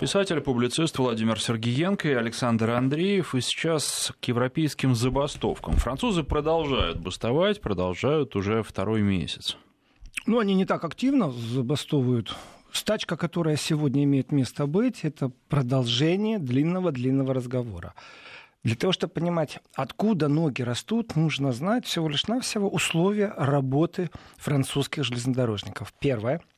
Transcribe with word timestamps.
Писатель, 0.00 0.40
публицист 0.40 0.98
Владимир 0.98 1.40
Сергеенко 1.40 2.08
и 2.08 2.14
Александр 2.14 2.70
Андреев. 2.70 3.36
И 3.36 3.40
сейчас 3.40 4.12
к 4.20 4.24
европейским 4.24 4.96
забастовкам. 4.96 5.76
Французы 5.76 6.24
продолжают 6.24 6.98
бастовать, 6.98 7.60
продолжают 7.60 8.34
уже 8.34 8.64
второй 8.64 9.02
месяц. 9.02 9.56
Ну, 10.26 10.40
они 10.40 10.54
не 10.54 10.64
так 10.64 10.82
активно 10.82 11.30
забастовывают. 11.30 12.34
Стачка, 12.72 13.16
которая 13.16 13.54
сегодня 13.54 14.02
имеет 14.02 14.32
место 14.32 14.66
быть, 14.66 15.04
это 15.04 15.30
продолжение 15.48 16.40
длинного-длинного 16.40 17.32
разговора. 17.32 17.94
Для 18.64 18.74
того, 18.74 18.92
чтобы 18.92 19.12
понимать, 19.12 19.60
откуда 19.74 20.26
ноги 20.26 20.62
растут, 20.62 21.14
нужно 21.14 21.52
знать 21.52 21.86
всего 21.86 22.08
лишь 22.08 22.26
навсего 22.26 22.68
условия 22.68 23.32
работы 23.36 24.10
французских 24.38 25.04
железнодорожников. 25.04 25.94
Первое– 26.00 26.40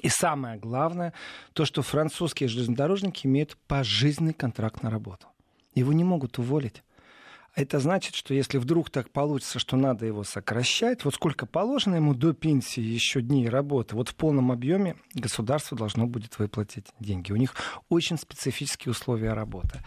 и 0.00 0.08
самое 0.08 0.58
главное, 0.58 1.12
то, 1.52 1.64
что 1.64 1.82
французские 1.82 2.48
железнодорожники 2.48 3.26
имеют 3.26 3.56
пожизненный 3.68 4.32
контракт 4.32 4.82
на 4.82 4.90
работу. 4.90 5.26
Его 5.74 5.92
не 5.92 6.04
могут 6.04 6.38
уволить. 6.38 6.82
Это 7.54 7.80
значит, 7.80 8.14
что 8.14 8.32
если 8.32 8.56
вдруг 8.56 8.88
так 8.88 9.10
получится, 9.10 9.58
что 9.58 9.76
надо 9.76 10.06
его 10.06 10.24
сокращать, 10.24 11.04
вот 11.04 11.14
сколько 11.14 11.44
положено 11.44 11.96
ему 11.96 12.14
до 12.14 12.32
пенсии 12.32 12.80
еще 12.80 13.20
дней 13.20 13.48
работы, 13.48 13.94
вот 13.94 14.08
в 14.08 14.14
полном 14.14 14.50
объеме 14.50 14.96
государство 15.12 15.76
должно 15.76 16.06
будет 16.06 16.38
выплатить 16.38 16.86
деньги. 16.98 17.30
У 17.30 17.36
них 17.36 17.54
очень 17.90 18.16
специфические 18.16 18.92
условия 18.92 19.34
работы. 19.34 19.82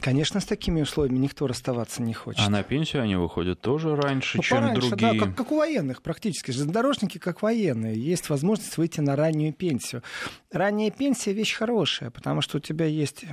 Конечно, 0.00 0.40
с 0.40 0.44
такими 0.44 0.82
условиями 0.82 1.18
никто 1.18 1.46
расставаться 1.46 2.02
не 2.02 2.12
хочет. 2.12 2.46
А 2.46 2.50
на 2.50 2.62
пенсию 2.62 3.02
они 3.02 3.16
выходят 3.16 3.60
тоже 3.60 3.96
раньше, 3.96 4.36
ну, 4.36 4.42
чем 4.42 4.58
пораньше, 4.58 4.88
другие. 4.90 5.12
Да, 5.12 5.26
как, 5.26 5.36
как 5.36 5.52
у 5.52 5.56
военных 5.56 6.02
практически. 6.02 6.50
Железнодорожники 6.50 7.18
как 7.18 7.42
военные. 7.42 7.98
Есть 7.98 8.28
возможность 8.28 8.76
выйти 8.76 9.00
на 9.00 9.16
раннюю 9.16 9.52
пенсию. 9.54 10.02
Ранняя 10.52 10.90
пенсия 10.90 11.32
вещь 11.32 11.54
хорошая, 11.54 12.10
потому 12.10 12.42
что 12.42 12.58
у 12.58 12.60
тебя 12.60 12.84
есть 12.84 13.24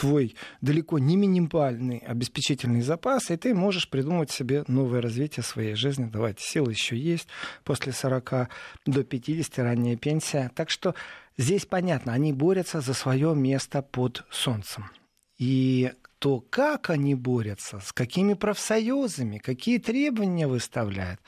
твой 0.00 0.34
далеко 0.62 0.98
не 0.98 1.14
минимальный 1.14 1.98
обеспечительный 1.98 2.80
запас, 2.80 3.30
и 3.30 3.36
ты 3.36 3.52
можешь 3.52 3.86
придумать 3.90 4.30
себе 4.30 4.64
новое 4.66 5.02
развитие 5.02 5.44
своей 5.44 5.74
жизни. 5.74 6.08
Давайте, 6.10 6.42
силы 6.42 6.72
еще 6.72 6.96
есть. 6.96 7.28
После 7.64 7.92
40 7.92 8.48
до 8.86 9.04
50 9.04 9.58
ранняя 9.58 9.96
пенсия. 9.96 10.50
Так 10.54 10.70
что 10.70 10.94
здесь 11.36 11.66
понятно, 11.66 12.14
они 12.14 12.32
борются 12.32 12.80
за 12.80 12.94
свое 12.94 13.34
место 13.34 13.82
под 13.82 14.24
солнцем. 14.30 14.90
И 15.36 15.92
то, 16.18 16.40
как 16.48 16.88
они 16.88 17.14
борются, 17.14 17.80
с 17.80 17.92
какими 17.92 18.32
профсоюзами, 18.32 19.36
какие 19.36 19.76
требования 19.76 20.46
выставляют. 20.46 21.20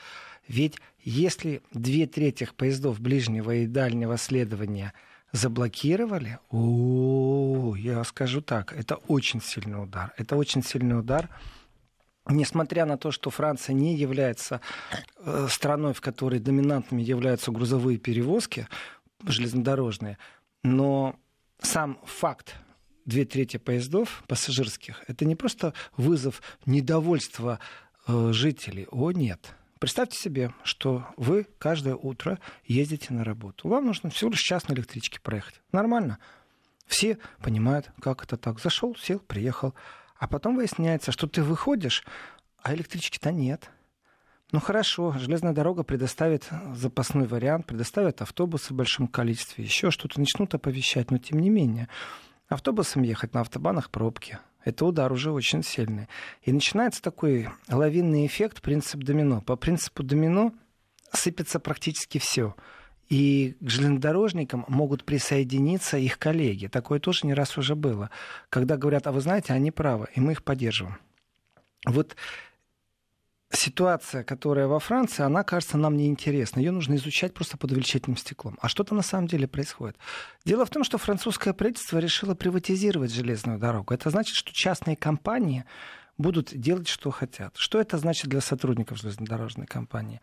Ведь 0.47 0.79
если 1.03 1.61
две 1.73 2.07
трети 2.07 2.49
поездов 2.57 2.99
ближнего 2.99 3.53
и 3.53 3.67
дальнего 3.67 4.17
следования– 4.17 4.93
заблокировали, 5.33 6.39
о, 6.51 7.75
я 7.75 8.03
скажу 8.03 8.41
так, 8.41 8.71
это 8.71 8.95
очень 9.07 9.41
сильный 9.41 9.83
удар. 9.83 10.13
Это 10.17 10.37
очень 10.37 10.63
сильный 10.63 10.97
удар. 10.97 11.29
Несмотря 12.29 12.85
на 12.85 12.97
то, 12.97 13.11
что 13.11 13.29
Франция 13.31 13.73
не 13.73 13.95
является 13.95 14.61
э, 15.17 15.47
страной, 15.49 15.93
в 15.93 16.01
которой 16.01 16.39
доминантными 16.39 17.01
являются 17.01 17.51
грузовые 17.51 17.97
перевозки 17.97 18.67
железнодорожные, 19.25 20.17
но 20.63 21.15
сам 21.59 21.99
факт 22.05 22.55
две 23.05 23.25
трети 23.25 23.57
поездов 23.57 24.23
пассажирских, 24.27 25.03
это 25.07 25.25
не 25.25 25.35
просто 25.35 25.73
вызов 25.97 26.41
недовольства 26.65 27.59
э, 28.07 28.31
жителей. 28.31 28.87
О, 28.91 29.11
нет. 29.11 29.55
Представьте 29.83 30.17
себе, 30.17 30.53
что 30.63 31.05
вы 31.17 31.45
каждое 31.57 31.95
утро 31.95 32.39
ездите 32.63 33.11
на 33.13 33.25
работу. 33.25 33.67
Вам 33.67 33.85
нужно 33.85 34.09
всего 34.11 34.29
лишь 34.29 34.39
час 34.39 34.69
на 34.69 34.73
электричке 34.73 35.19
проехать. 35.19 35.61
Нормально. 35.73 36.19
Все 36.85 37.17
понимают, 37.41 37.91
как 37.99 38.23
это 38.23 38.37
так. 38.37 38.61
Зашел, 38.61 38.95
сел, 38.95 39.19
приехал. 39.19 39.73
А 40.15 40.29
потом 40.29 40.55
выясняется, 40.55 41.11
что 41.11 41.27
ты 41.27 41.43
выходишь, 41.43 42.05
а 42.61 42.73
электрички-то 42.73 43.33
нет. 43.33 43.71
Ну 44.53 44.61
хорошо, 44.61 45.15
железная 45.19 45.51
дорога 45.51 45.83
предоставит 45.83 46.47
запасной 46.73 47.27
вариант, 47.27 47.65
предоставит 47.65 48.21
автобусы 48.21 48.73
в 48.73 48.77
большом 48.77 49.09
количестве, 49.09 49.65
еще 49.65 49.91
что-то 49.91 50.17
начнут 50.17 50.53
оповещать, 50.53 51.11
но 51.11 51.17
тем 51.17 51.39
не 51.39 51.49
менее. 51.49 51.89
Автобусом 52.47 53.01
ехать 53.01 53.33
на 53.33 53.41
автобанах 53.41 53.89
пробки 53.89 54.39
это 54.63 54.85
удар 54.85 55.11
уже 55.11 55.31
очень 55.31 55.63
сильный. 55.63 56.07
И 56.41 56.51
начинается 56.51 57.01
такой 57.01 57.49
лавинный 57.69 58.25
эффект, 58.25 58.61
принцип 58.61 59.03
домино. 59.03 59.41
По 59.41 59.55
принципу 59.55 60.03
домино 60.03 60.53
сыпется 61.11 61.59
практически 61.59 62.17
все. 62.17 62.55
И 63.09 63.57
к 63.59 63.69
железнодорожникам 63.69 64.65
могут 64.67 65.03
присоединиться 65.03 65.97
их 65.97 66.17
коллеги. 66.17 66.67
Такое 66.67 66.99
тоже 66.99 67.27
не 67.27 67.33
раз 67.33 67.57
уже 67.57 67.75
было. 67.75 68.09
Когда 68.49 68.77
говорят, 68.77 69.07
а 69.07 69.11
вы 69.11 69.21
знаете, 69.21 69.53
они 69.53 69.71
правы, 69.71 70.07
и 70.15 70.21
мы 70.21 70.31
их 70.31 70.43
поддерживаем. 70.43 70.97
Вот 71.85 72.15
ситуация, 73.55 74.23
которая 74.23 74.67
во 74.67 74.79
Франции, 74.79 75.23
она 75.23 75.43
кажется 75.43 75.77
нам 75.77 75.97
неинтересна. 75.97 76.59
Ее 76.59 76.71
нужно 76.71 76.95
изучать 76.95 77.33
просто 77.33 77.57
под 77.57 77.71
увеличительным 77.71 78.17
стеклом. 78.17 78.57
А 78.61 78.67
что-то 78.67 78.95
на 78.95 79.01
самом 79.01 79.27
деле 79.27 79.47
происходит. 79.47 79.97
Дело 80.45 80.65
в 80.65 80.69
том, 80.69 80.83
что 80.83 80.97
французское 80.97 81.53
правительство 81.53 81.97
решило 81.97 82.35
приватизировать 82.35 83.13
железную 83.13 83.59
дорогу. 83.59 83.93
Это 83.93 84.09
значит, 84.09 84.35
что 84.35 84.53
частные 84.53 84.95
компании 84.95 85.65
будут 86.17 86.49
делать, 86.53 86.87
что 86.87 87.11
хотят. 87.11 87.55
Что 87.57 87.79
это 87.79 87.97
значит 87.97 88.27
для 88.27 88.41
сотрудников 88.41 88.99
железнодорожной 88.99 89.65
компании? 89.65 90.21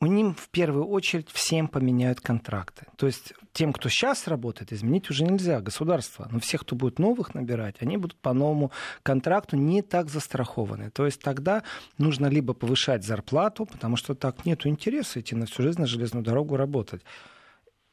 У 0.00 0.06
ним 0.06 0.34
в 0.34 0.48
первую 0.48 0.86
очередь 0.86 1.28
всем 1.30 1.68
поменяют 1.68 2.20
контракты. 2.20 2.86
То 2.96 3.06
есть 3.06 3.34
тем, 3.52 3.72
кто 3.72 3.90
сейчас 3.90 4.26
работает, 4.28 4.72
изменить 4.72 5.10
уже 5.10 5.24
нельзя, 5.24 5.60
государство. 5.60 6.26
Но 6.30 6.40
всех, 6.40 6.62
кто 6.62 6.74
будет 6.74 6.98
новых 6.98 7.34
набирать, 7.34 7.76
они 7.80 7.98
будут 7.98 8.18
по 8.18 8.32
новому 8.32 8.72
контракту 9.02 9.56
не 9.56 9.82
так 9.82 10.08
застрахованы. 10.08 10.90
То 10.90 11.04
есть 11.04 11.20
тогда 11.20 11.62
нужно 11.98 12.26
либо 12.26 12.54
повышать 12.54 13.04
зарплату, 13.04 13.66
потому 13.66 13.96
что 13.96 14.14
так 14.14 14.46
нет 14.46 14.66
интереса 14.66 15.20
идти 15.20 15.34
на 15.34 15.44
всю 15.44 15.62
жизнь 15.62 15.80
на 15.80 15.86
железную 15.86 16.24
дорогу 16.24 16.56
работать, 16.56 17.02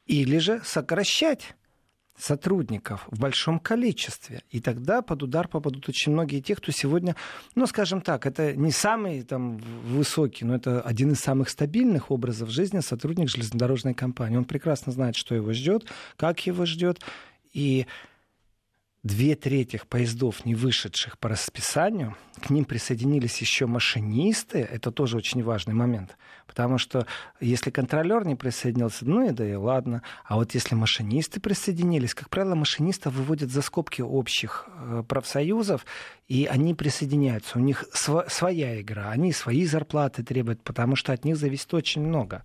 или 0.06 0.38
же 0.38 0.62
сокращать 0.64 1.56
сотрудников 2.18 3.08
в 3.12 3.20
большом 3.20 3.60
количестве. 3.60 4.42
И 4.50 4.60
тогда 4.60 5.02
под 5.02 5.24
удар 5.24 5.48
попадут 5.48 5.88
очень 5.88 6.12
многие 6.12 6.42
те, 6.42 6.56
кто 6.56 6.72
сегодня, 6.72 7.16
ну, 7.56 7.68
скажем 7.68 8.02
так, 8.02 8.26
это 8.26 8.56
не 8.56 8.72
самый 8.72 9.22
там, 9.22 9.58
высокий, 9.58 10.44
но 10.44 10.56
это 10.56 10.82
один 10.82 11.12
из 11.12 11.20
самых 11.20 11.50
стабильных 11.50 12.10
образов 12.12 12.50
жизни 12.50 12.80
сотрудник 12.80 13.30
железнодорожной 13.30 13.94
компании. 13.94 14.38
Он 14.38 14.46
прекрасно 14.46 14.92
знает, 14.92 15.16
что 15.16 15.36
его 15.36 15.54
ждет, 15.54 15.86
как 16.18 16.46
его 16.46 16.66
ждет. 16.66 17.02
И 17.54 17.86
две 19.04 19.36
трети 19.36 19.80
поездов, 19.88 20.46
не 20.46 20.56
вышедших 20.56 21.18
по 21.18 21.30
расписанию, 21.30 22.16
к 22.42 22.50
ним 22.50 22.66
присоединились 22.66 23.40
еще 23.40 23.66
машинисты, 23.66 24.60
это 24.60 24.92
тоже 24.92 25.18
очень 25.18 25.44
важный 25.44 25.74
момент, 25.74 26.18
потому 26.46 26.78
что 26.78 27.08
если 27.40 27.72
контролер 27.72 28.26
не 28.26 28.36
присоединился, 28.36 29.06
ну 29.06 29.28
и 29.28 29.32
да 29.32 29.48
и 29.48 29.56
ладно, 29.56 30.04
а 30.26 30.36
вот 30.36 30.54
если 30.54 30.76
машинисты 30.76 31.40
присоединились, 31.40 32.14
как 32.14 32.30
правило, 32.30 32.56
машинистов 32.56 33.14
выводят 33.14 33.52
за 33.52 33.62
скобки 33.62 34.02
общих 34.02 34.68
э, 34.68 35.04
профсоюзов, 35.08 35.86
и 36.28 36.46
они 36.46 36.74
присоединяются, 36.74 37.58
у 37.58 37.62
них 37.62 37.86
св- 37.94 38.32
своя 38.32 38.82
игра, 38.82 39.10
они 39.10 39.32
свои 39.32 39.66
зарплаты 39.66 40.24
требуют, 40.24 40.62
потому 40.62 40.96
что 40.96 41.14
от 41.14 41.24
них 41.24 41.38
зависит 41.38 41.74
очень 41.74 42.02
много. 42.02 42.44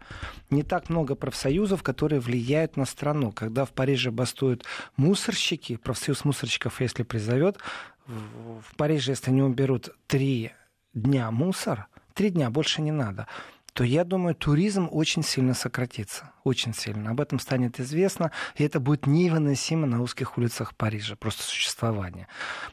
Не 0.51 0.63
так 0.63 0.89
много 0.89 1.17
профсоюзов, 1.17 1.83
которые 1.83 2.21
влияют 2.21 2.77
на 2.77 2.85
страну. 2.85 3.33
Когда 3.33 3.65
в 3.65 3.73
Париже 3.73 4.13
бастуют 4.13 4.65
мусорщики, 4.97 5.77
профсоюз 5.77 6.25
мусорщиков, 6.25 6.42
если 6.81 7.03
призовет, 7.03 7.59
в 8.07 8.77
Париже, 8.77 9.13
если 9.13 9.31
они 9.31 9.43
уберут 9.43 9.91
три 10.07 10.53
дня 10.93 11.31
мусор, 11.31 11.87
три 12.15 12.31
дня 12.31 12.51
больше 12.51 12.83
не 12.83 12.93
надо, 12.93 13.27
то 13.73 13.85
я 13.85 14.05
думаю, 14.05 14.35
туризм 14.35 14.89
очень 14.91 15.23
сильно 15.23 15.55
сократится. 15.55 16.31
Очень 16.45 16.75
сильно. 16.75 17.11
Об 17.11 17.21
этом 17.21 17.39
станет 17.39 17.81
известно, 17.81 18.31
и 18.57 18.65
это 18.65 18.81
будет 18.81 19.07
невыносимо 19.07 19.87
на 19.87 20.03
узких 20.03 20.37
улицах 20.37 20.75
Парижа, 20.77 21.17
просто 21.17 21.43
существование. 21.45 22.29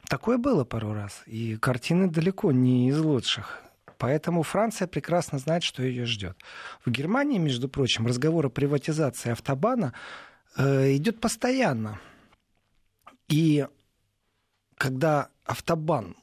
Такое 0.10 0.38
было 0.38 0.66
пару 0.66 0.94
раз, 0.94 1.24
и 1.26 1.56
картины 1.56 2.10
далеко 2.10 2.52
не 2.52 2.90
из 2.90 3.00
лучших. 3.00 3.62
Поэтому 3.98 4.44
Франция 4.44 4.88
прекрасно 4.88 5.40
знает, 5.40 5.64
что 5.64 5.84
ее 5.84 6.06
ждет. 6.06 6.38
В 6.86 6.90
Германии, 6.90 7.38
между 7.38 7.70
прочим, 7.70 8.08
разговор 8.08 8.46
о 8.46 8.50
приватизации 8.50 9.32
автобана 9.32 9.94
э, 10.58 10.96
идет 10.96 11.20
постоянно. 11.20 12.00
И 13.30 13.68
когда 14.76 15.30
автобан 15.46 16.16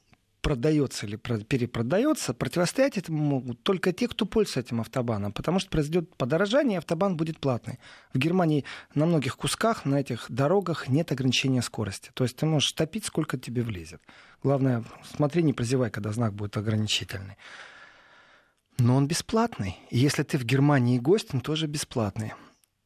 продается 0.47 1.07
или 1.07 1.17
перепродается, 1.17 2.33
противостоять 2.33 2.97
этому 2.97 3.19
могут 3.19 3.65
только 3.65 3.93
те, 3.93 4.07
кто 4.07 4.27
пользуется 4.27 4.61
этим 4.61 4.81
автобаном, 4.81 5.33
потому 5.33 5.59
что 5.59 5.71
произойдет 5.71 6.15
подорожание, 6.17 6.77
и 6.77 6.79
автобан 6.79 7.17
будет 7.17 7.41
платный. 7.41 7.81
В 8.15 8.19
Германии 8.19 8.65
на 8.95 9.07
многих 9.07 9.37
кусках 9.37 9.85
на 9.85 9.97
этих 9.97 10.27
дорогах 10.29 10.89
нет 10.89 11.11
ограничения 11.11 11.63
скорости. 11.63 12.11
То 12.15 12.23
есть 12.23 12.37
ты 12.37 12.47
можешь 12.47 12.71
топить, 12.73 13.05
сколько 13.05 13.39
тебе 13.39 13.63
влезет. 13.63 14.01
Главное, 14.43 14.85
смотри, 15.17 15.43
не 15.43 15.53
прозевай, 15.53 15.91
когда 15.91 16.13
знак 16.13 16.33
будет 16.33 16.57
ограничительный. 16.57 17.37
Но 18.79 18.95
он 18.95 19.09
бесплатный. 19.09 19.79
И 19.91 19.99
если 19.99 20.23
ты 20.23 20.39
в 20.39 20.45
Германии 20.45 21.01
гость, 21.01 21.35
он 21.35 21.41
тоже 21.41 21.67
бесплатный. 21.67 22.35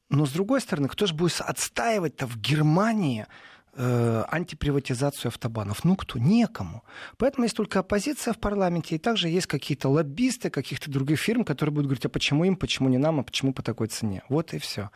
Но 0.08 0.24
с 0.24 0.30
другой 0.30 0.62
стороны, 0.62 0.88
кто 0.88 1.06
же 1.06 1.14
будет 1.14 1.40
отстаивать-то 1.40 2.26
в 2.26 2.38
Германии 2.38 3.26
э, 3.74 4.24
антиприватизацию 4.28 5.28
автобанов? 5.28 5.84
Ну 5.84 5.96
кто? 5.96 6.18
Некому. 6.18 6.82
Поэтому 7.16 7.44
есть 7.44 7.56
только 7.56 7.80
оппозиция 7.80 8.32
в 8.32 8.38
парламенте, 8.38 8.96
и 8.96 8.98
также 8.98 9.28
есть 9.28 9.46
какие-то 9.46 9.88
лоббисты 9.88 10.50
каких-то 10.50 10.90
других 10.90 11.18
фирм, 11.18 11.44
которые 11.44 11.72
будут 11.72 11.86
говорить, 11.86 12.06
а 12.06 12.08
почему 12.08 12.44
им, 12.44 12.56
почему 12.56 12.88
не 12.88 12.98
нам, 12.98 13.20
а 13.20 13.22
почему 13.22 13.52
по 13.52 13.62
такой 13.62 13.88
цене? 13.88 14.22
Вот 14.28 14.54
и 14.54 14.58
все. 14.58 14.90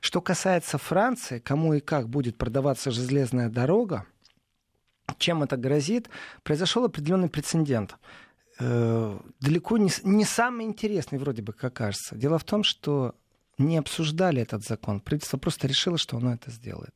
Что 0.00 0.20
касается 0.20 0.78
Франции, 0.78 1.38
кому 1.38 1.74
и 1.74 1.80
как 1.80 2.08
будет 2.08 2.36
продаваться 2.36 2.90
железная 2.90 3.48
дорога, 3.48 4.06
чем 5.18 5.42
это 5.42 5.56
грозит, 5.56 6.08
произошел 6.42 6.84
определенный 6.84 7.28
прецедент. 7.28 7.96
Э, 8.58 9.18
далеко 9.40 9.78
не, 9.78 9.90
не 10.02 10.24
самый 10.24 10.66
интересный, 10.66 11.18
вроде 11.18 11.42
бы, 11.42 11.52
как 11.52 11.74
кажется. 11.74 12.16
Дело 12.16 12.38
в 12.38 12.44
том, 12.44 12.64
что 12.64 13.14
не 13.58 13.78
обсуждали 13.78 14.42
этот 14.42 14.64
закон. 14.64 15.00
Правительство 15.00 15.38
просто 15.38 15.66
решило, 15.66 15.98
что 15.98 16.16
оно 16.16 16.34
это 16.34 16.50
сделает. 16.50 16.94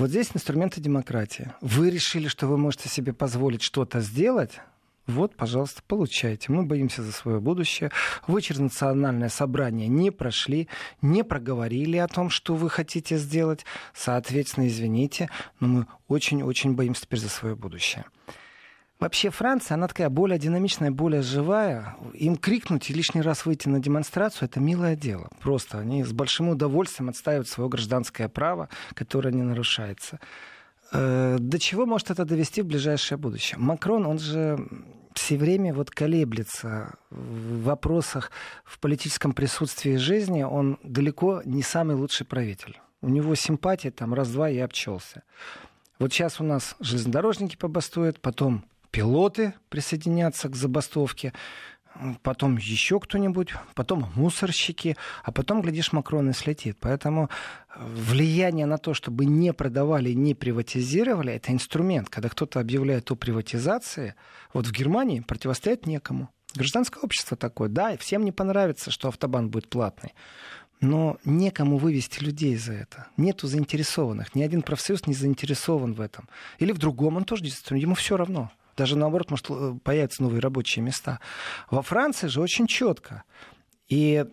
Вот 0.00 0.08
здесь 0.08 0.30
инструменты 0.32 0.80
демократии. 0.80 1.52
Вы 1.60 1.90
решили, 1.90 2.28
что 2.28 2.46
вы 2.46 2.56
можете 2.56 2.88
себе 2.88 3.12
позволить 3.12 3.60
что-то 3.60 4.00
сделать, 4.00 4.52
вот, 5.06 5.36
пожалуйста, 5.36 5.82
получайте. 5.86 6.50
Мы 6.50 6.62
боимся 6.62 7.02
за 7.02 7.12
свое 7.12 7.38
будущее. 7.38 7.90
Вы 8.26 8.40
через 8.40 8.60
национальное 8.60 9.28
собрание 9.28 9.88
не 9.88 10.10
прошли, 10.10 10.68
не 11.02 11.22
проговорили 11.22 11.98
о 11.98 12.08
том, 12.08 12.30
что 12.30 12.54
вы 12.54 12.70
хотите 12.70 13.18
сделать. 13.18 13.66
Соответственно, 13.92 14.68
извините, 14.68 15.28
но 15.58 15.68
мы 15.68 15.86
очень-очень 16.08 16.72
боимся 16.72 17.02
теперь 17.02 17.20
за 17.20 17.28
свое 17.28 17.54
будущее. 17.54 18.06
Вообще 19.00 19.30
Франция, 19.30 19.76
она 19.76 19.88
такая 19.88 20.10
более 20.10 20.38
динамичная, 20.38 20.90
более 20.90 21.22
живая. 21.22 21.96
Им 22.12 22.36
крикнуть 22.36 22.90
и 22.90 22.94
лишний 22.94 23.22
раз 23.22 23.46
выйти 23.46 23.66
на 23.66 23.80
демонстрацию— 23.80 24.46
это 24.50 24.60
милое 24.60 24.94
дело. 24.94 25.30
Просто 25.40 25.78
они 25.78 26.04
с 26.04 26.12
большим 26.12 26.50
удовольствием 26.50 27.08
отстаивают 27.08 27.48
свое 27.48 27.70
гражданское 27.70 28.28
право, 28.28 28.68
которое 28.92 29.32
не 29.32 29.42
нарушается. 29.42 30.20
Э, 30.92 31.38
до 31.40 31.58
чего 31.58 31.86
может 31.86 32.10
это 32.10 32.26
довести 32.26 32.60
в 32.60 32.66
ближайшее 32.66 33.16
будущее? 33.16 33.58
Макрон, 33.58 34.04
он 34.04 34.18
же 34.18 34.58
все 35.14 35.38
время 35.38 35.72
вот 35.72 35.90
колеблется 35.90 36.94
в 37.08 37.62
вопросах 37.62 38.30
в 38.64 38.78
политическом 38.80 39.32
присутствии 39.32 39.96
жизни. 39.96 40.42
Он 40.42 40.78
далеко 40.82 41.40
не 41.46 41.62
самый 41.62 41.96
лучший 41.96 42.26
правитель. 42.26 42.78
У 43.00 43.08
него 43.08 43.34
симпатии 43.34 43.88
там 43.88 44.12
раз-два 44.12 44.50
и 44.50 44.58
обчелся. 44.58 45.22
Вот 45.98 46.12
сейчас 46.12 46.38
у 46.38 46.44
нас 46.44 46.76
железнодорожники 46.80 47.56
побастуют, 47.56 48.20
потом 48.20 48.64
пилоты 48.90 49.54
присоединятся 49.68 50.48
к 50.48 50.56
забастовке, 50.56 51.32
потом 52.22 52.56
еще 52.56 53.00
кто-нибудь, 53.00 53.54
потом 53.74 54.10
мусорщики, 54.14 54.96
а 55.24 55.32
потом, 55.32 55.62
глядишь, 55.62 55.92
Макрон 55.92 56.30
и 56.30 56.32
слетит. 56.32 56.76
Поэтому 56.80 57.28
э, 57.74 57.84
влияние 57.84 58.66
на 58.66 58.78
то, 58.78 58.94
чтобы 58.94 59.24
не 59.24 59.52
продавали, 59.52 60.12
не 60.12 60.34
приватизировали, 60.34 61.32
это 61.32 61.52
инструмент. 61.52 62.08
Когда 62.08 62.28
кто-то 62.28 62.60
объявляет 62.60 63.10
о 63.10 63.16
приватизации, 63.16 64.14
вот 64.52 64.66
в 64.66 64.72
Германии 64.72 65.20
противостоять 65.20 65.86
некому. 65.86 66.30
Гражданское 66.54 67.00
общество 67.00 67.36
такое, 67.36 67.68
да, 67.68 67.96
всем 67.96 68.24
не 68.24 68.32
понравится, 68.32 68.90
что 68.90 69.08
автобан 69.08 69.50
будет 69.50 69.68
платный. 69.68 70.14
Но 70.80 71.18
некому 71.24 71.76
вывести 71.76 72.24
людей 72.24 72.56
за 72.56 72.72
это. 72.72 73.06
Нету 73.18 73.46
заинтересованных. 73.46 74.34
Ни 74.34 74.42
один 74.42 74.62
профсоюз 74.62 75.06
не 75.06 75.12
заинтересован 75.12 75.92
в 75.92 76.00
этом. 76.00 76.28
Или 76.58 76.72
в 76.72 76.78
другом 76.78 77.18
он 77.18 77.24
тоже 77.24 77.44
действительно, 77.44 77.76
ему 77.76 77.94
все 77.94 78.16
равно. 78.16 78.50
Даже 78.80 78.96
наоборот, 78.96 79.30
может 79.30 79.50
э, 79.50 79.74
появятся 79.84 80.22
новые 80.22 80.40
рабочие 80.40 80.82
места. 80.82 81.20
Во 81.70 81.82
Франции 81.82 82.28
же 82.28 82.40
очень 82.40 82.66
четко. 82.66 83.24
И 83.90 84.24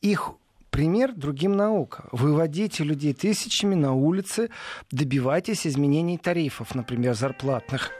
их 0.00 0.34
пример 0.70 1.12
другим 1.16 1.56
наука. 1.56 2.08
Выводите 2.12 2.84
людей 2.84 3.12
тысячами 3.12 3.74
на 3.74 3.94
улицы, 3.94 4.50
добивайтесь 4.92 5.66
изменений 5.66 6.16
тарифов, 6.16 6.76
например, 6.76 7.14
зарплатных. 7.14 7.90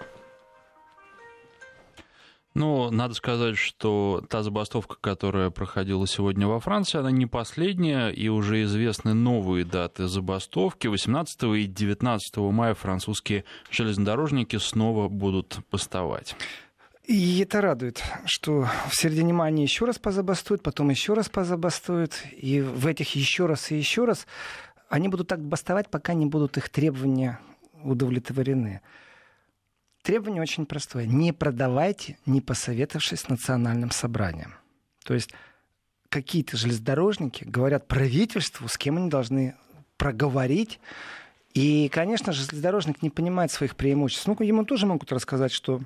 Ну, 2.54 2.90
надо 2.90 3.14
сказать, 3.14 3.56
что 3.56 4.24
та 4.28 4.42
забастовка, 4.42 4.96
которая 5.00 5.50
проходила 5.50 6.06
сегодня 6.06 6.46
во 6.46 6.60
Франции, 6.60 6.98
она 6.98 7.10
не 7.10 7.26
последняя, 7.26 8.08
и 8.08 8.28
уже 8.28 8.62
известны 8.64 9.14
новые 9.14 9.64
даты 9.64 10.08
забастовки. 10.08 10.86
18 10.88 11.42
и 11.56 11.66
19 11.66 12.36
мая 12.36 12.74
французские 12.74 13.44
железнодорожники 13.70 14.56
снова 14.56 15.08
будут 15.08 15.58
бастовать. 15.70 16.36
И 17.04 17.40
это 17.40 17.62
радует, 17.62 18.02
что 18.26 18.68
в 18.90 18.94
середине 18.94 19.32
мая 19.32 19.52
еще 19.52 19.86
раз 19.86 19.98
позабастуют, 19.98 20.62
потом 20.62 20.90
еще 20.90 21.14
раз 21.14 21.30
позабастуют, 21.30 22.22
и 22.32 22.60
в 22.60 22.86
этих 22.86 23.14
еще 23.14 23.46
раз 23.46 23.70
и 23.70 23.76
еще 23.76 24.04
раз 24.04 24.26
они 24.90 25.08
будут 25.08 25.28
так 25.28 25.40
бастовать, 25.40 25.90
пока 25.90 26.12
не 26.12 26.26
будут 26.26 26.58
их 26.58 26.68
требования 26.68 27.40
удовлетворены. 27.82 28.82
Требование 30.02 30.42
очень 30.42 30.66
простое. 30.66 31.06
Не 31.06 31.32
продавайте, 31.32 32.18
не 32.24 32.40
посоветовавшись 32.40 33.20
с 33.20 33.28
национальным 33.28 33.90
собранием. 33.90 34.54
То 35.04 35.14
есть 35.14 35.30
какие-то 36.08 36.56
железнодорожники 36.56 37.44
говорят 37.44 37.88
правительству, 37.88 38.68
с 38.68 38.78
кем 38.78 38.96
они 38.96 39.10
должны 39.10 39.54
проговорить. 39.96 40.80
И, 41.54 41.88
конечно 41.88 42.32
же, 42.32 42.42
железнодорожник 42.42 43.02
не 43.02 43.10
понимает 43.10 43.50
своих 43.50 43.76
преимуществ. 43.76 44.26
Ну, 44.26 44.36
ему 44.40 44.64
тоже 44.64 44.86
могут 44.86 45.12
рассказать, 45.12 45.52
что 45.52 45.80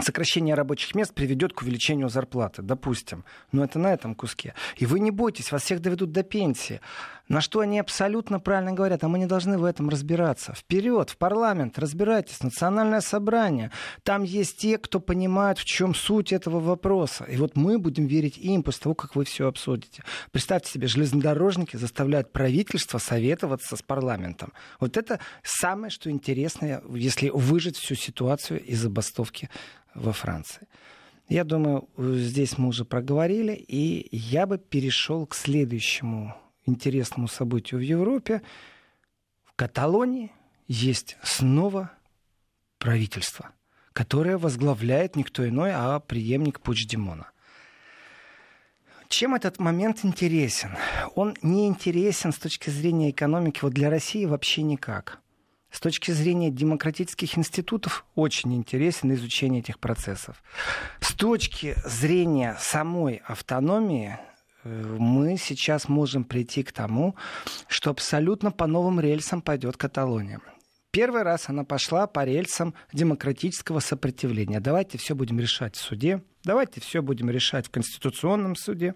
сокращение 0.00 0.54
рабочих 0.54 0.94
мест 0.94 1.14
приведет 1.14 1.52
к 1.52 1.62
увеличению 1.62 2.08
зарплаты, 2.08 2.62
допустим. 2.62 3.24
Но 3.52 3.64
это 3.64 3.78
на 3.78 3.92
этом 3.92 4.14
куске. 4.14 4.54
И 4.76 4.86
вы 4.86 5.00
не 5.00 5.10
бойтесь, 5.10 5.52
вас 5.52 5.62
всех 5.62 5.80
доведут 5.80 6.12
до 6.12 6.22
пенсии. 6.22 6.80
На 7.28 7.40
что 7.40 7.60
они 7.60 7.80
абсолютно 7.80 8.38
правильно 8.38 8.72
говорят, 8.72 9.02
а 9.02 9.08
мы 9.08 9.18
не 9.18 9.26
должны 9.26 9.58
в 9.58 9.64
этом 9.64 9.88
разбираться. 9.88 10.54
Вперед, 10.54 11.10
в 11.10 11.16
парламент, 11.16 11.78
разбирайтесь, 11.78 12.42
национальное 12.42 13.00
собрание. 13.00 13.72
Там 14.04 14.22
есть 14.22 14.58
те, 14.58 14.78
кто 14.78 15.00
понимает, 15.00 15.58
в 15.58 15.64
чем 15.64 15.94
суть 15.94 16.32
этого 16.32 16.60
вопроса. 16.60 17.24
И 17.24 17.36
вот 17.36 17.56
мы 17.56 17.78
будем 17.78 18.06
верить 18.06 18.38
им 18.38 18.62
после 18.62 18.82
того, 18.84 18.94
как 18.94 19.16
вы 19.16 19.24
все 19.24 19.48
обсудите. 19.48 20.04
Представьте 20.30 20.70
себе, 20.70 20.86
железнодорожники 20.86 21.76
заставляют 21.76 22.32
правительство 22.32 22.98
советоваться 22.98 23.76
с 23.76 23.82
парламентом. 23.82 24.52
Вот 24.78 24.96
это 24.96 25.18
самое, 25.42 25.90
что 25.90 26.10
интересное, 26.10 26.82
если 26.90 27.30
выжить 27.30 27.76
всю 27.76 27.96
ситуацию 27.96 28.62
из 28.62 28.80
забастовки 28.80 29.50
во 29.94 30.12
Франции. 30.12 30.68
Я 31.28 31.42
думаю, 31.42 31.88
здесь 31.98 32.56
мы 32.56 32.68
уже 32.68 32.84
проговорили, 32.84 33.52
и 33.52 34.06
я 34.16 34.46
бы 34.46 34.58
перешел 34.58 35.26
к 35.26 35.34
следующему 35.34 36.36
интересному 36.66 37.28
событию 37.28 37.80
в 37.80 37.82
Европе. 37.82 38.42
В 39.44 39.54
Каталонии 39.54 40.32
есть 40.68 41.16
снова 41.22 41.90
правительство, 42.78 43.50
которое 43.92 44.36
возглавляет 44.36 45.16
никто 45.16 45.46
иной, 45.48 45.70
а 45.72 45.98
преемник 46.00 46.60
Пучдемона. 46.60 47.30
Чем 49.08 49.34
этот 49.34 49.60
момент 49.60 50.04
интересен? 50.04 50.76
Он 51.14 51.36
не 51.40 51.68
интересен 51.68 52.32
с 52.32 52.38
точки 52.38 52.70
зрения 52.70 53.10
экономики 53.10 53.60
вот 53.62 53.72
для 53.72 53.88
России 53.88 54.24
вообще 54.24 54.62
никак. 54.62 55.20
С 55.70 55.80
точки 55.80 56.10
зрения 56.10 56.50
демократических 56.50 57.36
институтов 57.38 58.04
очень 58.14 58.54
интересен 58.54 59.12
изучение 59.14 59.60
этих 59.60 59.78
процессов. 59.78 60.42
С 61.00 61.12
точки 61.12 61.76
зрения 61.84 62.56
самой 62.58 63.22
автономии 63.26 64.18
мы 64.98 65.36
сейчас 65.36 65.88
можем 65.88 66.24
прийти 66.24 66.62
к 66.62 66.72
тому, 66.72 67.16
что 67.68 67.90
абсолютно 67.90 68.50
по 68.50 68.66
новым 68.66 69.00
рельсам 69.00 69.42
пойдет 69.42 69.76
Каталония. 69.76 70.40
Первый 70.90 71.22
раз 71.22 71.48
она 71.48 71.64
пошла 71.64 72.06
по 72.06 72.24
рельсам 72.24 72.74
демократического 72.92 73.80
сопротивления. 73.80 74.60
Давайте 74.60 74.96
все 74.98 75.14
будем 75.14 75.38
решать 75.38 75.76
в 75.76 75.80
суде, 75.80 76.22
давайте 76.42 76.80
все 76.80 77.02
будем 77.02 77.28
решать 77.30 77.66
в 77.66 77.70
Конституционном 77.70 78.56
суде, 78.56 78.94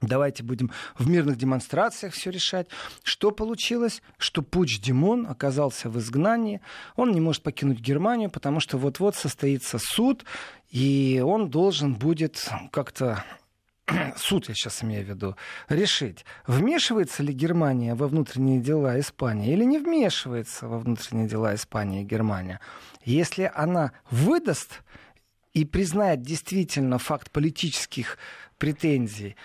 Давайте 0.00 0.42
будем 0.42 0.70
в 0.98 1.08
мирных 1.08 1.36
демонстрациях 1.38 2.14
все 2.14 2.30
решать. 2.30 2.66
Что 3.04 3.30
получилось? 3.30 4.02
Что 4.18 4.42
Пуч 4.42 4.80
Димон 4.80 5.26
оказался 5.26 5.88
в 5.88 5.98
изгнании. 5.98 6.60
Он 6.96 7.12
не 7.12 7.20
может 7.20 7.42
покинуть 7.42 7.78
Германию, 7.78 8.28
потому 8.28 8.60
что 8.60 8.76
вот-вот 8.76 9.14
состоится 9.14 9.78
суд, 9.78 10.24
и 10.68 11.22
он 11.24 11.48
должен 11.48 11.94
будет 11.94 12.50
как-то 12.72 13.24
суд, 14.16 14.48
я 14.48 14.54
сейчас 14.54 14.82
имею 14.82 15.04
в 15.04 15.08
виду, 15.08 15.36
решить, 15.68 16.24
вмешивается 16.46 17.22
ли 17.22 17.32
Германия 17.32 17.94
во 17.94 18.08
внутренние 18.08 18.60
дела 18.60 18.98
Испании 18.98 19.52
или 19.52 19.64
не 19.64 19.78
вмешивается 19.78 20.68
во 20.68 20.78
внутренние 20.78 21.28
дела 21.28 21.54
Испании 21.54 22.02
и 22.02 22.06
Германия. 22.06 22.60
Если 23.04 23.50
она 23.54 23.92
выдаст 24.10 24.82
и 25.52 25.64
признает 25.64 26.22
действительно 26.22 26.98
факт 26.98 27.30
политических 27.30 28.18
претензий, 28.58 29.36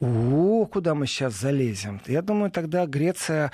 о, 0.00 0.66
куда 0.66 0.94
мы 0.94 1.06
сейчас 1.06 1.34
залезем? 1.34 2.00
Я 2.06 2.22
думаю, 2.22 2.52
тогда 2.52 2.86
Греция 2.86 3.50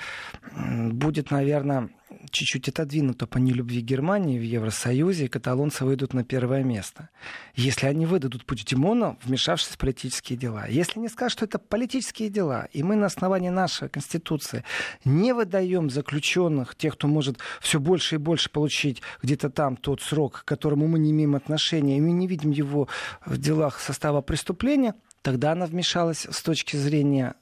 будет, 0.53 1.31
наверное, 1.31 1.89
чуть-чуть 2.35 2.69
отодвинуто 2.69 3.25
по 3.27 3.37
нелюбви 3.37 3.81
Германии 3.81 4.37
в 4.37 4.43
Евросоюзе, 4.43 5.29
каталонцы 5.29 5.85
выйдут 5.85 6.13
на 6.13 6.23
первое 6.23 6.63
место. 6.63 7.09
Если 7.55 7.87
они 7.87 8.05
выдадут 8.05 8.45
Пучдемона, 8.45 9.17
вмешавшись 9.23 9.69
в 9.69 9.77
политические 9.77 10.37
дела. 10.37 10.67
Если 10.67 10.99
не 10.99 11.07
скажут, 11.07 11.33
что 11.33 11.45
это 11.45 11.57
политические 11.57 12.29
дела, 12.29 12.67
и 12.73 12.83
мы 12.83 12.95
на 12.95 13.05
основании 13.05 13.49
нашей 13.49 13.89
Конституции 13.89 14.63
не 15.05 15.33
выдаем 15.33 15.89
заключенных, 15.89 16.75
тех, 16.75 16.95
кто 16.95 17.07
может 17.07 17.37
все 17.61 17.79
больше 17.79 18.15
и 18.15 18.17
больше 18.19 18.49
получить 18.49 19.01
где-то 19.23 19.49
там 19.49 19.77
тот 19.77 20.01
срок, 20.01 20.41
к 20.41 20.45
которому 20.45 20.87
мы 20.87 20.99
не 20.99 21.11
имеем 21.11 21.35
отношения, 21.35 21.97
и 21.97 22.01
мы 22.01 22.11
не 22.11 22.27
видим 22.27 22.51
его 22.51 22.89
в 23.25 23.37
делах 23.37 23.79
состава 23.79 24.21
преступления, 24.21 24.93
тогда 25.21 25.53
она 25.53 25.65
вмешалась 25.65 26.27
с 26.29 26.41
точки 26.41 26.75
зрения 26.75 27.35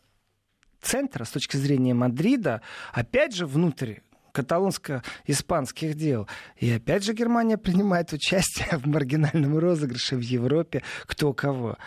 центра, 0.82 1.24
с 1.24 1.32
точки 1.32 1.58
зрения 1.58 1.94
Мадрида, 1.94 2.62
опять 2.94 3.36
же, 3.36 3.48
внутрь 3.48 3.96
каталонско-испанских 4.34 5.96
дел. 5.96 6.28
И 6.58 6.72
опять 6.72 7.04
же 7.04 7.14
Германия 7.14 7.58
принимает 7.68 8.12
участие 8.12 8.78
в 8.78 8.86
маргинальном 8.86 9.58
розыгрыше 9.58 10.18
в 10.18 10.22
Европе 10.22 10.84
кто 11.06 11.34
кого. 11.34 11.78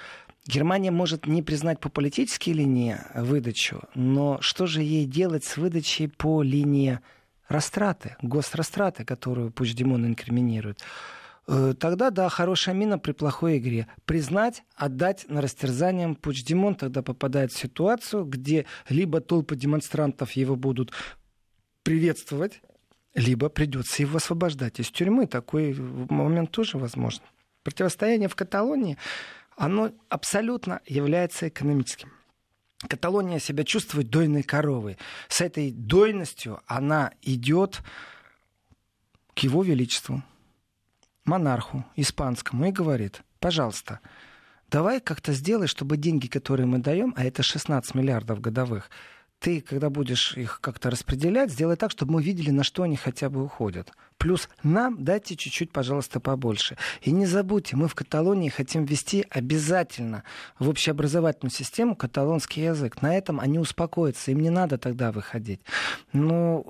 Германия 0.46 0.92
может 0.92 1.26
не 1.26 1.42
признать 1.42 1.80
по 1.80 1.88
политической 1.88 2.50
линии 2.50 2.96
выдачу, 3.14 3.82
но 3.94 4.38
что 4.40 4.66
же 4.66 4.80
ей 4.80 5.04
делать 5.04 5.44
с 5.44 5.56
выдачей 5.56 6.08
по 6.08 6.40
линии 6.40 7.00
растраты, 7.48 8.16
госрастраты, 8.22 9.04
которую 9.04 9.50
Пучдемон 9.50 10.06
инкриминирует? 10.06 10.80
Э, 11.48 11.74
тогда, 11.78 12.10
да, 12.10 12.28
хорошая 12.28 12.74
мина 12.74 12.98
при 12.98 13.12
плохой 13.12 13.58
игре. 13.58 13.88
Признать, 14.04 14.62
отдать 14.76 15.26
на 15.28 15.40
растерзание 15.40 16.14
Пучдемон 16.14 16.74
тогда 16.76 17.02
попадает 17.02 17.52
в 17.52 17.58
ситуацию, 17.58 18.24
где 18.24 18.66
либо 18.88 19.20
толпы 19.20 19.56
демонстрантов 19.56 20.32
его 20.32 20.56
будут 20.56 20.92
приветствовать, 21.86 22.60
либо 23.14 23.48
придется 23.48 24.02
его 24.02 24.16
освобождать 24.16 24.80
из 24.80 24.90
тюрьмы. 24.90 25.28
Такой 25.28 25.72
момент 25.72 26.50
тоже 26.50 26.78
возможен. 26.78 27.22
Противостояние 27.62 28.28
в 28.28 28.34
Каталонии, 28.34 28.98
оно 29.56 29.92
абсолютно 30.08 30.80
является 30.84 31.46
экономическим. 31.46 32.10
Каталония 32.88 33.38
себя 33.38 33.62
чувствует 33.62 34.10
дойной 34.10 34.42
коровой. 34.42 34.98
С 35.28 35.40
этой 35.40 35.70
дойностью 35.70 36.60
она 36.66 37.12
идет 37.22 37.82
к 39.34 39.38
его 39.38 39.62
величеству, 39.62 40.24
монарху 41.24 41.84
испанскому 41.94 42.66
и 42.66 42.72
говорит, 42.72 43.22
пожалуйста, 43.38 44.00
давай 44.68 45.00
как-то 45.00 45.32
сделай, 45.32 45.68
чтобы 45.68 45.96
деньги, 45.98 46.26
которые 46.26 46.66
мы 46.66 46.80
даем, 46.80 47.14
а 47.16 47.24
это 47.24 47.44
16 47.44 47.94
миллиардов 47.94 48.40
годовых, 48.40 48.90
ты, 49.38 49.60
когда 49.60 49.90
будешь 49.90 50.36
их 50.36 50.60
как-то 50.60 50.90
распределять, 50.90 51.50
сделай 51.50 51.76
так, 51.76 51.90
чтобы 51.90 52.14
мы 52.14 52.22
видели, 52.22 52.50
на 52.50 52.64
что 52.64 52.82
они 52.82 52.96
хотя 52.96 53.28
бы 53.28 53.44
уходят. 53.44 53.92
Плюс 54.18 54.48
нам 54.62 55.04
дайте 55.04 55.36
чуть-чуть, 55.36 55.72
пожалуйста, 55.72 56.20
побольше. 56.20 56.76
И 57.02 57.10
не 57.12 57.26
забудьте, 57.26 57.76
мы 57.76 57.88
в 57.88 57.94
Каталонии 57.94 58.48
хотим 58.48 58.84
ввести 58.84 59.26
обязательно 59.28 60.24
в 60.58 60.68
общеобразовательную 60.68 61.52
систему 61.52 61.94
каталонский 61.94 62.64
язык. 62.64 63.02
На 63.02 63.14
этом 63.14 63.38
они 63.38 63.58
успокоятся, 63.58 64.30
им 64.30 64.40
не 64.40 64.50
надо 64.50 64.78
тогда 64.78 65.12
выходить. 65.12 65.60
Но 66.12 66.64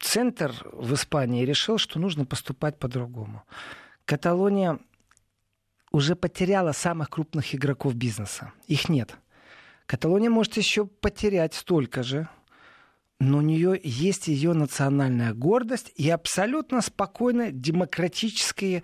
центр 0.00 0.54
в 0.72 0.94
Испании 0.94 1.44
решил, 1.44 1.78
что 1.78 1.98
нужно 1.98 2.24
поступать 2.24 2.78
по-другому. 2.78 3.42
Каталония 4.04 4.78
уже 5.90 6.16
потеряла 6.16 6.72
самых 6.72 7.10
крупных 7.10 7.54
игроков 7.54 7.94
бизнеса. 7.94 8.52
Их 8.66 8.88
нет. 8.88 9.16
Каталония 9.86 10.30
может 10.30 10.56
еще 10.56 10.86
потерять 10.86 11.54
столько 11.54 12.02
же, 12.02 12.28
но 13.20 13.38
у 13.38 13.42
нее 13.42 13.78
есть 13.82 14.28
ее 14.28 14.52
национальная 14.52 15.34
гордость 15.34 15.92
и 15.94 16.10
абсолютно 16.10 16.80
спокойное 16.80 17.50
демократическое 17.52 18.82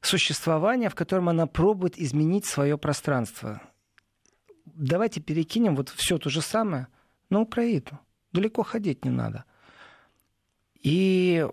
существование, 0.00 0.88
в 0.88 0.94
котором 0.94 1.28
она 1.28 1.46
пробует 1.46 1.98
изменить 1.98 2.46
свое 2.46 2.78
пространство. 2.78 3.62
Давайте 4.64 5.20
перекинем 5.20 5.74
вот 5.74 5.88
все 5.88 6.18
то 6.18 6.30
же 6.30 6.40
самое 6.40 6.86
на 7.28 7.40
Украину. 7.40 8.00
Далеко 8.32 8.62
ходить 8.62 9.04
не 9.04 9.10
надо. 9.10 9.44
И 10.80 11.46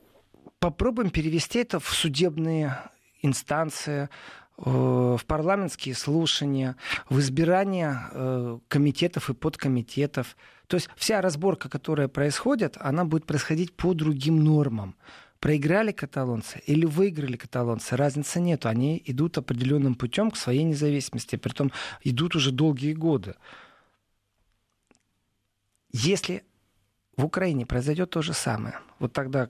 попробуем 0.59 1.09
перевести 1.09 1.59
это 1.59 1.79
в 1.79 1.89
судебные 1.89 2.77
инстанции, 3.21 4.09
в 4.65 5.21
парламентские 5.25 5.95
слушания, 5.95 6.75
в 7.09 7.19
избирание 7.19 7.97
э, 8.11 8.59
комитетов 8.67 9.29
и 9.29 9.33
подкомитетов. 9.33 10.35
То 10.67 10.75
есть 10.75 10.89
вся 10.97 11.21
разборка, 11.21 11.69
которая 11.69 12.09
происходит, 12.09 12.77
она 12.79 13.05
будет 13.05 13.25
происходить 13.25 13.73
по 13.75 13.93
другим 13.93 14.43
нормам. 14.43 14.95
Проиграли 15.39 15.93
каталонцы 15.93 16.61
или 16.65 16.85
выиграли 16.85 17.37
каталонцы, 17.37 17.95
разницы 17.95 18.41
нет. 18.41 18.65
Они 18.65 19.01
идут 19.05 19.37
определенным 19.37 19.95
путем 19.95 20.29
к 20.31 20.35
своей 20.35 20.63
независимости, 20.63 21.37
притом 21.37 21.71
идут 22.03 22.35
уже 22.35 22.51
долгие 22.51 22.93
годы. 22.93 23.35
Если 25.91 26.43
в 27.15 27.23
Украине 27.23 27.65
произойдет 27.65 28.09
то 28.09 28.21
же 28.21 28.33
самое, 28.33 28.79
вот 28.99 29.13
тогда 29.13 29.49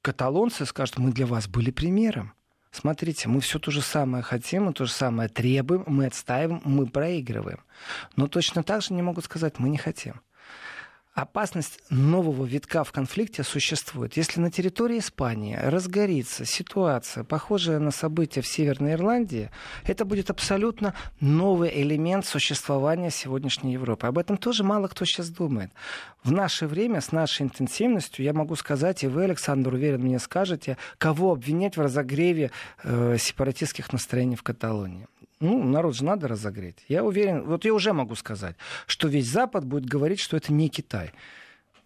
каталонцы 0.00 0.64
скажут, 0.64 0.96
мы 0.96 1.12
для 1.12 1.26
вас 1.26 1.46
были 1.46 1.70
примером. 1.70 2.32
Смотрите, 2.72 3.28
мы 3.28 3.40
все 3.40 3.58
то 3.58 3.70
же 3.70 3.82
самое 3.82 4.24
хотим, 4.24 4.64
мы 4.64 4.72
то 4.72 4.86
же 4.86 4.92
самое 4.92 5.28
требуем, 5.28 5.84
мы 5.86 6.06
отстаиваем, 6.06 6.62
мы 6.64 6.86
проигрываем. 6.86 7.60
Но 8.16 8.26
точно 8.26 8.62
так 8.62 8.82
же 8.82 8.94
не 8.94 9.02
могут 9.02 9.26
сказать, 9.26 9.58
мы 9.58 9.68
не 9.68 9.78
хотим 9.78 10.22
опасность 11.14 11.80
нового 11.90 12.44
витка 12.44 12.84
в 12.84 12.92
конфликте 12.92 13.42
существует. 13.42 14.16
Если 14.16 14.40
на 14.40 14.50
территории 14.50 14.98
Испании 14.98 15.56
разгорится 15.56 16.44
ситуация, 16.44 17.24
похожая 17.24 17.78
на 17.78 17.90
события 17.90 18.40
в 18.40 18.46
Северной 18.46 18.92
Ирландии, 18.92 19.50
это 19.84 20.04
будет 20.04 20.30
абсолютно 20.30 20.94
новый 21.20 21.70
элемент 21.82 22.24
существования 22.24 23.10
сегодняшней 23.10 23.74
Европы. 23.74 24.06
Об 24.06 24.18
этом 24.18 24.36
тоже 24.36 24.64
мало 24.64 24.88
кто 24.88 25.04
сейчас 25.04 25.28
думает. 25.28 25.70
В 26.24 26.30
наше 26.30 26.68
время, 26.68 27.00
с 27.00 27.10
нашей 27.10 27.42
интенсивностью, 27.42 28.24
я 28.24 28.32
могу 28.32 28.54
сказать, 28.54 29.02
и 29.02 29.08
вы, 29.08 29.24
Александр, 29.24 29.74
уверен, 29.74 30.02
мне 30.02 30.20
скажете, 30.20 30.76
кого 30.98 31.32
обвинять 31.32 31.76
в 31.76 31.80
разогреве 31.80 32.52
э, 32.84 33.16
сепаратистских 33.18 33.92
настроений 33.92 34.36
в 34.36 34.42
Каталонии. 34.44 35.08
Ну, 35.40 35.60
народ 35.64 35.96
же 35.96 36.04
надо 36.04 36.28
разогреть. 36.28 36.84
Я 36.88 37.02
уверен, 37.02 37.42
вот 37.42 37.64
я 37.64 37.74
уже 37.74 37.92
могу 37.92 38.14
сказать, 38.14 38.54
что 38.86 39.08
весь 39.08 39.28
Запад 39.28 39.64
будет 39.64 39.86
говорить, 39.86 40.20
что 40.20 40.36
это 40.36 40.52
не 40.52 40.68
Китай. 40.68 41.12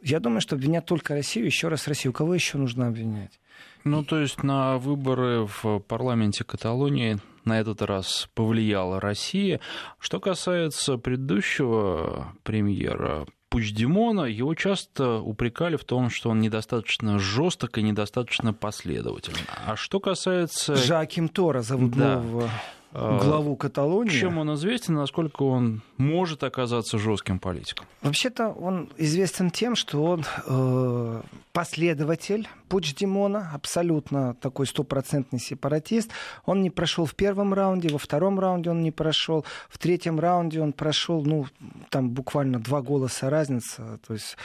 Я 0.02 0.21
думаю, 0.21 0.43
что 0.43 0.57
обвинят 0.57 0.85
только 0.85 1.14
Россию, 1.14 1.47
еще 1.47 1.69
раз 1.69 1.88
Россию. 1.88 2.12
Кого 2.12 2.35
еще 2.35 2.59
нужно 2.59 2.88
обвинять? 2.88 3.40
Ну, 3.85 4.05
то 4.05 4.21
есть 4.21 4.43
на 4.43 4.76
выборы 4.76 5.47
в 5.47 5.78
парламенте 5.78 6.45
Каталонии 6.45 7.19
на 7.47 7.59
этот 7.59 7.81
раз 7.81 8.28
повлияла 8.35 9.00
Россия. 9.00 9.61
Что 9.99 10.21
касается 10.21 10.99
предыдущего 10.99 12.35
премьера 12.43 13.26
Пучдемона, 13.49 14.23
его 14.23 14.55
часто 14.55 15.21
упрекали 15.21 15.76
в 15.76 15.85
том, 15.85 16.11
что 16.11 16.31
он 16.31 16.41
недостаточно 16.41 17.19
жесток 17.19 17.79
и 17.79 17.83
недостаточно 17.83 18.53
последовательный. 18.53 19.41
А 19.67 19.76
что 19.76 20.00
касается... 20.00 20.75
Жаким 20.76 21.29
Тора 21.29 21.62
зовут 21.62 21.93
да. 21.93 22.17
нового 22.17 22.50
главу 22.97 23.57
Каталонии. 23.57 24.11
Чем 24.11 24.38
он 24.38 24.55
известен, 24.55 24.95
насколько 24.95 25.43
он 25.43 25.83
может 25.97 26.43
оказаться 26.43 26.99
жестким 26.99 27.38
политиком? 27.38 27.87
Вообще-то 28.03 28.49
он 28.49 28.91
известен 28.97 29.50
тем, 29.50 29.76
что 29.76 30.03
он 30.03 30.25
э, 30.47 31.23
последователь 31.53 32.49
Пучдемона, 32.69 33.50
абсолютно 33.55 34.35
такой 34.35 34.67
стопроцентный 34.67 35.38
сепаратист. 35.38 36.11
Он 36.45 36.62
не 36.62 36.71
прошел 36.71 37.05
в 37.05 37.15
первом 37.15 37.55
раунде, 37.55 37.88
во 37.88 37.99
втором 37.99 38.41
раунде 38.41 38.71
он 38.71 38.83
не 38.83 38.93
прошел, 38.93 39.45
в 39.69 39.79
третьем 39.79 40.19
раунде 40.19 40.61
он 40.61 40.73
прошел, 40.73 41.25
ну, 41.25 41.47
там 41.91 42.11
буквально 42.11 42.61
два 42.61 42.83
голоса 42.83 43.31
разница, 43.31 43.99
то 44.07 44.15
есть 44.15 44.37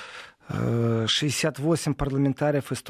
68 0.49 1.91
э, 1.91 1.95
парламентариев 1.95 2.71
из 2.71 2.81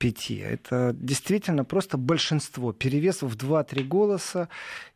135. 0.00 0.30
Это 0.30 0.96
действительно 0.98 1.64
просто 1.64 1.98
большинство. 1.98 2.72
Перевес 2.72 3.22
в 3.22 3.36
2-3 3.36 3.84
голоса. 3.84 4.48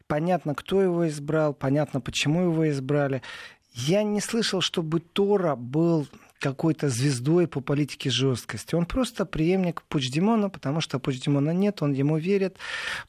Понятно, 0.06 0.54
кто 0.54 0.82
его 0.82 1.08
избрал, 1.08 1.54
понятно, 1.54 2.00
почему 2.00 2.42
его 2.42 2.68
избрали. 2.70 3.22
Я 3.72 4.02
не 4.02 4.20
слышал, 4.20 4.60
чтобы 4.60 5.00
Тора 5.00 5.56
был 5.56 6.06
какой-то 6.38 6.90
звездой 6.90 7.46
по 7.48 7.60
политике 7.62 8.10
жесткости. 8.10 8.74
Он 8.74 8.84
просто 8.84 9.24
преемник 9.24 9.82
Пучдемона, 9.82 10.50
потому 10.50 10.82
что 10.82 10.98
Пучдемона 10.98 11.50
нет, 11.50 11.80
он 11.80 11.92
ему 11.92 12.18
верит. 12.18 12.58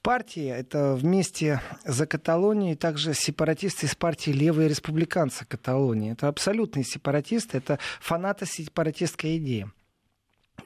Партии— 0.01 0.47
это 0.57 0.95
вместе 0.95 1.61
за 1.83 2.07
Каталонией, 2.07 2.75
также 2.75 3.13
сепаратисты 3.13 3.87
из 3.87 3.95
партии 3.95 4.31
«Левые 4.31 4.69
республиканцы 4.69 5.45
Каталонии». 5.45 6.13
Это 6.13 6.29
абсолютные 6.29 6.85
сепаратисты, 6.85 7.57
это 7.57 7.77
фанаты 7.99 8.45
сепаратистской 8.45 9.37
идеи. 9.37 9.67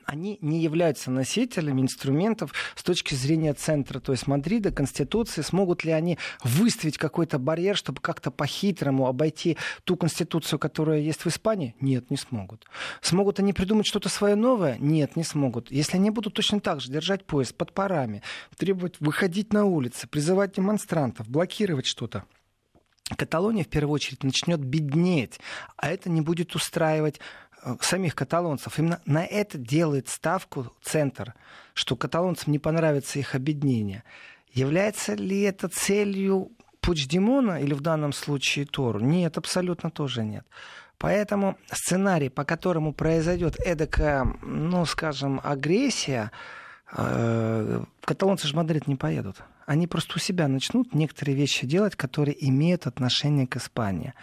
Они 0.10 0.40
не 0.42 0.60
являются 0.60 1.12
носителями 1.12 1.82
инструментов 1.82 2.52
с 2.76 2.82
точки 2.82 3.14
зрения 3.14 3.54
центра, 3.54 4.00
то 4.00 4.12
есть 4.12 4.26
Мадрида, 4.26 4.72
Конституции. 4.72 5.44
Смогут 5.44 5.84
ли 5.84 5.92
они 5.92 6.18
выставить 6.44 6.98
какой-то 6.98 7.38
барьер, 7.38 7.78
чтобы 7.78 8.02
как-то 8.02 8.32
по-хитрому 8.32 9.06
обойти 9.06 9.58
ту 9.84 9.96
Конституцию, 9.96 10.58
которая 10.58 11.00
есть 11.00 11.24
в 11.24 11.28
Испании? 11.28 11.76
Нет, 11.80 12.10
не 12.10 12.18
смогут. 12.18 12.66
Смогут 13.02 13.40
они 13.40 13.54
придумать 13.54 13.86
что-то 13.86 14.10
свое 14.10 14.34
новое? 14.34 14.78
Нет, 14.80 15.16
не 15.16 15.24
смогут. 15.24 15.72
Если 15.72 15.98
они 15.98 16.10
будут 16.10 16.34
точно 16.34 16.60
так 16.60 16.82
же 16.82 16.92
держать 16.92 17.26
поезд 17.26 17.56
под 17.56 17.74
парами, 17.74 18.24
требовать 18.58 18.96
выходить 19.00 19.54
на 19.54 19.66
улицы, 19.66 20.08
призывать 20.08 20.56
демонстрантов, 20.56 21.30
блокировать 21.30 21.86
что-то, 21.86 22.24
Каталония 23.16 23.64
в 23.64 23.68
первую 23.68 23.94
очередь 23.94 24.24
начнет 24.24 24.60
беднеть, 24.60 25.40
а 25.78 25.90
это 25.90 26.10
не 26.10 26.22
будет 26.22 26.56
устраивать 26.56 27.20
самих 27.82 28.16
каталонцев. 28.16 28.80
Именно 28.80 29.02
на 29.06 29.26
это 29.26 29.58
делает 29.58 30.08
ставку 30.10 30.74
центр, 30.82 31.34
что 31.74 31.96
каталонцам 31.96 32.52
не 32.52 32.60
понравится 32.60 33.20
их 33.20 33.36
объединение. 33.36 34.04
Является 34.52 35.14
ли 35.14 35.42
это 35.42 35.68
целью 35.68 36.52
Пучдемона 36.82 37.62
или 37.62 37.74
в 37.74 37.82
данном 37.82 38.14
случае 38.14 38.66
Тору? 38.66 39.00
Нет, 39.00 39.38
абсолютно 39.38 39.92
тоже 39.92 40.24
нет. 40.24 40.46
Поэтому 40.98 41.58
сценарий, 41.72 42.30
по 42.30 42.44
которому 42.44 42.94
произойдет 42.94 43.58
эдакая, 43.60 44.26
ну, 44.42 44.86
скажем, 44.86 45.40
агрессия, 45.44 46.32
э, 46.92 47.84
каталонцы 48.02 48.48
же 48.48 48.54
в 48.54 48.58
Мадрид 48.58 48.88
не 48.88 48.96
поедут. 48.96 49.38
Они 49.66 49.88
просто 49.88 50.16
у 50.16 50.20
себя 50.20 50.48
начнут 50.48 50.94
некоторые 50.94 51.36
вещи 51.36 51.66
делать, 51.66 51.96
которые 51.96 52.36
имеют 52.50 52.86
отношение 52.88 53.48
к 53.48 53.56
Испании. 53.56 54.14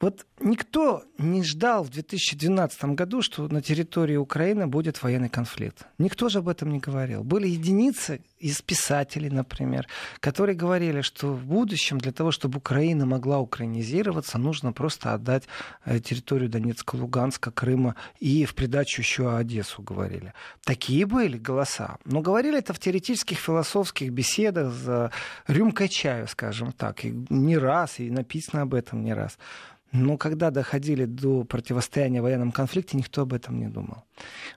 Вот 0.00 0.26
никто 0.40 1.04
не 1.18 1.42
ждал 1.42 1.84
в 1.84 1.90
2012 1.90 2.84
году, 2.84 3.22
что 3.22 3.48
на 3.48 3.62
территории 3.62 4.16
Украины 4.16 4.66
будет 4.66 5.02
военный 5.02 5.28
конфликт. 5.28 5.86
Никто 5.98 6.28
же 6.28 6.38
об 6.38 6.48
этом 6.48 6.70
не 6.70 6.78
говорил. 6.78 7.24
Были 7.24 7.48
единицы 7.48 8.20
из 8.38 8.62
писателей, 8.62 9.30
например, 9.30 9.86
которые 10.20 10.56
говорили, 10.56 11.00
что 11.00 11.32
в 11.32 11.44
будущем 11.44 11.98
для 11.98 12.12
того, 12.12 12.30
чтобы 12.30 12.58
Украина 12.58 13.04
могла 13.04 13.40
украинизироваться, 13.40 14.38
нужно 14.38 14.72
просто 14.72 15.12
отдать 15.12 15.44
э, 15.84 15.98
территорию 15.98 16.48
Донецка, 16.48 16.96
Луганска, 16.96 17.50
Крыма 17.50 17.96
и 18.20 18.44
в 18.44 18.54
придачу 18.54 19.02
еще 19.02 19.36
Одессу 19.36 19.82
говорили. 19.82 20.32
Такие 20.64 21.06
были 21.06 21.36
голоса. 21.36 21.98
Но 22.04 22.20
говорили 22.20 22.58
это 22.58 22.72
в 22.72 22.78
теоретических 22.78 23.38
философских 23.38 24.12
беседах 24.12 24.72
за 24.72 25.10
рюмкой 25.46 25.88
чаю, 25.88 26.28
скажем 26.28 26.72
так. 26.72 27.04
И 27.04 27.12
не 27.28 27.58
раз, 27.58 27.98
и 27.98 28.10
написано 28.10 28.62
об 28.62 28.74
этом 28.74 29.02
не 29.02 29.14
раз. 29.14 29.38
Но 29.92 30.18
когда 30.28 30.50
доходили 30.50 31.06
до 31.06 31.44
противостояния 31.44 32.20
в 32.20 32.24
военном 32.24 32.52
конфликте, 32.52 32.98
никто 32.98 33.22
об 33.22 33.32
этом 33.32 33.58
не 33.58 33.68
думал. 33.68 34.04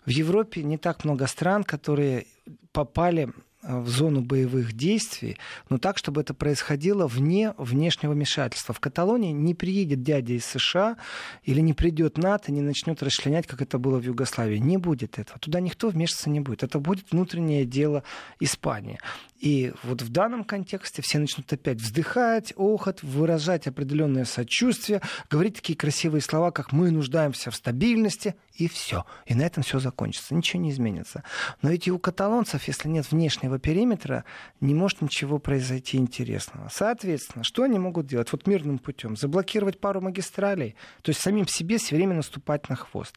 В 0.05 0.09
Европе 0.09 0.63
не 0.63 0.77
так 0.77 1.05
много 1.05 1.27
стран, 1.27 1.63
которые 1.63 2.25
попали 2.73 3.29
в 3.63 3.87
зону 3.87 4.21
боевых 4.21 4.73
действий, 4.73 5.37
но 5.69 5.77
так, 5.77 5.97
чтобы 5.97 6.21
это 6.21 6.33
происходило 6.33 7.07
вне 7.07 7.53
внешнего 7.57 8.13
вмешательства. 8.13 8.73
В 8.73 8.79
Каталонии 8.79 9.31
не 9.31 9.53
приедет 9.53 10.03
дядя 10.03 10.33
из 10.33 10.45
США 10.45 10.97
или 11.43 11.61
не 11.61 11.73
придет 11.73 12.17
НАТО, 12.17 12.51
не 12.51 12.61
начнет 12.61 13.01
расчленять, 13.03 13.47
как 13.47 13.61
это 13.61 13.77
было 13.77 13.99
в 13.99 14.03
Югославии. 14.03 14.57
Не 14.57 14.77
будет 14.77 15.19
этого. 15.19 15.39
Туда 15.39 15.59
никто 15.59 15.89
вмешиваться 15.89 16.29
не 16.29 16.39
будет. 16.39 16.63
Это 16.63 16.79
будет 16.79 17.11
внутреннее 17.11 17.65
дело 17.65 18.03
Испании. 18.39 18.99
И 19.39 19.73
вот 19.83 20.03
в 20.03 20.09
данном 20.09 20.43
контексте 20.43 21.01
все 21.01 21.17
начнут 21.17 21.51
опять 21.51 21.81
вздыхать, 21.81 22.53
охот, 22.55 23.01
выражать 23.01 23.65
определенное 23.65 24.25
сочувствие, 24.25 25.01
говорить 25.31 25.55
такие 25.55 25.75
красивые 25.75 26.21
слова, 26.21 26.51
как 26.51 26.71
«мы 26.71 26.91
нуждаемся 26.91 27.49
в 27.49 27.55
стабильности», 27.55 28.35
и 28.53 28.67
все. 28.67 29.05
И 29.25 29.33
на 29.33 29.41
этом 29.41 29.63
все 29.63 29.79
закончится. 29.79 30.35
Ничего 30.35 30.61
не 30.61 30.69
изменится. 30.69 31.23
Но 31.63 31.69
ведь 31.71 31.87
и 31.87 31.91
у 31.91 31.97
каталонцев, 31.97 32.67
если 32.67 32.89
нет 32.89 33.09
внешнего 33.11 33.50
периметра, 33.59 34.25
не 34.59 34.73
может 34.73 35.01
ничего 35.01 35.39
произойти 35.39 35.97
интересного. 35.97 36.69
Соответственно, 36.71 37.43
что 37.43 37.63
они 37.63 37.79
могут 37.79 38.07
делать? 38.07 38.31
Вот 38.31 38.47
мирным 38.47 38.79
путем. 38.79 39.15
Заблокировать 39.15 39.79
пару 39.79 40.01
магистралей, 40.01 40.75
то 41.01 41.09
есть 41.09 41.21
самим 41.21 41.47
себе 41.47 41.77
все 41.77 41.95
время 41.95 42.15
наступать 42.15 42.69
на 42.69 42.75
хвост. 42.75 43.15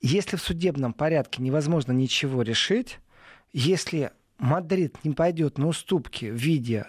Если 0.00 0.36
в 0.36 0.42
судебном 0.42 0.92
порядке 0.92 1.42
невозможно 1.42 1.92
ничего 1.92 2.42
решить, 2.42 2.98
если 3.52 4.12
Мадрид 4.38 5.04
не 5.04 5.12
пойдет 5.12 5.58
на 5.58 5.66
уступки 5.66 6.26
в 6.26 6.36
виде 6.36 6.86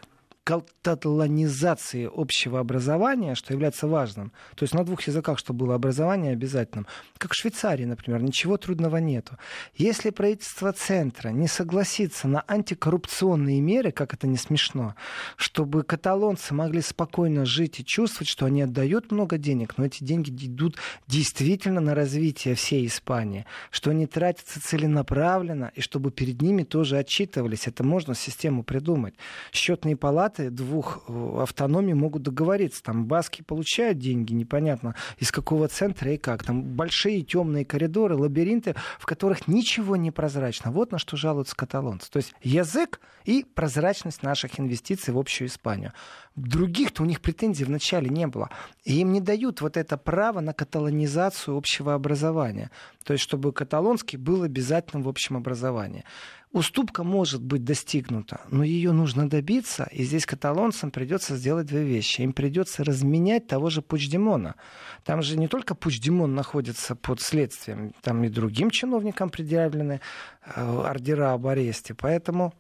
каталонизации 0.82 2.10
общего 2.14 2.60
образования, 2.60 3.36
что 3.36 3.54
является 3.54 3.88
важным. 3.88 4.32
То 4.56 4.64
есть 4.64 4.74
на 4.74 4.84
двух 4.84 5.02
языках, 5.04 5.38
чтобы 5.40 5.66
было 5.66 5.76
образование 5.76 6.34
обязательным. 6.34 6.88
Как 7.18 7.34
в 7.34 7.36
Швейцарии, 7.36 7.86
например, 7.86 8.22
ничего 8.22 8.58
трудного 8.58 8.98
нету. 8.98 9.38
Если 9.76 10.10
правительство 10.10 10.74
центра 10.74 11.30
не 11.30 11.48
согласится 11.48 12.28
на 12.28 12.44
антикоррупционные 12.48 13.62
меры, 13.62 13.92
как 13.92 14.14
это 14.14 14.28
не 14.28 14.38
смешно, 14.38 14.96
чтобы 15.36 15.84
каталонцы 15.84 16.54
могли 16.54 16.82
спокойно 16.82 17.46
жить 17.46 17.80
и 17.80 17.86
чувствовать, 17.86 18.30
что 18.30 18.46
они 18.46 18.62
отдают 18.62 19.12
много 19.12 19.38
денег, 19.38 19.78
но 19.78 19.86
эти 19.86 20.04
деньги 20.04 20.30
идут 20.46 20.78
действительно 21.08 21.82
на 21.82 21.96
развитие 21.96 22.56
всей 22.56 22.88
Испании, 22.88 23.46
что 23.72 23.92
они 23.92 24.08
тратятся 24.08 24.62
целенаправленно, 24.62 25.72
и 25.76 25.82
чтобы 25.82 26.12
перед 26.12 26.42
ними 26.42 26.64
тоже 26.64 26.98
отчитывались. 26.98 27.68
Это 27.68 27.84
можно 27.84 28.16
систему 28.16 28.64
придумать. 28.64 29.16
Счетные 29.52 29.96
палаты 29.96 30.39
штаты 30.40 30.50
двух 30.50 31.04
э, 31.08 31.42
автономий 31.42 31.94
могут 31.94 32.24
договориться. 32.24 32.84
Там 32.84 33.06
баски 33.06 33.42
получают 33.42 34.00
деньги, 34.00 34.34
непонятно 34.34 34.96
из 35.18 35.32
какого 35.32 35.68
центра 35.68 36.12
и 36.14 36.18
как. 36.18 36.44
Там 36.44 36.64
большие 36.64 37.22
темные 37.22 37.66
коридоры, 37.66 38.16
лабиринты, 38.16 38.76
в 39.00 39.06
которых 39.06 39.48
ничего 39.48 39.96
не 39.96 40.12
прозрачно. 40.12 40.72
Вот 40.72 40.92
на 40.92 41.00
что 41.00 41.18
жалуются 41.18 41.56
каталонцы. 41.56 42.10
То 42.10 42.18
есть 42.18 42.34
язык 42.42 43.00
и 43.26 43.44
прозрачность 43.44 44.24
наших 44.24 44.60
инвестиций 44.60 45.14
в 45.14 45.18
общую 45.18 45.48
Испанию. 45.48 45.94
Других-то 46.36 47.04
у 47.04 47.06
них 47.06 47.22
претензий 47.22 47.66
вначале 47.66 48.10
не 48.10 48.28
было. 48.28 48.50
И 48.86 49.02
им 49.02 49.12
не 49.12 49.20
дают 49.20 49.62
вот 49.62 49.76
это 49.76 49.98
право 49.98 50.40
на 50.40 50.54
каталонизацию 50.54 51.58
общего 51.58 51.94
образования. 51.94 52.72
То 53.04 53.14
есть, 53.14 53.24
чтобы 53.24 53.52
каталонский 53.52 54.18
был 54.18 54.44
обязательным 54.44 55.04
в 55.04 55.10
общем 55.10 55.36
образовании. 55.36 56.06
Уступка 56.52 57.04
может 57.04 57.44
быть 57.44 57.64
достигнута, 57.64 58.42
но 58.50 58.64
ее 58.64 58.92
нужно 58.92 59.30
добиться, 59.30 59.88
и 59.92 60.04
здесь 60.04 60.26
каталонцам 60.26 60.90
придется 60.90 61.36
сделать 61.36 61.68
две 61.68 61.84
вещи. 61.84 62.22
Им 62.22 62.34
придется 62.34 62.84
разменять 62.84 63.46
того 63.46 63.70
же 63.70 63.84
Пучдемона. 63.84 64.56
Там 65.04 65.22
же 65.22 65.38
не 65.38 65.48
только 65.48 65.76
Пучдемон 65.76 66.34
находится 66.34 66.96
под 66.96 67.22
следствием, 67.22 67.94
там 68.02 68.24
и 68.24 68.30
другим 68.30 68.72
чиновникам 68.72 69.30
предъявлены 69.30 70.02
э, 70.44 70.82
ордера 70.86 71.34
об 71.34 71.46
аресте. 71.46 71.94
Поэтому 71.94 72.56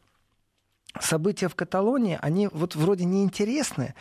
события 0.99 1.47
в 1.47 1.55
Каталонии, 1.55 2.19
они 2.21 2.47
вот 2.51 2.75
вроде 2.75 3.05
неинтересны, 3.05 3.95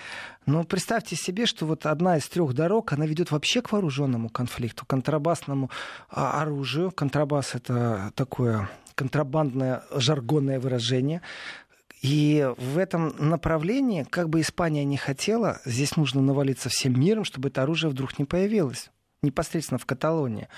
но 0.44 0.64
представьте 0.64 1.16
себе, 1.16 1.46
что 1.46 1.64
вот 1.64 1.87
одна 1.87 2.18
из 2.18 2.29
трех 2.29 2.53
дорог, 2.53 2.92
она 2.92 3.07
ведет 3.07 3.31
вообще 3.31 3.62
к 3.62 3.72
вооруженному 3.72 4.29
конфликту, 4.29 4.85
контрабасному 4.85 5.70
а, 6.11 6.42
оружию. 6.42 6.90
Контрабас 6.90 7.55
это 7.55 8.12
такое 8.14 8.68
контрабандное 8.98 9.84
жаргонное 9.92 10.58
выражение. 10.58 11.22
И 12.02 12.48
в 12.58 12.78
этом 12.78 13.14
направлении, 13.18 14.02
как 14.02 14.28
бы 14.28 14.40
Испания 14.40 14.84
не 14.84 14.96
хотела, 14.96 15.61
здесь 15.64 15.96
нужно 15.96 16.20
навалиться 16.20 16.68
всем 16.68 17.00
миром, 17.00 17.24
чтобы 17.24 17.48
это 17.48 17.62
оружие 17.62 17.90
вдруг 17.90 18.18
не 18.18 18.24
появилось 18.24 18.90
непосредственно 19.22 19.78
в 19.78 19.87
Каталонии. 19.87 20.48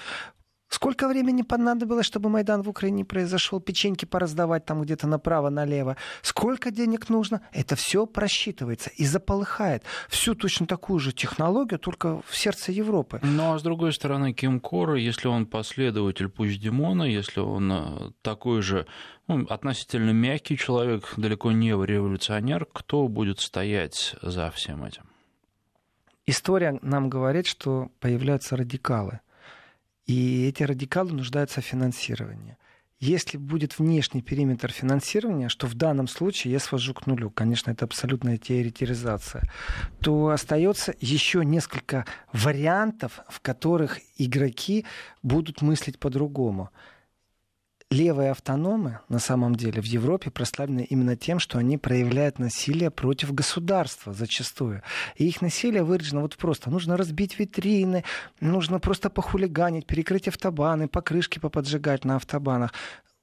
Сколько 0.70 1.08
времени 1.08 1.42
понадобилось, 1.42 2.06
чтобы 2.06 2.30
Майдан 2.30 2.62
в 2.62 2.68
Украине 2.68 3.04
произошел, 3.04 3.60
печеньки 3.60 4.04
пораздавать 4.04 4.64
там 4.64 4.82
где-то 4.82 5.08
направо-налево? 5.08 5.96
Сколько 6.22 6.70
денег 6.70 7.08
нужно? 7.08 7.40
Это 7.52 7.74
все 7.74 8.06
просчитывается 8.06 8.88
и 8.90 9.04
заполыхает. 9.04 9.82
Всю 10.08 10.36
точно 10.36 10.66
такую 10.66 11.00
же 11.00 11.12
технологию, 11.12 11.80
только 11.80 12.22
в 12.24 12.36
сердце 12.36 12.70
Европы. 12.70 13.18
Ну, 13.24 13.52
а 13.52 13.58
с 13.58 13.62
другой 13.62 13.92
стороны, 13.92 14.32
Ким 14.32 14.60
Кора, 14.60 14.96
если 14.96 15.26
он 15.26 15.46
последователь 15.46 16.28
Пучдемона, 16.28 17.02
если 17.02 17.40
он 17.40 17.72
э, 17.72 18.10
такой 18.22 18.62
же 18.62 18.86
ну, 19.26 19.44
относительно 19.48 20.12
мягкий 20.12 20.56
человек, 20.56 21.14
далеко 21.16 21.50
не 21.50 21.70
революционер, 21.70 22.64
кто 22.72 23.08
будет 23.08 23.40
стоять 23.40 24.14
за 24.22 24.52
всем 24.52 24.84
этим? 24.84 25.02
История 26.26 26.78
нам 26.80 27.10
говорит, 27.10 27.48
что 27.48 27.90
появляются 27.98 28.56
радикалы– 28.56 29.18
и 30.10 30.48
эти 30.48 30.64
радикалы 30.64 31.12
нуждаются 31.12 31.60
в 31.60 31.64
финансировании. 31.64 32.56
Если 32.98 33.38
будет 33.38 33.78
внешний 33.78 34.22
периметр 34.22 34.72
финансирования, 34.72 35.48
что 35.48 35.68
в 35.68 35.74
данном 35.74 36.08
случае 36.08 36.52
я 36.52 36.58
свожу 36.58 36.94
к 36.94 37.06
нулю, 37.06 37.30
конечно, 37.30 37.70
это 37.70 37.84
абсолютная 37.84 38.36
теоретизация, 38.36 39.42
то 40.00 40.30
остается 40.30 40.94
еще 41.00 41.44
несколько 41.44 42.06
вариантов, 42.32 43.20
в 43.28 43.40
которых 43.40 44.00
игроки 44.18 44.84
будут 45.22 45.62
мыслить 45.62 46.00
по-другому. 46.00 46.70
Левые 47.90 48.30
автономы 48.30 49.00
на 49.08 49.18
самом 49.18 49.56
деле 49.56 49.82
в 49.82 49.84
Европе 49.84 50.30
прославлены 50.30 50.86
именно 50.88 51.16
тем, 51.16 51.40
что 51.40 51.58
они 51.58 51.76
проявляют 51.76 52.38
насилие 52.38 52.90
против 52.90 53.34
государства 53.34 54.12
зачастую. 54.12 54.82
И 55.16 55.26
их 55.26 55.42
насилие 55.42 55.82
выражено 55.82 56.20
вот 56.20 56.36
просто. 56.36 56.70
Нужно 56.70 56.96
разбить 56.96 57.38
витрины, 57.38 58.04
нужно 58.40 58.78
просто 58.78 59.10
похулиганить, 59.10 59.86
перекрыть 59.86 60.28
автобаны, 60.28 60.88
покрышки 60.88 61.38
поподжигать 61.38 62.04
на 62.04 62.16
автобанах 62.16 62.72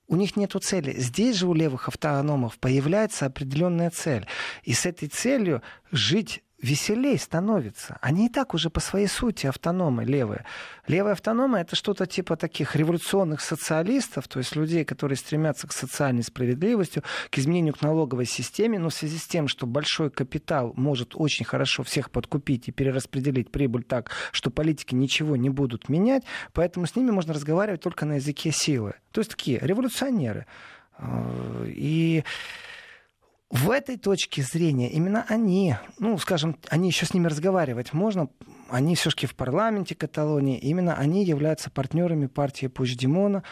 у 0.10 0.16
них 0.16 0.38
нет 0.38 0.54
цели. 0.62 0.94
Здесь 0.98 1.36
же 1.36 1.48
у 1.48 1.54
левых 1.54 1.90
автономов 1.90 2.58
появляется 2.60 3.26
определенная 3.26 3.90
цель. 3.90 4.26
И 4.64 4.74
с 4.74 4.86
этой 4.86 5.10
целью 5.10 5.62
жить 5.92 6.44
веселей 6.62 7.18
становится. 7.18 7.98
Они 8.02 8.28
и 8.28 8.30
так 8.30 8.54
уже 8.54 8.70
по 8.70 8.80
своей 8.80 9.08
сути 9.08 9.46
автономы 9.46 10.06
левые. 10.06 10.46
Левые 10.88 11.14
автономы— 11.14 11.58
это 11.60 11.76
что-то 11.76 12.08
типа 12.08 12.36
таких 12.36 12.76
революционных 12.76 13.42
социалистов, 13.42 14.28
то 14.28 14.40
есть 14.40 14.56
людей, 14.56 14.84
которые 14.84 15.18
стремятся 15.18 15.68
к 15.68 15.74
социальной 15.74 16.24
справедливости, 16.24 17.04
к 17.30 17.38
изменению 17.38 17.74
к 17.76 17.82
налоговой 17.82 18.26
системе, 18.26 18.80
но 18.80 18.90
в 18.90 18.94
связи 18.94 19.18
с 19.18 19.28
тем, 19.28 19.48
что 19.48 19.68
большой 19.68 20.10
капитал 20.10 20.74
может 20.76 21.12
очень 21.14 21.46
хорошо 21.46 21.84
всех 21.84 22.10
подкупить 22.10 22.68
и 22.68 22.72
перераспределить 22.72 23.52
прибыль 23.52 23.84
так, 23.84 24.12
что 24.32 24.50
политики 24.50 24.96
ничего 24.96 25.36
не 25.36 25.50
будут 25.50 25.90
менять, 25.90 26.24
поэтому 26.54 26.88
с 26.88 26.96
ними 26.96 27.12
можно 27.12 27.34
разговаривать 27.34 27.82
только 27.82 28.06
на 28.06 28.16
языке 28.16 28.52
силы. 28.52 28.96
То 29.12 29.22
есть 29.22 29.32
такие 29.32 29.60
революционеры. 29.60 30.48
Э, 30.98 31.66
и 31.68 32.24
в 33.50 33.72
этой 33.72 33.98
точке 33.98 34.42
зрения 34.42 34.90
именно 34.92 35.26
они, 35.30 35.76
ну, 36.00 36.18
скажем, 36.18 36.58
они 36.70 36.90
еще 36.90 37.06
с 37.06 37.14
ними 37.14 37.28
разговаривать 37.28 37.94
можно, 37.94 38.30
они 38.70 38.96
все-таки 38.96 39.26
в 39.26 39.36
парламенте 39.36 39.96
Каталонии, 39.96 40.58
именно 40.58 40.96
они 40.96 41.24
являются 41.24 41.70
партнерами 41.70 42.28
партии 42.28 42.68
Пучдемона, 42.68 43.44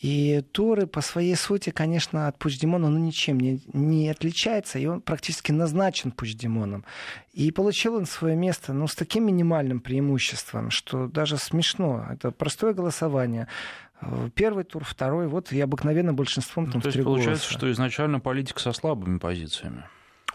и 0.00 0.42
Туры 0.52 0.86
по 0.86 1.00
своей 1.00 1.36
сути, 1.36 1.70
конечно, 1.70 2.28
от 2.28 2.38
Пучдемона 2.38 2.90
ну, 2.90 2.98
ничем 2.98 3.40
не, 3.40 3.62
не 3.72 4.10
отличается, 4.10 4.78
и 4.78 4.86
он 4.86 5.00
практически 5.00 5.52
назначен 5.52 6.10
Пучдемоном. 6.10 6.84
И 7.32 7.50
получил 7.50 7.94
он 7.94 8.04
свое 8.04 8.36
место 8.36 8.74
ну, 8.74 8.86
с 8.88 8.94
таким 8.94 9.26
минимальным 9.26 9.80
преимуществом, 9.80 10.70
что 10.70 11.06
даже 11.06 11.38
смешно. 11.38 12.06
Это 12.10 12.30
простое 12.30 12.74
голосование. 12.74 13.48
Первый 14.34 14.64
тур, 14.64 14.84
второй, 14.84 15.28
вот 15.28 15.50
и 15.52 15.60
обыкновенным 15.60 16.14
большинством 16.14 16.66
ну, 16.66 16.72
там, 16.72 16.82
То 16.82 16.88
есть 16.88 17.02
получается, 17.02 17.44
голоса. 17.44 17.58
что 17.58 17.72
изначально 17.72 18.20
политика 18.20 18.60
со 18.60 18.72
слабыми 18.72 19.18
позициями. 19.18 19.84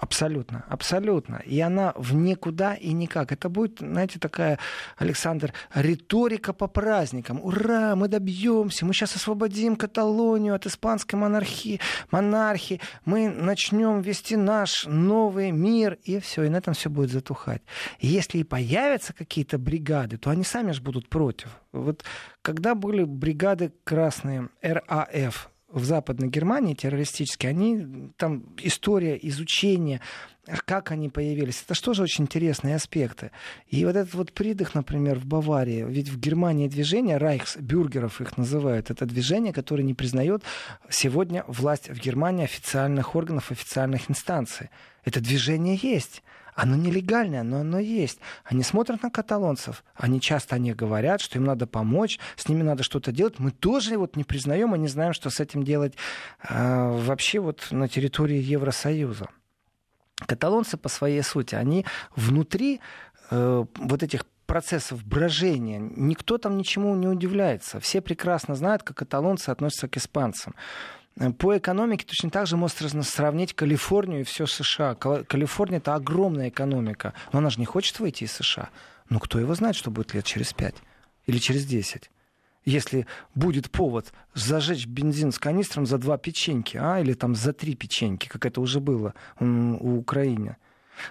Абсолютно, 0.02 0.66
абсолютно. 0.68 1.44
И 1.46 1.60
она 1.60 1.94
в 1.96 2.16
никуда 2.16 2.74
и 2.74 2.92
никак. 2.92 3.32
Это 3.32 3.50
будет, 3.50 3.78
знаете, 3.80 4.18
такая, 4.18 4.58
Александр, 4.98 5.54
риторика 5.76 6.54
по 6.54 6.66
праздникам. 6.66 7.40
Ура, 7.40 7.96
мы 7.96 8.08
добьемся, 8.08 8.84
мы 8.84 8.96
сейчас 8.96 9.16
освободим 9.16 9.76
Каталонию 9.76 10.56
от 10.56 10.66
испанской 10.66 11.20
монархии, 11.20 11.80
монархии, 12.10 12.82
мы 13.06 13.30
начнем 13.30 14.02
вести 14.02 14.36
наш 14.36 14.88
новый 14.88 15.52
мир, 15.52 16.00
и 16.04 16.20
все, 16.20 16.46
и 16.46 16.50
на 16.50 16.58
этом 16.58 16.74
все 16.74 16.90
будет 16.90 17.12
затухать. 17.12 17.62
И 18.00 18.08
если 18.08 18.40
и 18.40 18.44
появятся 18.44 19.14
какие-то 19.14 19.60
бригады, 19.60 20.18
то 20.18 20.32
они 20.32 20.44
сами 20.44 20.72
же 20.72 20.82
будут 20.82 21.10
против. 21.10 21.50
Вот 21.72 22.04
когда 22.42 22.74
были 22.74 23.04
бригады 23.04 23.72
красные, 23.84 24.50
РАФ, 24.64 25.52
в 25.72 25.84
Западной 25.84 26.28
Германии 26.28 26.74
террористические, 26.74 27.50
они 27.50 28.12
там 28.18 28.44
история 28.62 29.18
изучения, 29.22 30.02
как 30.66 30.92
они 30.92 31.10
появились. 31.10 31.64
Это 31.64 31.76
что 31.76 31.94
же 31.94 32.04
очень 32.04 32.26
интересные 32.26 32.76
аспекты. 32.76 33.32
И 33.68 33.86
вот 33.86 33.96
этот 33.96 34.14
вот 34.14 34.34
придых, 34.34 34.76
например, 34.76 35.20
в 35.20 35.26
Баварии, 35.26 35.86
ведь 35.88 36.10
в 36.10 36.20
Германии 36.20 36.68
движение 36.68 37.18
Райхсбюргеров 37.18 38.22
их 38.22 38.38
называют, 38.38 38.90
это 38.90 39.06
движение, 39.06 39.54
которое 39.54 39.84
не 39.84 39.94
признает 39.94 40.44
сегодня 40.90 41.44
власть 41.48 41.90
в 41.90 42.00
Германии 42.00 42.46
официальных 42.46 43.16
органов, 43.16 43.52
официальных 43.52 44.10
инстанций. 44.10 44.70
Это 45.06 45.22
движение 45.22 45.80
есть. 45.82 46.24
Оно 46.56 46.76
нелегальное, 46.76 47.44
но 47.44 47.60
оно 47.60 47.80
есть. 47.80 48.20
Они 48.44 48.64
смотрят 48.64 49.04
на 49.04 49.10
каталонцев, 49.10 49.84
они 49.96 50.20
часто 50.20 50.56
они 50.56 50.74
говорят, 50.74 51.22
что 51.22 51.38
им 51.38 51.46
надо 51.46 51.66
помочь, 51.68 52.20
с 52.36 52.48
ними 52.50 52.62
надо 52.62 52.84
что-то 52.84 53.12
делать. 53.12 53.40
Мы 53.40 53.52
тоже 53.52 53.98
вот 53.98 54.16
не 54.16 54.24
признаем 54.24 54.76
и 54.76 54.80
не 54.80 54.88
знаем, 54.88 55.14
что 55.14 55.30
с 55.30 55.40
этим 55.40 55.64
делать 55.64 55.94
э, 56.48 56.92
вообще 57.06 57.40
вот 57.40 57.68
на 57.72 57.88
территории 57.88 58.42
Евросоюза. 58.42 59.30
Каталонцы 60.26 60.78
по 60.78 60.90
своей 60.90 61.24
сути, 61.24 61.56
они 61.56 61.86
внутри 62.16 62.82
э, 63.30 63.66
вот 63.76 64.04
этих 64.04 64.26
процессов 64.46 65.06
брожения. 65.06 65.80
Никто 65.80 66.38
там 66.38 66.58
ничему 66.58 66.94
не 66.96 67.08
удивляется. 67.08 67.80
Все 67.80 68.02
прекрасно 68.02 68.54
знают, 68.56 68.84
как 68.84 68.98
каталонцы 68.98 69.50
относятся 69.50 69.88
к 69.88 69.96
испанцам. 69.96 70.56
По 71.38 71.58
экономике 71.58 72.06
точно 72.06 72.30
так 72.30 72.48
же 72.48 72.58
можно 72.58 73.04
сравнить 73.04 73.54
Калифорнию 73.54 74.22
и 74.22 74.24
все 74.24 74.48
США. 74.48 74.96
Калифорния 74.96 75.78
это 75.78 75.96
огромная 75.96 76.50
экономика, 76.50 77.14
но 77.32 77.40
она 77.40 77.50
же 77.50 77.60
не 77.60 77.66
хочет 77.66 78.00
выйти 78.00 78.24
из 78.24 78.32
США. 78.32 78.70
Ну 79.10 79.20
кто 79.20 79.40
его 79.40 79.54
знает, 79.56 79.76
что 79.76 79.92
будет 79.92 80.14
лет 80.14 80.26
через 80.26 80.54
пять 80.54 80.76
или 81.26 81.38
через 81.38 81.66
десять? 81.66 82.10
Если 82.64 83.08
будет 83.34 83.72
повод 83.72 84.14
зажечь 84.34 84.86
бензин 84.86 85.32
с 85.32 85.40
канистром 85.40 85.86
за 85.86 85.98
два 85.98 86.18
печеньки, 86.18 86.78
а, 86.78 87.00
или 87.00 87.14
там 87.14 87.36
за 87.36 87.54
три 87.54 87.76
печеньки, 87.76 88.28
как 88.28 88.46
это 88.46 88.62
уже 88.62 88.80
было 88.80 89.14
у 89.40 89.98
Украины. 89.98 90.58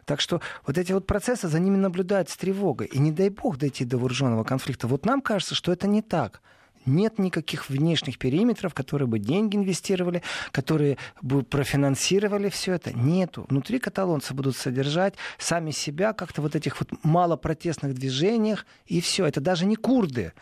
Так 0.05 0.21
что 0.21 0.41
вот 0.65 0.79
эти 0.79 0.93
вот 0.93 1.07
процессы, 1.07 1.49
за 1.49 1.59
ними 1.59 1.77
наблюдают 1.77 2.31
с 2.31 2.37
тревогой. 2.37 2.87
И 2.87 2.99
не 2.99 3.11
дай 3.11 3.29
бог 3.29 3.59
дойти 3.59 3.85
до 3.85 3.99
вооруженного 3.99 4.45
конфликта. 4.45 4.87
Вот 4.87 5.05
нам 5.05 5.21
кажется, 5.21 5.57
что 5.57 5.73
это 5.73 5.89
не 5.89 6.03
так. 6.03 6.41
Нет 6.87 7.19
никаких 7.19 7.69
внешних 7.69 8.19
периметров, 8.19 8.75
которые 8.75 9.07
бы 9.09 9.19
деньги 9.19 9.57
инвестировали, 9.57 10.23
которые 10.51 10.99
бы 11.23 11.43
профинансировали 11.43 12.49
все 12.49 12.75
это. 12.75 12.93
Нету. 12.93 13.47
Внутри 13.49 13.79
каталонцы 13.79 14.35
будут 14.35 14.57
содержать 14.57 15.15
сами 15.39 15.71
себя 15.71 16.13
как-то 16.13 16.43
вот 16.43 16.57
этих 16.57 16.81
вот 16.81 16.91
малопротестных 17.03 17.95
движениях, 17.95 18.67
и 18.87 19.01
все. 19.01 19.27
Это 19.27 19.41
даже 19.41 19.67
не 19.67 19.77
курды. 19.77 20.33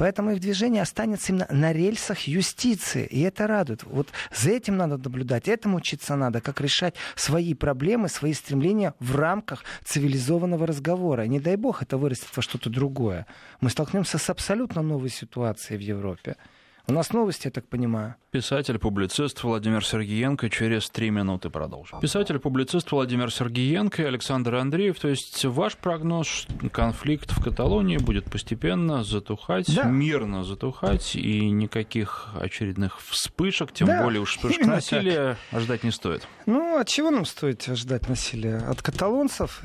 Поэтому 0.00 0.30
их 0.30 0.40
движение 0.40 0.80
останется 0.80 1.30
именно 1.30 1.46
на 1.50 1.74
рельсах 1.74 2.20
юстиции. 2.20 3.04
И 3.04 3.20
это 3.20 3.46
радует. 3.46 3.84
Вот 3.84 4.08
за 4.34 4.48
этим 4.52 4.78
надо 4.78 4.96
наблюдать, 4.96 5.46
этому 5.46 5.76
учиться 5.76 6.16
надо, 6.16 6.40
как 6.40 6.62
решать 6.62 6.94
свои 7.16 7.52
проблемы, 7.52 8.08
свои 8.08 8.32
стремления 8.32 8.94
в 8.98 9.14
рамках 9.16 9.62
цивилизованного 9.84 10.66
разговора. 10.66 11.26
Не 11.26 11.38
дай 11.38 11.56
бог 11.56 11.82
это 11.82 11.98
вырастет 11.98 12.34
во 12.34 12.40
что-то 12.40 12.70
другое. 12.70 13.26
Мы 13.60 13.68
столкнемся 13.68 14.16
с 14.16 14.30
абсолютно 14.30 14.80
новой 14.80 15.10
ситуацией 15.10 15.76
в 15.76 15.82
Европе. 15.82 16.36
У 16.90 16.92
нас 16.92 17.12
новости, 17.12 17.46
я 17.46 17.52
так 17.52 17.68
понимаю. 17.68 18.16
Писатель-публицист 18.32 19.44
Владимир 19.44 19.86
Сергеенко 19.86 20.50
через 20.50 20.90
три 20.90 21.10
минуты 21.10 21.48
продолжим. 21.48 22.00
Писатель-публицист 22.00 22.90
Владимир 22.90 23.32
Сергеенко 23.32 24.02
и 24.02 24.04
Александр 24.06 24.56
Андреев. 24.56 24.98
То 24.98 25.06
есть 25.06 25.44
ваш 25.44 25.76
прогноз, 25.76 26.48
конфликт 26.72 27.30
в 27.30 27.40
Каталонии 27.40 27.98
будет 27.98 28.24
постепенно 28.24 29.04
затухать, 29.04 29.72
да. 29.72 29.84
мирно 29.84 30.42
затухать, 30.42 31.14
и 31.14 31.48
никаких 31.50 32.30
очередных 32.34 33.00
вспышек, 33.00 33.70
тем 33.70 33.86
да, 33.86 34.02
более 34.02 34.20
уж 34.20 34.34
вспышек 34.36 34.66
насилия 34.66 35.36
так. 35.52 35.60
ждать 35.60 35.84
не 35.84 35.92
стоит. 35.92 36.26
Ну, 36.46 36.76
от 36.76 36.88
чего 36.88 37.12
нам 37.12 37.24
стоит 37.24 37.62
ждать 37.66 38.08
насилия? 38.08 38.56
От 38.68 38.82
каталонцев? 38.82 39.62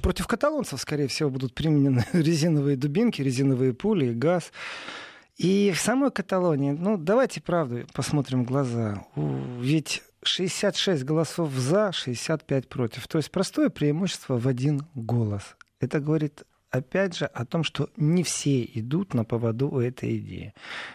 Против 0.00 0.26
каталонцев, 0.26 0.80
скорее 0.80 1.08
всего, 1.08 1.28
будут 1.28 1.52
применены 1.52 2.06
резиновые 2.14 2.78
дубинки, 2.78 3.20
резиновые 3.20 3.74
пули 3.74 4.06
и 4.06 4.14
газ. 4.14 4.52
И 5.42 5.72
в 5.72 5.80
самой 5.80 6.12
Каталонии, 6.12 6.70
ну, 6.70 6.96
давайте 6.96 7.40
правду 7.40 7.84
посмотрим 7.92 8.44
в 8.44 8.46
глаза. 8.46 9.04
Ведь 9.16 10.04
66 10.22 11.02
голосов 11.02 11.50
за, 11.52 11.90
65 11.90 12.68
против. 12.68 13.08
То 13.08 13.18
есть 13.18 13.32
простое 13.32 13.68
преимущество 13.68 14.38
в 14.38 14.46
один 14.46 14.82
голос. 14.94 15.56
Это 15.80 15.98
говорит 15.98 16.44
опять 16.72 17.16
же, 17.16 17.26
о 17.26 17.44
том, 17.44 17.62
что 17.62 17.90
не 17.96 18.22
все 18.22 18.64
идут 18.64 19.14
на 19.14 19.24
поводу 19.24 19.68
у 19.68 19.78
этой 19.78 20.16
идеи. 20.16 20.54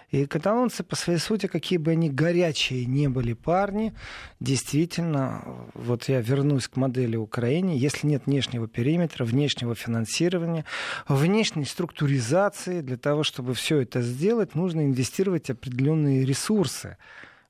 И 0.09 0.25
каталонцы, 0.25 0.83
по 0.83 0.95
своей 0.95 1.19
сути, 1.19 1.45
какие 1.45 1.77
бы 1.77 1.91
они 1.91 2.09
горячие 2.09 2.85
не 2.85 3.07
были 3.07 3.33
парни, 3.33 3.93
действительно, 4.39 5.43
вот 5.75 6.09
я 6.09 6.19
вернусь 6.19 6.67
к 6.67 6.77
модели 6.77 7.15
Украины, 7.15 7.69
если 7.69 8.07
нет 8.07 8.23
внешнего 8.25 8.67
периметра, 8.67 9.23
внешнего 9.23 9.75
финансирования, 9.75 10.65
внешней 11.07 11.65
структуризации, 11.65 12.81
для 12.81 12.97
того, 12.97 13.23
чтобы 13.23 13.53
все 13.53 13.81
это 13.81 14.01
сделать, 14.01 14.55
нужно 14.55 14.81
инвестировать 14.81 15.51
определенные 15.51 16.25
ресурсы. 16.25 16.97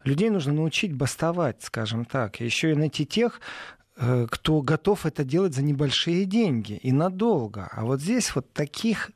Людей 0.03 0.29
нужно 0.29 0.53
научить 0.53 0.93
бастовать, 0.93 1.63
скажем 1.63 2.05
так. 2.05 2.39
Еще 2.39 2.71
и 2.71 2.75
найти 2.75 3.05
тех, 3.05 3.41
кто 3.97 4.61
готов 4.61 5.05
это 5.05 5.23
делать 5.23 5.55
за 5.55 5.63
небольшие 5.63 6.25
деньги 6.25 6.73
и 6.73 6.91
надолго. 6.91 7.67
А 7.71 7.83
вот 7.83 8.01
здесь 8.01 8.35
вот 8.35 8.53
таких 8.53 9.11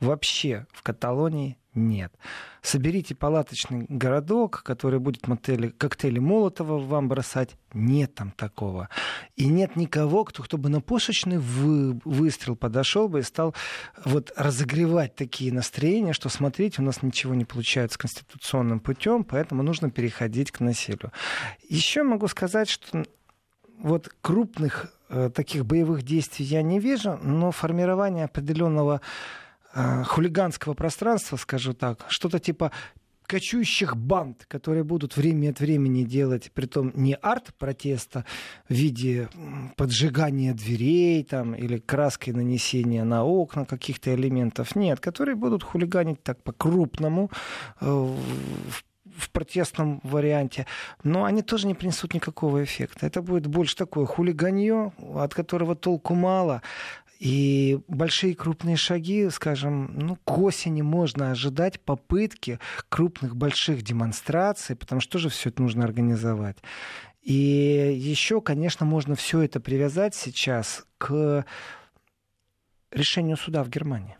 вообще 0.00 0.66
в 0.72 0.82
Каталонии 0.82 1.58
нет. 1.74 2.12
Соберите 2.60 3.14
палаточный 3.14 3.86
городок, 3.88 4.62
который 4.62 4.98
будет 4.98 5.26
мотели, 5.26 5.68
коктейли 5.68 6.18
Молотова 6.18 6.78
вам 6.78 7.08
бросать. 7.08 7.56
Нет 7.72 8.14
там 8.14 8.30
такого. 8.30 8.88
И 9.36 9.46
нет 9.46 9.74
никого, 9.76 10.24
кто, 10.24 10.42
кто 10.42 10.58
бы 10.58 10.68
на 10.68 10.80
пушечный 10.80 11.38
вы, 11.38 11.98
выстрел 12.04 12.56
подошел 12.56 13.08
бы 13.08 13.20
и 13.20 13.22
стал 13.22 13.54
вот 14.04 14.32
разогревать 14.36 15.14
такие 15.14 15.52
настроения, 15.52 16.12
что 16.12 16.28
смотрите, 16.28 16.82
у 16.82 16.84
нас 16.84 17.02
ничего 17.02 17.34
не 17.34 17.46
получается 17.46 17.98
конституционным 17.98 18.78
путем, 18.78 19.24
поэтому 19.24 19.62
нужно 19.62 19.90
переходить 19.90 20.50
к 20.50 20.60
насилию. 20.60 21.10
Еще 21.68 22.02
могу 22.02 22.28
сказать, 22.28 22.68
что 22.68 23.04
вот 23.82 24.08
крупных 24.20 24.92
э, 25.08 25.30
таких 25.34 25.66
боевых 25.66 26.02
действий 26.02 26.46
я 26.46 26.62
не 26.62 26.78
вижу, 26.78 27.18
но 27.22 27.50
формирование 27.50 28.24
определенного 28.24 29.00
э, 29.74 30.04
хулиганского 30.04 30.74
пространства, 30.74 31.36
скажу 31.36 31.74
так, 31.74 32.04
что-то 32.08 32.38
типа 32.38 32.70
кочующих 33.26 33.96
банд, 33.96 34.44
которые 34.46 34.84
будут 34.84 35.16
время 35.16 35.50
от 35.50 35.60
времени 35.60 36.04
делать, 36.04 36.50
притом 36.52 36.92
не 36.94 37.14
арт-протеста 37.14 38.24
в 38.68 38.74
виде 38.74 39.28
поджигания 39.76 40.52
дверей 40.52 41.24
там, 41.24 41.54
или 41.54 41.78
краской 41.78 42.32
нанесения 42.34 43.04
на 43.04 43.24
окна 43.24 43.64
каких-то 43.64 44.14
элементов, 44.14 44.76
нет, 44.76 45.00
которые 45.00 45.34
будут 45.34 45.62
хулиганить 45.62 46.22
так 46.22 46.42
по-крупному, 46.42 47.30
э, 47.80 47.86
в 47.86 48.84
в 49.16 49.30
протестном 49.30 50.00
варианте, 50.02 50.66
но 51.02 51.24
они 51.24 51.42
тоже 51.42 51.66
не 51.66 51.74
принесут 51.74 52.14
никакого 52.14 52.62
эффекта. 52.64 53.06
Это 53.06 53.22
будет 53.22 53.46
больше 53.46 53.76
такое 53.76 54.06
хулиганье, 54.06 54.92
от 55.14 55.34
которого 55.34 55.74
толку 55.76 56.14
мало. 56.14 56.62
И 57.18 57.78
большие 57.86 58.34
крупные 58.34 58.76
шаги, 58.76 59.28
скажем, 59.30 59.96
ну, 59.96 60.16
к 60.24 60.38
осени 60.38 60.82
можно 60.82 61.30
ожидать 61.30 61.80
попытки 61.80 62.58
крупных 62.88 63.36
больших 63.36 63.82
демонстраций, 63.82 64.74
потому 64.74 65.00
что 65.00 65.12
тоже 65.12 65.28
все 65.28 65.50
это 65.50 65.62
нужно 65.62 65.84
организовать. 65.84 66.56
И 67.22 67.32
еще, 67.96 68.40
конечно, 68.40 68.84
можно 68.84 69.14
все 69.14 69.42
это 69.42 69.60
привязать 69.60 70.16
сейчас 70.16 70.84
к 70.98 71.44
решению 72.90 73.36
суда 73.36 73.62
в 73.62 73.68
Германии. 73.68 74.16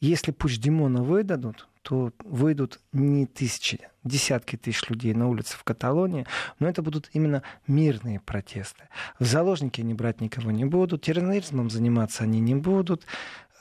Если 0.00 0.30
пусть 0.30 0.60
Димона 0.60 1.02
выдадут, 1.02 1.68
то 1.82 2.12
выйдут 2.24 2.80
не 2.92 3.26
тысячи, 3.26 3.80
десятки 4.04 4.56
тысяч 4.56 4.88
людей 4.88 5.14
на 5.14 5.28
улицы 5.28 5.56
в 5.56 5.64
Каталонии, 5.64 6.26
но 6.58 6.68
это 6.68 6.82
будут 6.82 7.10
именно 7.12 7.42
мирные 7.66 8.20
протесты. 8.20 8.84
В 9.18 9.24
заложники 9.24 9.80
они 9.80 9.94
брать 9.94 10.20
никого 10.20 10.50
не 10.50 10.64
будут, 10.64 11.02
терроризмом 11.02 11.70
заниматься 11.70 12.24
они 12.24 12.40
не 12.40 12.54
будут. 12.54 13.04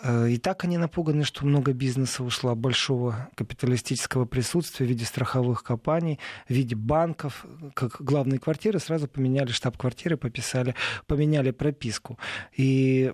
Э, 0.03 0.29
и 0.29 0.37
так 0.37 0.63
они 0.63 0.77
напуганы, 0.77 1.23
что 1.23 1.45
много 1.45 1.73
бизнеса 1.73 2.23
ушло, 2.23 2.55
большого 2.55 3.29
капиталистического 3.35 4.25
присутствия 4.25 4.85
в 4.85 4.89
виде 4.89 5.05
страховых 5.05 5.63
компаний, 5.63 6.19
в 6.47 6.53
виде 6.53 6.75
банков, 6.75 7.45
как 7.73 8.01
главные 8.01 8.39
квартиры, 8.39 8.79
сразу 8.79 9.07
поменяли 9.07 9.51
штаб-квартиры, 9.51 10.17
пописали, 10.17 10.75
поменяли 11.07 11.51
прописку. 11.51 12.17
И 12.55 13.13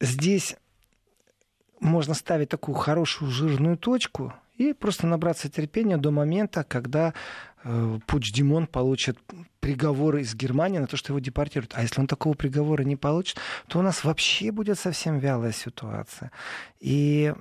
здесь 0.00 0.56
можно 1.80 2.14
ставить 2.14 2.50
такую 2.50 2.74
хорошую 2.74 3.30
жирную 3.30 3.76
точку 3.76 4.32
и 4.56 4.72
просто 4.72 5.06
набраться 5.06 5.48
терпения 5.48 5.96
до 5.96 6.10
момента, 6.10 6.64
когда 6.64 7.14
э, 7.64 7.98
Пуч 8.06 8.30
Димон 8.30 8.66
получит 8.66 9.18
приговор 9.60 10.16
из 10.16 10.34
Германии 10.34 10.78
на 10.78 10.86
то, 10.86 10.96
что 10.96 11.12
его 11.12 11.20
депортируют. 11.20 11.72
А 11.74 11.82
если 11.82 12.00
он 12.00 12.06
такого 12.06 12.34
приговора 12.34 12.82
не 12.82 12.96
получит, 12.96 13.38
то 13.68 13.78
у 13.78 13.82
нас 13.82 14.04
вообще 14.04 14.52
будет 14.52 14.78
совсем 14.78 15.18
вялая 15.18 15.52
ситуация. 15.52 16.30
И 16.78 17.32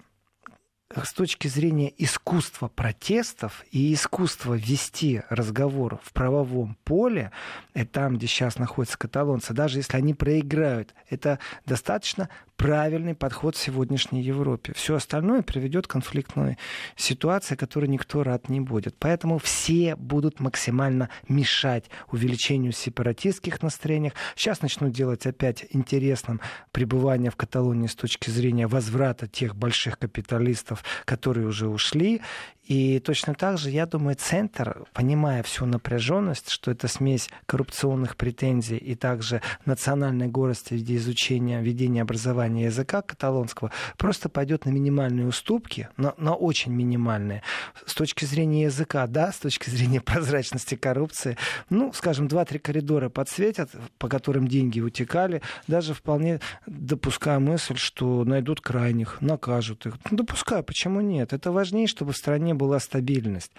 с 0.96 1.14
точки 1.14 1.48
зрения 1.48 1.94
искусства 1.98 2.68
протестов 2.68 3.64
и 3.72 3.94
искусства 3.94 4.56
вести 4.56 5.22
разговор 5.30 6.00
в 6.04 6.14
правовом 6.14 6.78
поле, 6.84 7.32
и 7.76 7.86
там, 7.86 8.18
где 8.18 8.26
сейчас 8.26 8.58
находятся 8.58 8.98
каталонцы, 8.98 9.54
даже 9.54 9.78
если 9.78 9.98
они 9.98 10.16
проиграют, 10.16 10.96
это 11.10 11.38
достаточно 11.66 12.30
правильный 12.60 13.16
подход 13.16 13.56
в 13.56 13.60
сегодняшней 13.60 14.22
Европе. 14.22 14.74
Все 14.76 14.96
остальное 14.96 15.44
приведет 15.44 15.88
к 15.88 15.92
конфликтной 15.92 16.58
ситуации, 16.98 17.56
которой 17.56 17.86
никто 17.86 18.22
рад 18.22 18.50
не 18.50 18.60
будет. 18.60 18.98
Поэтому 19.00 19.38
все 19.40 19.96
будут 19.96 20.42
максимально 20.42 21.10
мешать 21.30 21.86
увеличению 22.12 22.74
сепаратистских 22.74 23.62
настроений. 23.62 24.12
Сейчас 24.36 24.62
начнут 24.62 24.92
делать 24.92 25.26
опять 25.26 25.68
интересным 25.70 26.42
пребывание 26.74 27.32
в 27.32 27.38
Каталонии 27.38 27.88
с 27.88 27.96
точки 27.96 28.30
зрения 28.30 28.68
возврата 28.68 29.26
тех 29.26 29.56
больших 29.56 29.98
капиталистов, 29.98 30.84
которые 31.06 31.48
уже 31.48 31.70
ушли. 31.70 32.22
И 32.70 33.00
точно 33.00 33.34
так 33.34 33.58
же, 33.58 33.72
я 33.72 33.88
думаю, 33.88 34.16
Центр, 34.16 34.86
понимая 34.94 35.42
всю 35.42 35.66
напряженность, 35.66 36.52
что 36.52 36.70
это 36.70 36.88
смесь 36.88 37.28
коррупционных 37.48 38.16
претензий 38.16 38.78
и 38.78 38.94
также 38.94 39.42
национальной 39.66 40.28
гордости 40.28 40.70
в 40.70 40.78
виде 40.78 40.98
изучения, 40.98 41.62
ведения 41.64 42.04
образования 42.04 42.66
языка 42.66 43.02
каталонского, 43.02 43.72
просто 43.98 44.30
пойдет 44.30 44.66
на 44.66 44.70
минимальные 44.70 45.26
уступки, 45.26 45.90
но, 45.98 46.14
но 46.18 46.36
очень 46.36 46.72
минимальные. 46.72 47.42
С 47.88 47.96
точки 47.96 48.26
зрения 48.26 48.66
языка, 48.66 49.08
да, 49.08 49.32
с 49.32 49.40
точки 49.40 49.68
зрения 49.72 50.00
прозрачности 50.10 50.76
коррупции, 50.76 51.38
ну, 51.72 51.92
скажем, 51.92 52.28
два-три 52.28 52.60
коридора 52.60 53.10
подсветят, 53.10 53.72
по 53.98 54.08
которым 54.08 54.48
деньги 54.48 54.80
утекали, 54.80 55.42
даже 55.66 55.96
вполне 55.96 56.40
допускаю 56.68 57.42
мысль, 57.42 57.78
что 57.78 58.24
найдут 58.26 58.62
крайних, 58.62 59.22
накажут 59.22 59.88
их. 59.88 59.96
Ну, 60.12 60.18
допускаю, 60.18 60.64
почему 60.64 61.02
нет? 61.02 61.34
Это 61.34 61.52
важнее, 61.52 61.88
чтобы 61.88 62.14
в 62.14 62.18
стране 62.18 62.54
была 62.60 62.80
стабильность. 62.80 63.52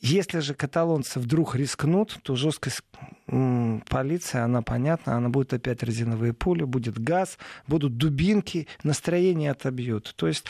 Если 0.00 0.40
же 0.40 0.54
каталонцы 0.54 1.18
вдруг 1.18 1.56
рискнут, 1.56 2.18
то 2.22 2.36
жесткость 2.36 2.82
полиции, 3.26 4.38
она 4.38 4.60
понятна, 4.60 5.16
она 5.16 5.30
будет 5.30 5.54
опять 5.54 5.82
резиновые 5.82 6.34
пули, 6.34 6.64
будет 6.64 6.98
газ, 6.98 7.38
будут 7.66 7.96
дубинки, 7.96 8.68
настроение 8.82 9.50
отобьют. 9.50 10.12
То 10.16 10.28
есть 10.28 10.44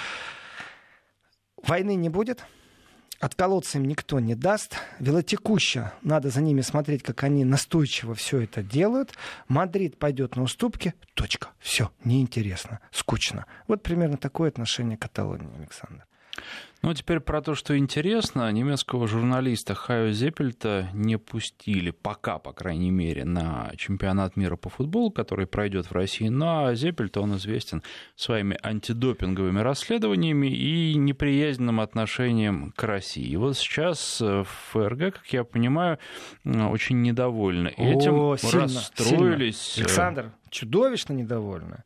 войны 1.63 1.95
не 1.95 2.09
будет, 2.09 2.45
отколоться 3.21 3.79
им 3.79 3.85
никто 3.85 4.19
не 4.19 4.35
даст. 4.35 4.77
Вялотекуще, 4.99 5.93
надо 6.03 6.31
за 6.31 6.41
ними 6.41 6.63
смотреть, 6.63 7.05
как 7.05 7.23
они 7.23 7.45
настойчиво 7.45 8.17
все 8.17 8.41
это 8.41 8.61
делают. 8.61 9.13
Мадрид 9.47 9.99
пойдет 9.99 10.35
на 10.35 10.43
уступки. 10.43 10.95
Точка. 11.15 11.51
Все, 11.61 11.93
неинтересно, 12.03 12.81
скучно. 12.91 13.47
Вот 13.69 13.85
примерно 13.85 14.17
такое 14.17 14.49
отношение 14.49 14.99
к 14.99 15.03
Каталонии, 15.03 15.55
Александр. 15.57 16.05
Ну, 16.85 16.91
а 16.91 16.95
теперь 16.95 17.21
про 17.21 17.41
то, 17.41 17.55
что 17.55 17.79
интересно. 17.79 18.53
Немецкого 18.53 19.09
журналиста 19.09 19.75
Хайо 19.75 20.13
Зеппельта 20.13 20.91
не 20.93 21.17
пустили 21.17 21.93
пока, 21.93 22.39
по 22.39 22.53
крайней 22.53 22.91
мере, 22.91 23.25
на 23.25 23.73
чемпионат 23.79 24.37
мира 24.37 24.57
по 24.57 24.69
футболу, 24.69 25.11
который 25.11 25.47
пройдет 25.47 25.87
в 25.87 25.93
России. 25.93 26.29
Но 26.29 26.67
ну, 26.67 26.75
Зеппельт, 26.75 27.17
он 27.17 27.37
известен 27.37 27.83
своими 28.17 28.59
антидопинговыми 28.63 29.61
расследованиями 29.61 30.49
и 30.49 30.95
неприязненным 30.97 31.81
отношением 31.81 32.75
к 32.77 32.83
России. 32.83 33.25
И 33.25 33.37
вот 33.37 33.57
сейчас 33.57 34.21
в 34.21 34.45
ФРГ, 34.45 35.15
как 35.15 35.27
я 35.33 35.45
понимаю, 35.45 35.99
очень 36.45 37.01
недовольны 37.01 37.69
этим, 37.69 38.15
О, 38.15 38.37
сильно, 38.37 38.65
расстроились. 38.65 39.59
Сильно. 39.59 39.87
Александр, 39.87 40.33
чудовищно 40.51 41.15
недовольны. 41.15 41.83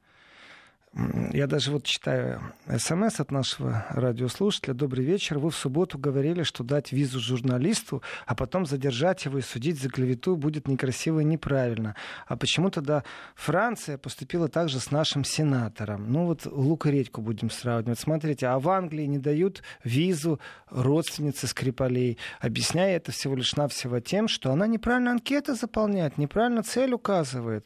Я 1.32 1.46
даже 1.46 1.70
вот 1.70 1.84
читаю 1.84 2.40
смс 2.76 3.20
от 3.20 3.30
нашего 3.30 3.86
радиослушателя. 3.90 4.74
Добрый 4.74 5.04
вечер. 5.04 5.38
Вы 5.38 5.50
в 5.50 5.54
субботу 5.54 5.96
говорили, 5.96 6.42
что 6.42 6.64
дать 6.64 6.90
визу 6.90 7.20
журналисту, 7.20 8.02
а 8.26 8.34
потом 8.34 8.66
задержать 8.66 9.24
его 9.24 9.38
и 9.38 9.42
судить 9.42 9.80
за 9.80 9.90
клевету 9.90 10.34
будет 10.34 10.66
некрасиво 10.66 11.20
и 11.20 11.24
неправильно. 11.24 11.94
А 12.26 12.36
почему 12.36 12.70
тогда 12.70 13.04
Франция 13.36 13.96
поступила 13.96 14.48
также 14.48 14.80
с 14.80 14.90
нашим 14.90 15.22
сенатором? 15.22 16.10
Ну 16.10 16.26
вот 16.26 16.46
Лука 16.46 16.90
редьку 16.90 17.20
будем 17.20 17.48
сравнивать. 17.50 18.00
Смотрите, 18.00 18.48
а 18.48 18.58
в 18.58 18.68
Англии 18.68 19.04
не 19.04 19.18
дают 19.18 19.62
визу 19.84 20.40
родственнице 20.68 21.46
Скрипалей, 21.46 22.18
объясняя 22.40 22.96
это 22.96 23.12
всего 23.12 23.36
лишь 23.36 23.54
навсего 23.54 24.00
тем, 24.00 24.26
что 24.26 24.50
она 24.50 24.66
неправильно 24.66 25.12
анкеты 25.12 25.54
заполняет, 25.54 26.18
неправильно 26.18 26.64
цель 26.64 26.92
указывает. 26.92 27.64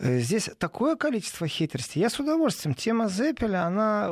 Э, 0.00 0.18
здесь 0.18 0.50
такое 0.58 0.96
количество 0.96 1.46
хитрости. 1.46 1.98
Я 1.98 2.08
с 2.08 2.18
удовольствием. 2.18 2.74
Тема 2.74 3.08
Зеппеля, 3.08 3.66
она 3.66 4.10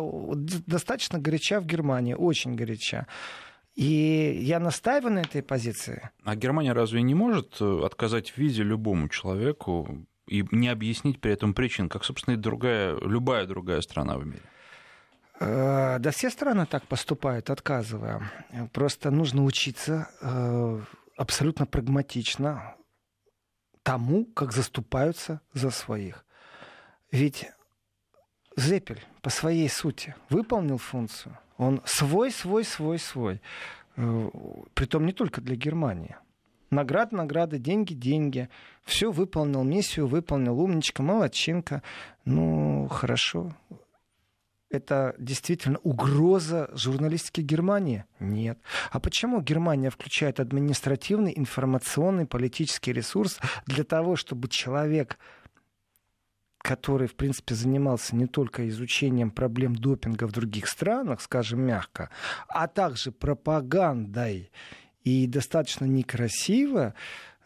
достаточно 0.67 1.19
горяча 1.19 1.61
в 1.61 1.67
Германии, 1.67 2.15
очень 2.15 2.55
горяча. 2.55 3.07
И 3.75 4.39
я 4.43 4.61
настаиваю 4.61 5.15
на 5.15 5.21
этой 5.21 5.43
позиции. 5.43 6.11
А 6.25 6.37
Германия 6.37 6.73
разве 6.73 7.01
не 7.01 7.15
может 7.15 7.57
э, 7.61 7.81
отказать 7.85 8.31
в 8.31 8.39
визе 8.39 8.65
любому 8.65 9.09
человеку 9.09 10.07
и 10.27 10.45
не 10.51 10.69
объяснить 10.69 11.21
при 11.21 11.33
этом 11.33 11.55
причин, 11.55 11.89
как, 11.89 12.05
собственно, 12.05 12.35
и 12.35 12.39
другая, 12.39 12.99
любая 13.01 13.47
другая 13.47 13.81
страна 13.81 14.19
в 14.19 14.27
мире? 14.27 14.43
Э, 15.41 15.99
да 16.01 16.11
все 16.11 16.29
страны 16.29 16.67
так 16.67 16.87
поступают, 16.87 17.49
отказывая. 17.49 18.31
Просто 18.75 19.11
нужно 19.11 19.45
учиться 19.45 20.11
абсолютно 21.17 21.65
прагматично 21.67 22.75
тому, 23.89 24.27
как 24.27 24.53
заступаются 24.53 25.41
за 25.55 25.71
своих. 25.71 26.27
Ведь 27.11 27.51
Зеппель 28.55 29.03
по 29.23 29.31
своей 29.31 29.71
сути 29.71 30.15
выполнил 30.29 30.77
функцию. 30.77 31.39
Он 31.57 31.81
свой, 31.87 32.31
свой, 32.31 32.65
свой, 32.65 32.99
свой. 32.99 33.41
Э, 33.97 34.31
притом 34.75 35.07
не 35.07 35.15
только 35.15 35.41
для 35.41 35.57
Германии. 35.57 36.17
Награды, 36.69 37.17
награды, 37.17 37.59
деньги, 37.59 37.95
деньги. 37.95 38.51
Все 38.85 39.11
выполнил, 39.11 39.63
миссию 39.63 40.07
выполнил, 40.07 40.61
умничка, 40.61 41.03
молодчинка. 41.03 41.83
Ну, 42.27 42.89
хорошо. 42.89 43.57
Это 44.71 45.15
действительно 45.19 45.79
угроза 45.79 46.71
журналистики 46.75 47.41
Германии? 47.41 48.05
Нет. 48.21 48.59
А 48.91 49.01
почему 49.01 49.41
Германия 49.41 49.89
включает 49.89 50.41
административный, 50.41 51.33
информационный, 51.35 52.27
политический 52.27 52.93
ресурс 52.93 53.39
для 53.67 53.85
того, 53.85 54.17
чтобы 54.17 54.49
человек 54.49 55.19
который, 56.61 57.09
в 57.09 57.15
принципе, 57.15 57.55
занимался 57.55 58.15
не 58.15 58.27
только 58.27 58.69
изучением 58.69 59.31
проблем 59.31 59.75
допинга 59.75 60.27
в 60.27 60.33
других 60.33 60.69
странах, 60.69 61.23
скажем 61.23 61.61
мягко, 61.63 62.11
а 62.49 62.67
также 62.67 63.11
пропагандой 63.11 64.51
и 65.03 65.27
достаточно 65.27 65.87
некрасиво, 65.87 66.95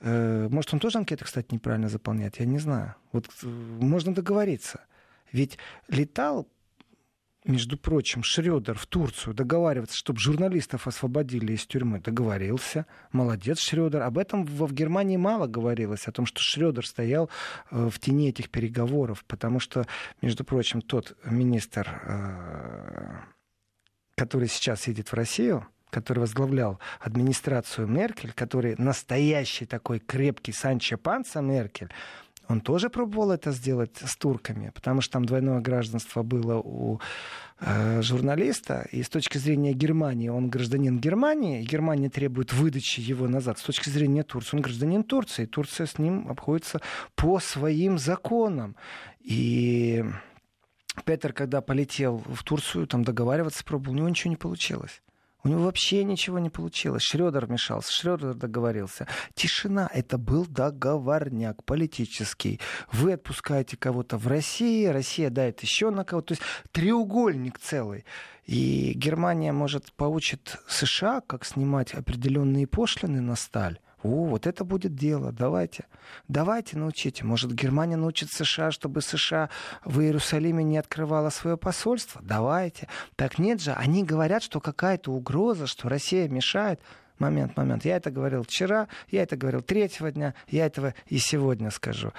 э, 0.01 0.49
может, 0.51 0.75
он 0.75 0.81
тоже 0.81 0.99
анкеты, 0.99 1.25
кстати, 1.25 1.49
неправильно 1.53 1.89
заполняет, 1.89 2.41
я 2.41 2.47
не 2.47 2.59
знаю. 2.59 2.97
Вот 3.13 3.27
э, 3.43 3.47
можно 3.47 4.13
договориться. 4.13 4.81
Ведь 5.31 5.57
летал 5.89 6.49
между 7.45 7.77
прочим, 7.77 8.23
Шредер 8.23 8.79
в 8.79 8.87
Турцию 8.87 9.35
договариваться, 9.35 9.97
чтобы 9.97 10.21
журналистов 10.21 10.87
освободили 10.87 11.55
из 11.55 11.67
тюрьмы, 11.67 11.99
договорился. 11.99 12.87
Молодец 13.11 13.59
Шредер. 13.59 14.03
Об 14.03 14.19
этом 14.19 14.45
в, 14.45 14.73
Германии 14.73 15.17
мало 15.17 15.49
говорилось, 15.49 16.07
о 16.07 16.13
том, 16.13 16.25
что 16.25 16.41
Шредер 16.41 16.87
стоял 16.87 17.29
э, 17.71 17.89
в 17.91 17.99
тени 17.99 18.29
этих 18.29 18.49
переговоров, 18.49 19.25
потому 19.27 19.59
что, 19.59 19.87
между 20.21 20.45
прочим, 20.45 20.83
тот 20.83 21.17
министр, 21.25 21.89
э, 22.05 23.21
который 24.17 24.47
сейчас 24.47 24.87
едет 24.87 25.09
в 25.09 25.15
Россию, 25.15 25.67
который 25.91 26.21
возглавлял 26.21 26.79
администрацию 27.01 27.89
Меркель, 27.89 28.33
который 28.33 28.77
настоящий 28.79 29.67
такой 29.67 29.99
крепкий 29.99 30.53
Санчо 30.53 30.97
Панца 30.97 31.41
Меркель, 31.41 31.91
он 32.53 32.61
тоже 32.61 32.91
пробовал 32.91 33.31
это 33.31 33.51
сделать 33.51 33.97
с 33.97 34.17
турками, 34.17 34.71
потому 34.75 35.01
что 35.01 35.15
там 35.15 35.25
двойное 35.25 35.61
гражданство 35.61 36.23
было 36.23 36.59
у 36.59 37.01
э, 37.61 38.03
журналиста, 38.03 38.87
и 38.93 39.03
с 39.03 39.09
точки 39.09 39.38
зрения 39.38 39.73
Германии 39.73 40.29
он 40.29 40.51
гражданин 40.51 40.99
Германии, 41.01 41.62
и 41.62 41.67
Германия 41.67 42.11
требует 42.11 42.53
выдачи 42.53 43.01
его 43.01 43.27
назад. 43.27 43.59
С 43.59 43.62
точки 43.62 43.88
зрения 43.88 44.23
Турции 44.23 44.57
он 44.57 44.62
гражданин 44.62 45.03
Турции, 45.03 45.45
и 45.45 45.47
Турция 45.47 45.87
с 45.87 45.99
ним 45.99 46.29
обходится 46.29 46.81
по 47.15 47.41
своим 47.41 47.99
законам. 47.99 48.77
И 49.21 50.05
Петер, 51.07 51.33
когда 51.33 51.62
полетел 51.62 52.23
в 52.27 52.45
Турцию, 52.45 52.87
там 52.87 53.03
договариваться 53.03 53.65
пробовал, 53.65 53.95
у 53.95 53.97
него 53.97 54.09
ничего 54.11 54.31
не 54.31 54.37
получилось. 54.37 55.01
У 55.45 55.49
него 55.49 55.65
вообще 55.65 56.05
ничего 56.05 56.39
не 56.39 56.51
получилось. 56.51 57.03
Шредер 57.03 57.47
вмешался, 57.47 57.93
Шредер 57.93 58.35
договорился. 58.35 59.09
Тишина. 59.35 59.91
Это 59.93 60.17
был 60.17 60.47
договорняк 60.47 61.65
политический. 61.65 62.61
Вы 62.93 63.15
отпускаете 63.15 63.77
кого-то 63.77 64.19
в 64.19 64.29
России, 64.29 64.87
Россия 64.87 65.31
дает 65.31 65.61
еще 65.63 65.91
на 65.91 66.05
кого-то. 66.05 66.29
То 66.29 66.33
есть 66.35 66.43
треугольник 66.71 67.59
целый. 67.59 68.05
И 68.45 68.93
Германия, 68.95 69.53
может, 69.53 69.93
получит 69.93 70.59
США, 70.69 71.21
как 71.21 71.45
снимать 71.45 71.95
определенные 71.95 72.67
пошлины 72.67 73.21
на 73.21 73.37
сталь. 73.37 73.79
О, 74.03 74.25
вот 74.25 74.47
это 74.47 74.65
будет 74.65 74.95
дело, 74.95 75.31
давайте. 75.31 75.87
Давайте 76.27 76.77
научите. 76.77 77.25
Может, 77.25 77.53
Германия 77.53 77.97
научит 77.97 78.31
США, 78.33 78.73
чтобы 78.73 79.01
США 79.01 79.49
в 79.85 80.01
Иерусалиме 80.01 80.65
не 80.65 80.77
открывала 80.77 81.31
свое 81.31 81.57
посольство? 81.57 82.21
Давайте. 82.25 82.88
Так 83.15 83.38
нет 83.38 83.61
же, 83.61 83.73
они 83.73 84.03
говорят, 84.03 84.43
что 84.43 84.61
какая-то 84.61 85.12
угроза, 85.12 85.67
что 85.67 85.88
Россия 85.88 86.29
мешает. 86.29 86.81
Момент, 87.19 87.57
момент. 87.57 87.85
Я 87.85 87.97
это 87.97 88.11
говорил 88.11 88.43
вчера, 88.43 88.88
я 89.09 89.23
это 89.23 89.37
говорил 89.37 89.62
третьего 89.62 90.11
дня, 90.11 90.35
я 90.49 90.67
этого 90.67 90.95
и 91.07 91.19
сегодня 91.19 91.71
скажу. 91.71 92.12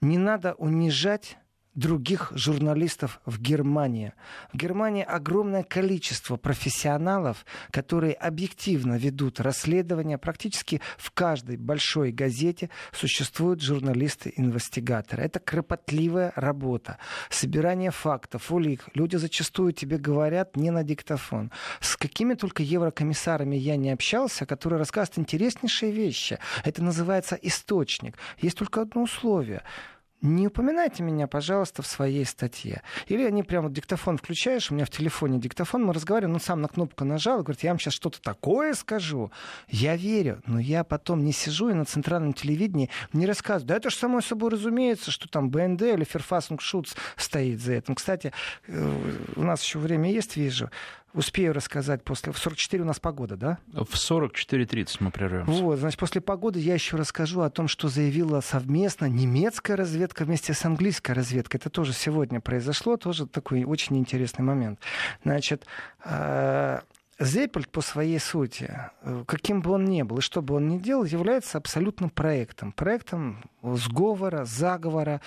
Не 0.00 0.18
надо 0.18 0.54
унижать 0.54 1.36
других 1.74 2.32
журналистов 2.34 3.20
в 3.24 3.40
Германии. 3.40 4.12
В 4.52 4.56
Германии 4.56 5.04
огромное 5.04 5.62
количество 5.62 6.36
профессионалов, 6.36 7.46
которые 7.70 8.14
объективно 8.14 8.98
ведут 8.98 9.40
расследования. 9.40 10.18
Практически 10.18 10.80
в 10.98 11.12
каждой 11.12 11.56
большой 11.56 12.10
газете 12.10 12.70
существуют 12.92 13.62
журналисты-инвестигаторы. 13.62 15.22
Это 15.22 15.38
кропотливая 15.38 16.32
работа. 16.34 16.98
Собирание 17.28 17.92
фактов, 17.92 18.50
улик. 18.50 18.86
Люди 18.94 19.16
зачастую 19.16 19.72
тебе 19.72 19.98
говорят 19.98 20.56
не 20.56 20.70
на 20.70 20.82
диктофон. 20.82 21.52
С 21.80 21.96
какими 21.96 22.34
только 22.34 22.62
еврокомиссарами 22.62 23.56
я 23.56 23.76
не 23.76 23.90
общался, 23.90 24.44
которые 24.44 24.78
рассказывают 24.78 25.18
интереснейшие 25.18 25.92
вещи. 25.92 26.38
Это 26.64 26.82
называется 26.82 27.38
источник. 27.40 28.16
Есть 28.38 28.58
только 28.58 28.82
одно 28.82 29.02
условие 29.02 29.62
не 30.22 30.46
упоминайте 30.48 31.02
меня, 31.02 31.26
пожалуйста, 31.26 31.82
в 31.82 31.86
своей 31.86 32.24
статье. 32.24 32.82
Или 33.06 33.24
они 33.24 33.42
прямо 33.42 33.70
диктофон 33.70 34.18
включаешь, 34.18 34.70
у 34.70 34.74
меня 34.74 34.84
в 34.84 34.90
телефоне 34.90 35.38
диктофон, 35.38 35.84
мы 35.84 35.92
разговариваем, 35.92 36.34
ну 36.34 36.38
сам 36.38 36.60
на 36.60 36.68
кнопку 36.68 37.04
нажал, 37.04 37.42
говорит, 37.42 37.62
я 37.62 37.70
вам 37.70 37.78
сейчас 37.78 37.94
что-то 37.94 38.20
такое 38.20 38.74
скажу. 38.74 39.30
Я 39.68 39.96
верю, 39.96 40.42
но 40.46 40.58
я 40.58 40.84
потом 40.84 41.24
не 41.24 41.32
сижу 41.32 41.70
и 41.70 41.74
на 41.74 41.84
центральном 41.84 42.32
телевидении 42.32 42.90
не 43.12 43.26
рассказываю. 43.26 43.68
Да 43.68 43.76
это 43.76 43.90
же 43.90 43.96
само 43.96 44.20
собой 44.20 44.50
разумеется, 44.50 45.10
что 45.10 45.28
там 45.28 45.50
БНД 45.50 45.82
или 45.82 46.04
Ферфасунг 46.04 46.60
Шутс 46.60 46.94
стоит 47.16 47.60
за 47.60 47.74
этим. 47.74 47.94
Кстати, 47.94 48.32
э, 48.66 48.92
у 49.36 49.42
нас 49.42 49.62
еще 49.62 49.78
время 49.78 50.12
есть, 50.12 50.36
вижу. 50.36 50.70
Успею 51.12 51.52
рассказать 51.52 52.04
после... 52.04 52.32
В 52.32 52.38
44 52.38 52.82
у 52.82 52.86
нас 52.86 53.00
погода, 53.00 53.36
да? 53.36 53.58
В 53.72 53.94
44.30 53.94 54.96
мы 55.00 55.10
прервемся. 55.10 55.50
Вот, 55.50 55.78
значит, 55.78 55.98
после 55.98 56.20
погоды 56.20 56.60
я 56.60 56.74
еще 56.74 56.96
расскажу 56.96 57.40
о 57.40 57.50
том, 57.50 57.66
что 57.66 57.88
заявила 57.88 58.40
совместно 58.40 59.06
немецкая 59.06 59.74
разведка 59.74 60.24
вместе 60.24 60.54
с 60.54 60.64
английской 60.64 61.12
разведкой. 61.12 61.58
Это 61.58 61.68
тоже 61.68 61.92
сегодня 61.92 62.40
произошло, 62.40 62.96
тоже 62.96 63.26
такой 63.26 63.64
очень 63.64 63.98
интересный 63.98 64.44
момент. 64.44 64.78
Значит, 65.24 65.66
э, 66.04 66.80
Зеппель 67.20 67.66
по 67.66 67.82
своей 67.82 68.18
сути, 68.18 68.80
э, 69.02 69.24
каким 69.26 69.60
бы 69.60 69.72
он 69.72 69.84
ни 69.84 70.02
был 70.02 70.18
и 70.18 70.22
что 70.22 70.40
бы 70.40 70.54
он 70.54 70.68
ни 70.68 70.78
делал, 70.78 71.04
является 71.04 71.58
абсолютным 71.58 72.08
проектом. 72.08 72.72
Проектом 72.72 73.44
сговора, 73.62 74.44
заговора, 74.46 75.20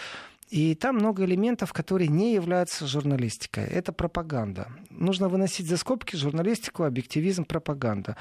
и 0.53 0.75
там 0.75 0.97
много 0.97 1.25
элементов, 1.25 1.73
которые 1.73 2.09
не 2.09 2.35
являются 2.35 2.85
журналистикой. 2.85 3.63
Это 3.63 3.91
пропаганда. 3.91 4.67
Нужно 4.91 5.27
выносить 5.27 5.65
за 5.65 5.77
скобки 5.77 6.15
журналистику, 6.15 6.83
объективизм, 6.83 7.43
пропаганда. 7.43 8.17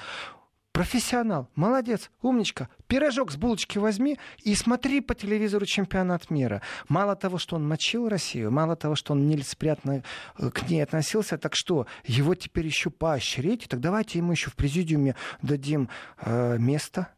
Профессионал, 0.72 1.50
молодец, 1.54 2.10
умничка. 2.22 2.70
Пирожок 2.86 3.32
с 3.32 3.36
булочки 3.36 3.76
возьми 3.76 4.18
и 4.42 4.54
смотри 4.54 5.02
по 5.02 5.14
телевизору 5.14 5.66
чемпионат 5.66 6.30
мира. 6.30 6.62
Мало 6.88 7.16
того, 7.16 7.36
что 7.36 7.56
он 7.56 7.68
мочил 7.68 8.08
Россию, 8.08 8.50
мало 8.50 8.76
того, 8.76 8.94
что 8.94 9.12
он 9.12 9.28
нелицеприятно 9.28 10.02
э, 10.38 10.48
к 10.48 10.70
ней 10.70 10.82
относился, 10.82 11.36
так 11.36 11.54
что 11.54 11.86
его 12.06 12.34
теперь 12.34 12.64
еще 12.64 12.88
поощрить, 12.88 13.66
так 13.68 13.80
давайте 13.80 14.20
ему 14.20 14.32
еще 14.32 14.48
в 14.48 14.56
президиуме 14.56 15.16
дадим 15.42 15.90
э, 16.22 16.56
место. 16.56 17.08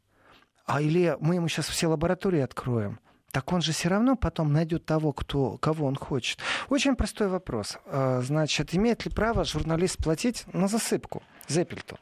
А 0.66 0.82
или 0.82 1.16
мы 1.20 1.36
ему 1.36 1.46
сейчас 1.46 1.68
все 1.68 1.86
лаборатории 1.86 2.40
откроем 2.40 2.98
так 3.34 3.52
он 3.52 3.62
же 3.62 3.72
все 3.72 3.88
равно 3.88 4.14
потом 4.14 4.52
найдет 4.52 4.86
того, 4.86 5.12
кто, 5.12 5.58
кого 5.58 5.86
он 5.86 5.96
хочет. 5.96 6.38
Очень 6.68 6.94
простой 6.94 7.26
вопрос. 7.26 7.78
А, 7.86 8.20
значит, 8.22 8.76
имеет 8.76 9.04
ли 9.04 9.10
право 9.10 9.44
журналист 9.44 9.96
платить 9.96 10.44
на 10.52 10.68
засыпку 10.68 11.20
Зеппельту? 11.48 11.98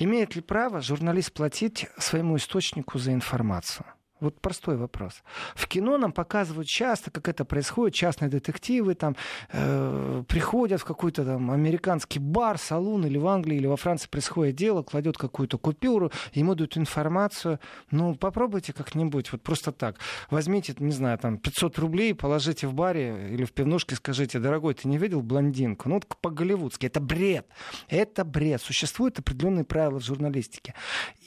Имеет 0.00 0.34
ли 0.34 0.42
право 0.42 0.82
журналист 0.82 1.32
платить 1.32 1.86
своему 1.96 2.36
источнику 2.36 2.98
за 2.98 3.12
информацию? 3.12 3.86
Вот 4.20 4.40
простой 4.40 4.76
вопрос. 4.76 5.22
В 5.54 5.68
кино 5.68 5.96
нам 5.96 6.12
показывают 6.12 6.68
часто, 6.68 7.10
как 7.10 7.28
это 7.28 7.44
происходит. 7.44 7.94
Частные 7.94 8.28
детективы 8.28 8.94
там 8.94 9.14
э, 9.52 10.24
приходят 10.26 10.80
в 10.80 10.84
какой-то 10.84 11.24
там 11.24 11.50
американский 11.50 12.18
бар, 12.18 12.58
салон, 12.58 13.06
или 13.06 13.16
в 13.16 13.26
Англии, 13.28 13.56
или 13.56 13.66
во 13.66 13.76
Франции 13.76 14.08
происходит 14.08 14.56
дело, 14.56 14.82
кладет 14.82 15.16
какую-то 15.16 15.56
купюру, 15.58 16.10
ему 16.32 16.54
дают 16.56 16.76
информацию. 16.76 17.60
Ну, 17.92 18.16
попробуйте 18.16 18.72
как-нибудь, 18.72 19.30
вот 19.30 19.42
просто 19.42 19.70
так. 19.70 19.96
Возьмите, 20.30 20.74
не 20.78 20.92
знаю, 20.92 21.18
там 21.18 21.38
500 21.38 21.78
рублей, 21.78 22.14
положите 22.14 22.66
в 22.66 22.74
баре 22.74 23.28
или 23.32 23.44
в 23.44 23.52
пивнушке, 23.52 23.94
скажите, 23.94 24.40
дорогой, 24.40 24.74
ты 24.74 24.88
не 24.88 24.98
видел 24.98 25.22
блондинку? 25.22 25.88
Ну, 25.88 25.96
вот 25.96 26.06
по-голливудски. 26.20 26.86
Это 26.86 27.00
бред. 27.00 27.46
Это 27.88 28.24
бред. 28.24 28.60
Существуют 28.62 29.18
определенные 29.18 29.64
правила 29.64 30.00
в 30.00 30.04
журналистике. 30.04 30.74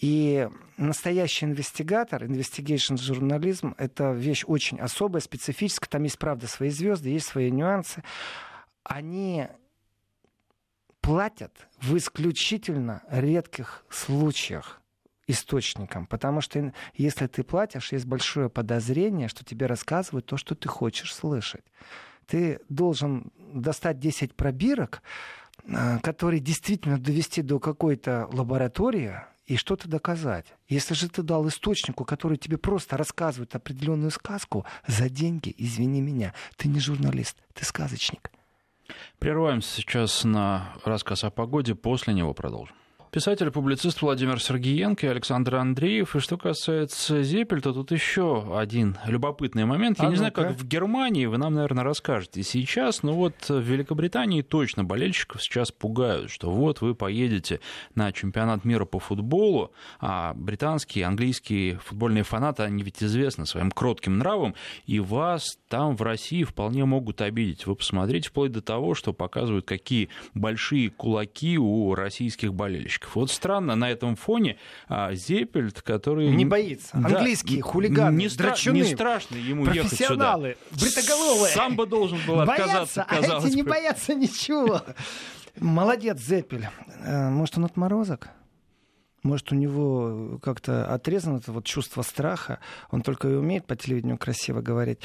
И 0.01 0.49
настоящий 0.77 1.45
инвестигатор, 1.45 2.25
инвестигейшн 2.25 2.80
журнализм, 2.87 3.75
это 3.77 4.11
вещь 4.11 4.43
очень 4.47 4.79
особая, 4.79 5.21
специфическая. 5.21 5.89
Там 5.89 6.03
есть, 6.03 6.19
правда, 6.19 6.47
свои 6.47 6.69
звезды, 6.69 7.09
есть 7.09 7.27
свои 7.27 7.51
нюансы. 7.51 8.03
Они 8.83 9.47
платят 11.01 11.67
в 11.81 11.97
исключительно 11.97 13.03
редких 13.09 13.83
случаях 13.89 14.81
источникам, 15.27 16.05
потому 16.05 16.41
что 16.41 16.73
если 16.93 17.27
ты 17.27 17.43
платишь, 17.43 17.91
есть 17.91 18.05
большое 18.05 18.49
подозрение, 18.49 19.27
что 19.27 19.43
тебе 19.43 19.65
рассказывают 19.65 20.25
то, 20.25 20.37
что 20.37 20.55
ты 20.55 20.67
хочешь 20.67 21.13
слышать. 21.13 21.65
ты 22.27 22.59
должен 22.69 23.31
достать 23.53 23.99
10 23.99 24.35
пробирок, 24.35 25.01
э, 25.63 25.99
которые 25.99 26.39
действительно 26.39 26.97
довести 26.97 27.41
до 27.41 27.59
какой-то 27.59 28.29
лаборатории, 28.31 29.15
и 29.51 29.57
что-то 29.57 29.89
доказать. 29.89 30.45
Если 30.69 30.93
же 30.93 31.09
ты 31.09 31.23
дал 31.23 31.45
источнику, 31.49 32.05
который 32.05 32.37
тебе 32.37 32.57
просто 32.57 32.95
рассказывает 32.95 33.53
определенную 33.53 34.09
сказку 34.09 34.65
за 34.87 35.09
деньги, 35.09 35.53
извини 35.57 35.99
меня, 35.99 36.33
ты 36.55 36.69
не 36.69 36.79
журналист, 36.79 37.35
ты 37.53 37.65
сказочник. 37.65 38.32
Прерываемся 39.19 39.76
сейчас 39.76 40.23
на 40.23 40.73
рассказ 40.86 41.26
о 41.26 41.32
погоде, 41.32 41.76
после 41.76 42.13
него 42.13 42.34
продолжим. 42.34 42.78
Писатель-публицист 43.12 44.01
Владимир 44.01 44.41
Сергеенко 44.41 45.05
и 45.05 45.09
Александр 45.09 45.55
Андреев. 45.55 46.16
И 46.16 46.20
что 46.20 46.38
касается 46.38 47.24
Зепель, 47.24 47.59
то 47.59 47.74
тут 47.74 47.91
еще 47.91 48.57
один 48.57 48.97
любопытный 49.05 49.66
момент. 49.66 49.99
Я 49.99 50.07
а 50.07 50.09
не 50.12 50.16
знаю, 50.16 50.32
как 50.32 50.51
в 50.51 50.66
Германии, 50.66 51.26
вы 51.26 51.38
нам, 51.38 51.55
наверное, 51.55 51.84
расскажете 51.84 52.41
сейчас, 52.41 53.03
но 53.03 53.14
вот 53.14 53.36
в 53.49 53.59
Великобритании 53.59 54.43
точно 54.43 54.86
болельщиков 54.86 55.43
сейчас 55.43 55.74
пугают, 55.74 56.32
что 56.32 56.51
вот 56.51 56.80
вы 56.80 56.95
поедете 56.95 57.59
на 57.95 58.14
чемпионат 58.14 58.64
мира 58.64 58.86
по 58.86 58.99
футболу, 58.99 59.74
а 59.99 60.34
британские, 60.34 61.05
английские 61.05 61.80
футбольные 61.80 62.24
фанаты, 62.24 62.64
они 62.64 62.82
ведь 62.82 63.03
известны 63.03 63.45
своим 63.45 63.72
кротким 63.72 64.20
нравом, 64.20 64.55
и 64.86 65.01
вас 65.01 65.57
там 65.68 65.97
в 65.97 66.01
России 66.01 66.45
вполне 66.45 66.86
могут 66.86 67.20
обидеть. 67.20 67.66
Вы 67.66 67.76
посмотрите, 67.76 68.30
вплоть 68.30 68.53
до 68.53 68.62
того, 68.62 68.95
что 68.95 69.12
показывают, 69.12 69.66
какие 69.66 70.07
большие 70.34 70.89
кулаки 70.89 71.57
у 71.57 71.93
российских 71.93 72.53
болельщиков 72.53 73.01
болельщиков. 73.02 73.16
Вот 73.16 73.32
странно 73.32 73.76
на 73.76 73.89
этом 73.89 74.16
фоне 74.16 74.58
а, 74.88 75.14
Зеппельт, 75.14 75.82
который... 75.82 76.30
Не 76.30 76.45
боится. 76.45 76.89
Да, 76.93 77.18
Английские 77.18 77.62
хулиганы, 77.62 78.18
не, 78.18 78.28
драчуны, 78.30 78.78
не 78.78 78.84
страшно 78.84 79.36
ему 79.36 79.66
ехать 79.72 79.97
сюда. 79.97 80.38
бритоголовые. 80.38 81.54
Сам 81.54 81.76
бы 81.76 81.86
должен 81.86 82.20
был 82.28 82.41
отказаться, 82.41 83.06
боятся, 83.10 83.38
а 83.38 83.47
эти 83.47 83.56
не 83.56 83.64
боятся 83.64 84.14
ничего. 84.14 84.82
Молодец, 85.60 86.20
Зеппель. 86.20 86.68
Э, 87.04 87.30
может, 87.30 87.58
он 87.58 87.66
отморозок? 87.66 88.30
Может, 89.22 89.52
у 89.52 89.56
него 89.56 90.39
как-то 90.41 90.91
отрезано 90.91 91.38
это 91.38 91.52
вот 91.52 91.66
чувство 91.66 92.02
страха. 92.02 92.60
Он 92.89 93.02
только 93.02 93.28
и 93.28 93.34
умеет 93.34 93.68
по 93.68 93.76
телевидению 93.76 94.18
красиво 94.18 94.62
говорить. 94.62 94.99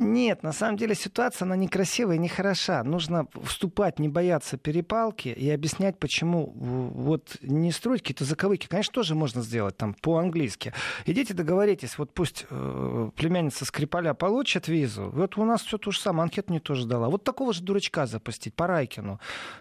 Нет, 0.00 0.42
на 0.42 0.52
самом 0.52 0.76
деле 0.76 0.96
ситуация, 0.96 1.46
она 1.46 1.54
некрасивая 1.54 2.16
и 2.16 2.18
нехороша. 2.18 2.82
Нужно 2.82 3.28
вступать, 3.44 4.00
не 4.00 4.08
бояться 4.08 4.56
перепалки 4.56 5.28
и 5.28 5.48
объяснять, 5.48 6.00
почему 6.00 6.52
вот 6.56 7.36
не 7.42 7.70
строить 7.70 8.02
какие-то 8.02 8.24
заковыки. 8.24 8.66
Конечно, 8.66 8.92
тоже 8.92 9.14
можно 9.14 9.40
сделать 9.42 9.76
там 9.76 9.94
по-английски. 9.94 10.72
Идите 11.06 11.32
договоритесь, 11.32 11.96
вот 11.96 12.12
пусть 12.12 12.44
э, 12.50 13.10
племянница 13.14 13.64
Скрипаля 13.64 14.14
получит 14.14 14.66
визу. 14.66 15.10
Вот 15.14 15.38
у 15.38 15.44
нас 15.44 15.62
все 15.62 15.78
то 15.78 15.92
же 15.92 16.00
самое, 16.00 16.24
анкету 16.24 16.52
не 16.52 16.58
тоже 16.58 16.88
дала. 16.88 17.08
Вот 17.08 17.22
такого 17.22 17.52
же 17.52 17.62
дурачка 17.62 18.06
запустить 18.06 18.54
по 18.54 18.66
Райкину. 18.66 19.20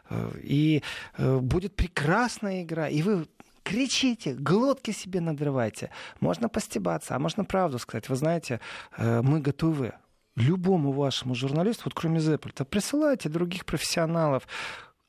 Э, 0.10 0.32
и 0.42 0.82
э, 1.16 1.38
будет 1.38 1.76
прекрасная 1.76 2.64
игра. 2.64 2.90
И 2.90 3.04
вы 3.04 3.28
кричите, 3.64 4.34
глотки 4.34 4.90
себе 4.90 5.22
надрывайте. 5.22 5.92
Можно 6.20 6.50
постебаться, 6.50 7.16
а 7.16 7.20
можно 7.20 7.46
правду 7.46 7.78
сказать. 7.78 8.10
Вы 8.10 8.16
знаете, 8.16 8.60
э, 8.98 9.22
мы 9.22 9.40
готовы 9.40 9.94
любому 10.36 10.92
вашему 10.92 11.36
журналисту, 11.36 11.84
вот 11.86 11.94
кроме 11.94 12.20
Зеппельта, 12.20 12.66
присылайте 12.66 13.30
других 13.30 13.66
профессионалов, 13.66 14.48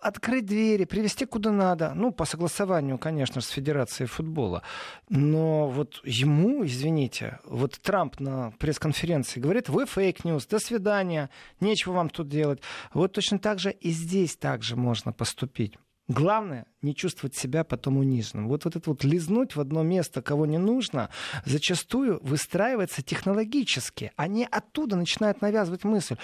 открыть 0.05 0.45
двери, 0.45 0.85
привести 0.85 1.25
куда 1.25 1.51
надо. 1.51 1.93
Ну, 1.95 2.12
по 2.12 2.27
согласованию, 2.27 2.99
конечно 2.99 3.41
с 3.41 3.49
Федерацией 3.49 4.07
футбола. 4.07 4.62
Но 5.09 5.68
вот 5.68 6.01
ему, 6.05 6.64
извините, 6.66 7.39
вот 7.45 7.79
Трамп 7.81 8.20
на 8.20 8.53
пресс-конференции 8.59 9.41
говорит, 9.41 9.68
вы 9.68 9.87
fake 9.87 10.13
news, 10.13 10.47
до 10.47 10.59
свидания, 10.59 11.31
нечего 11.61 11.95
вам 11.95 12.11
тут 12.11 12.29
делать. 12.29 12.61
Вот 12.93 13.12
точно 13.12 13.39
так 13.39 13.59
же 13.59 13.70
и 13.70 13.91
здесь 13.91 14.37
также 14.37 14.77
можно 14.77 15.12
поступить. 15.12 15.79
Главное 16.07 16.67
не 16.83 16.95
чувствовать 16.95 17.35
себя 17.35 17.65
потом 17.65 17.97
униженным. 17.97 18.47
Вот, 18.49 18.67
вот 18.67 18.77
это 18.77 18.91
вот 18.91 19.05
лизнуть 19.05 19.57
в 19.57 19.61
одно 19.61 19.83
место, 19.83 20.21
кого 20.21 20.45
не 20.45 20.59
нужно, 20.59 21.09
зачастую 21.47 22.21
выстраивается 22.23 23.03
технологически. 23.03 24.13
Они 24.17 24.47
оттуда 24.51 24.97
начинают 24.97 25.41
навязывать 25.41 25.85
мысль. 25.85 26.17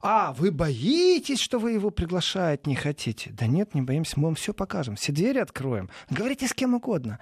А, 0.00 0.32
вы 0.32 0.50
боитесь, 0.50 1.40
что 1.40 1.58
вы 1.58 1.72
его 1.72 1.90
приглашать 1.90 2.66
не 2.66 2.74
хотите? 2.74 3.30
Да 3.30 3.46
нет, 3.46 3.74
не 3.74 3.82
боимся, 3.82 4.18
мы 4.18 4.28
вам 4.28 4.36
все 4.36 4.54
покажем, 4.54 4.96
все 4.96 5.12
двери 5.12 5.38
откроем. 5.38 5.90
Говорите 6.08 6.48
с 6.48 6.54
кем 6.54 6.72
угодно. 6.72 7.18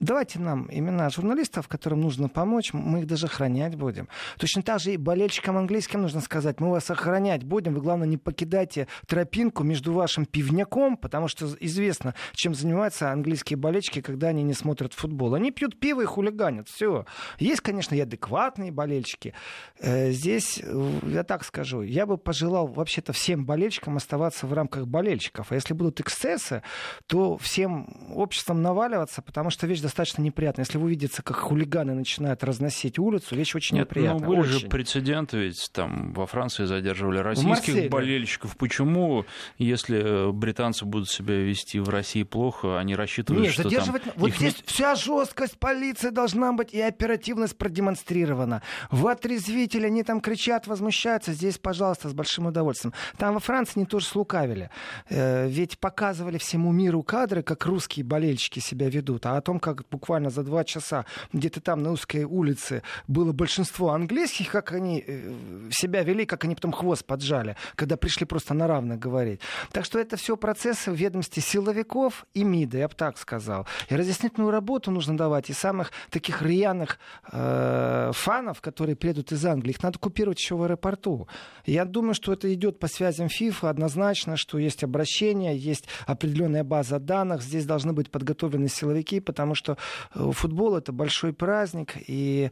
Давайте 0.00 0.38
нам 0.38 0.68
имена 0.70 1.10
журналистов, 1.10 1.66
которым 1.66 2.02
нужно 2.02 2.28
помочь, 2.28 2.72
мы 2.72 3.00
их 3.00 3.06
даже 3.06 3.26
охранять 3.26 3.74
будем. 3.74 4.08
Точно 4.38 4.62
так 4.62 4.78
же 4.78 4.92
и 4.92 4.96
болельщикам 4.96 5.56
английским 5.56 6.02
нужно 6.02 6.20
сказать, 6.20 6.60
мы 6.60 6.70
вас 6.70 6.88
охранять 6.88 7.42
будем, 7.42 7.74
вы, 7.74 7.80
главное, 7.80 8.06
не 8.06 8.16
покидайте 8.16 8.86
тропинку 9.08 9.64
между 9.64 9.92
вашим 9.92 10.24
пивняком, 10.24 10.96
потому 10.96 11.26
что 11.26 11.48
известно, 11.58 12.14
чем 12.32 12.54
занимаются 12.54 13.10
английские 13.10 13.56
болельщики, 13.56 14.00
когда 14.00 14.28
они 14.28 14.44
не 14.44 14.54
смотрят 14.54 14.94
футбол. 14.94 15.34
Они 15.34 15.50
пьют 15.50 15.80
пиво 15.80 16.02
и 16.02 16.04
хулиганят, 16.04 16.68
все. 16.68 17.04
Есть, 17.40 17.62
конечно, 17.62 17.96
и 17.96 18.00
адекватные 18.00 18.70
болельщики. 18.70 19.34
Э, 19.80 20.12
здесь, 20.12 20.62
я 21.02 21.24
так 21.24 21.42
скажу, 21.42 21.82
я 21.82 22.06
бы 22.06 22.18
пожелал 22.18 22.68
вообще-то 22.68 23.12
всем 23.12 23.44
болельщикам 23.44 23.96
оставаться 23.96 24.46
в 24.46 24.52
рамках 24.52 24.86
болельщиков. 24.86 25.50
А 25.50 25.56
если 25.56 25.74
будут 25.74 25.98
эксцессы, 25.98 26.62
то 27.06 27.36
всем 27.38 28.12
обществом 28.14 28.62
наваливаться, 28.62 29.22
потому 29.22 29.50
что 29.50 29.66
вещь 29.66 29.87
достаточно 29.88 30.22
неприятно. 30.22 30.60
Если 30.60 30.78
вы 30.78 30.90
видите, 30.90 31.22
как 31.22 31.36
хулиганы 31.36 31.94
начинают 31.94 32.44
разносить 32.44 32.98
улицу, 32.98 33.34
вещь 33.34 33.54
очень 33.54 33.76
Нет, 33.76 33.88
неприятная. 33.88 34.20
Ну, 34.20 34.28
были 34.28 34.40
очень. 34.40 34.60
же 34.60 34.68
прецеденты, 34.68 35.38
ведь 35.38 35.70
там 35.72 36.12
во 36.12 36.26
Франции 36.26 36.66
задерживали 36.66 37.18
российских 37.18 37.90
болельщиков. 37.90 38.56
Почему, 38.56 39.24
если 39.56 40.30
британцы 40.32 40.84
будут 40.84 41.08
себя 41.08 41.36
вести 41.36 41.80
в 41.80 41.88
России 41.88 42.22
плохо, 42.22 42.78
они 42.78 42.94
рассчитывают, 42.94 43.44
Нет, 43.44 43.54
что 43.54 43.62
задерживать... 43.62 44.02
там... 44.04 44.12
Вот 44.16 44.32
здесь 44.32 44.56
вся 44.66 44.94
жесткость 44.94 45.58
полиции 45.58 46.10
должна 46.10 46.52
быть 46.52 46.74
и 46.74 46.80
оперативность 46.80 47.56
продемонстрирована. 47.56 48.62
В 48.90 49.06
отрезвитель 49.06 49.86
они 49.86 50.02
там 50.02 50.20
кричат, 50.20 50.66
возмущаются. 50.66 51.32
Здесь, 51.32 51.58
пожалуйста, 51.58 52.10
с 52.10 52.12
большим 52.12 52.46
удовольствием. 52.46 52.92
Там 53.16 53.34
во 53.34 53.40
Франции 53.40 53.74
они 53.76 53.86
тоже 53.86 54.04
слукавили. 54.04 54.70
Э, 55.08 55.48
ведь 55.48 55.78
показывали 55.78 56.36
всему 56.36 56.72
миру 56.72 57.02
кадры, 57.02 57.42
как 57.42 57.64
русские 57.64 58.04
болельщики 58.04 58.60
себя 58.60 58.90
ведут, 58.90 59.24
а 59.24 59.36
о 59.36 59.40
том, 59.40 59.58
как 59.58 59.77
буквально 59.90 60.30
за 60.30 60.42
два 60.42 60.64
часа 60.64 61.04
где-то 61.32 61.60
там 61.60 61.82
на 61.82 61.92
узкой 61.92 62.24
улице 62.24 62.82
было 63.06 63.32
большинство 63.32 63.90
английских, 63.90 64.50
как 64.50 64.72
они 64.72 65.04
э, 65.06 65.32
себя 65.70 66.02
вели, 66.02 66.26
как 66.26 66.44
они 66.44 66.54
потом 66.54 66.72
хвост 66.72 67.04
поджали, 67.04 67.56
когда 67.74 67.96
пришли 67.96 68.26
просто 68.26 68.54
на 68.54 68.66
равных 68.66 68.98
говорить. 68.98 69.40
Так 69.72 69.84
что 69.84 69.98
это 69.98 70.16
все 70.16 70.36
процессы 70.36 70.90
в 70.90 70.94
ведомстве 70.94 71.42
силовиков 71.42 72.26
и 72.34 72.44
МИДа, 72.44 72.78
я 72.78 72.88
бы 72.88 72.94
так 72.94 73.18
сказал. 73.18 73.66
И 73.88 73.96
разъяснительную 73.96 74.50
работу 74.50 74.90
нужно 74.90 75.16
давать 75.16 75.50
и 75.50 75.52
самых 75.52 75.92
таких 76.10 76.42
рьяных 76.42 76.98
э, 77.30 78.10
фанов, 78.14 78.60
которые 78.60 78.96
приедут 78.96 79.32
из 79.32 79.44
Англии, 79.44 79.70
их 79.70 79.82
надо 79.82 79.98
купировать 79.98 80.38
еще 80.38 80.56
в 80.56 80.62
аэропорту. 80.62 81.28
Я 81.64 81.84
думаю, 81.84 82.14
что 82.14 82.32
это 82.32 82.52
идет 82.54 82.78
по 82.78 82.88
связям 82.88 83.28
ФИФА 83.28 83.68
однозначно, 83.68 84.36
что 84.36 84.58
есть 84.58 84.82
обращение, 84.82 85.56
есть 85.56 85.84
определенная 86.06 86.64
база 86.64 86.98
данных, 86.98 87.42
здесь 87.42 87.66
должны 87.66 87.92
быть 87.92 88.10
подготовлены 88.10 88.68
силовики, 88.68 89.20
потому 89.20 89.54
что 89.54 89.67
что 89.68 89.76
э, 90.14 90.32
футбол 90.32 90.76
это 90.76 90.92
большой 90.92 91.32
праздник, 91.32 91.94
и 91.96 92.50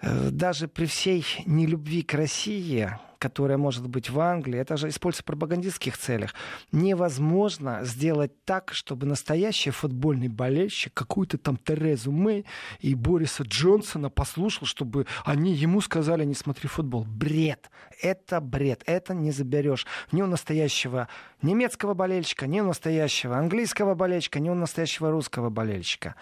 э, 0.00 0.30
даже 0.30 0.66
при 0.68 0.86
всей 0.86 1.24
нелюбви 1.46 2.02
к 2.02 2.14
России, 2.14 2.90
которая 3.18 3.58
может 3.58 3.88
быть 3.88 4.10
в 4.10 4.20
Англии, 4.20 4.58
это 4.58 4.76
же 4.76 4.88
используется 4.88 5.22
в 5.22 5.26
пропагандистских 5.26 5.98
целях. 5.98 6.34
Невозможно 6.72 7.80
сделать 7.84 8.44
так, 8.44 8.72
чтобы 8.72 9.06
настоящий 9.06 9.70
футбольный 9.70 10.28
болельщик 10.28 10.94
какую-то 10.94 11.38
там 11.38 11.56
Терезу 11.56 12.12
Мэй 12.12 12.46
и 12.80 12.94
Бориса 12.94 13.42
Джонсона 13.42 14.10
послушал, 14.10 14.66
чтобы 14.66 15.06
они 15.24 15.52
ему 15.52 15.80
сказали 15.80 16.24
не 16.24 16.34
смотри 16.34 16.68
футбол. 16.68 17.04
Бред. 17.04 17.70
Это 18.00 18.40
бред. 18.40 18.82
Это 18.86 19.14
не 19.14 19.32
заберешь. 19.32 19.86
Ни 20.12 20.22
у 20.22 20.26
настоящего 20.26 21.08
немецкого 21.42 21.94
болельщика, 21.94 22.46
ни 22.46 22.60
у 22.60 22.64
настоящего 22.64 23.36
английского 23.36 23.94
болельщика, 23.94 24.40
ни 24.40 24.50
у 24.50 24.54
настоящего 24.54 25.10
русского 25.10 25.50
болельщика. 25.50 26.14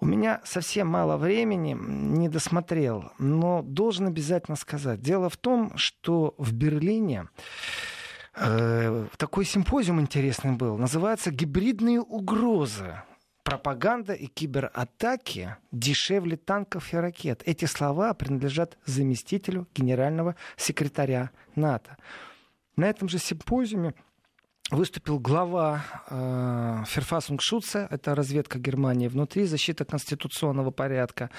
У 0.00 0.06
меня 0.06 0.40
совсем 0.44 0.88
мало 0.88 1.16
времени, 1.16 1.76
не 1.78 2.28
досмотрел, 2.28 3.12
но 3.18 3.62
должен 3.62 4.06
обязательно 4.06 4.56
сказать. 4.56 5.00
Дело 5.00 5.28
в 5.28 5.36
том, 5.36 5.76
что 5.76 6.19
в 6.38 6.52
Берлине 6.52 7.28
э, 8.34 9.06
такой 9.16 9.44
симпозиум 9.44 10.00
интересный 10.00 10.52
был. 10.52 10.76
Называется 10.76 11.30
«Гибридные 11.30 12.00
угрозы». 12.00 13.02
Пропаганда 13.42 14.12
и 14.12 14.26
кибератаки 14.26 15.56
дешевле 15.72 16.36
танков 16.36 16.92
и 16.92 16.96
ракет. 16.96 17.42
Эти 17.46 17.64
слова 17.64 18.12
принадлежат 18.14 18.76
заместителю 18.84 19.66
генерального 19.74 20.36
секретаря 20.56 21.30
НАТО. 21.56 21.96
На 22.76 22.84
этом 22.84 23.08
же 23.08 23.18
симпозиуме 23.18 23.94
выступил 24.70 25.18
глава 25.18 25.82
э, 26.08 26.84
Ферфасунг 26.86 27.40
это 27.90 28.14
разведка 28.14 28.58
Германии 28.58 29.08
внутри, 29.08 29.44
защита 29.44 29.84
конституционного 29.84 30.70
порядка. 30.70 31.30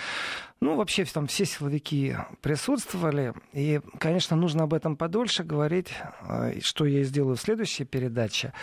Ну, 0.60 0.76
вообще 0.76 1.06
там 1.06 1.28
все 1.28 1.46
силовики 1.46 2.16
присутствовали. 2.42 3.34
И, 3.54 3.82
конечно, 3.98 4.36
нужно 4.36 4.64
об 4.64 4.74
этом 4.74 4.96
подольше 4.96 5.44
говорить, 5.44 5.94
э, 6.22 6.60
что 6.62 6.86
я 6.86 7.04
сделаю 7.04 7.36
в 7.36 7.42
следующей 7.42 7.86
передаче. 7.86 8.54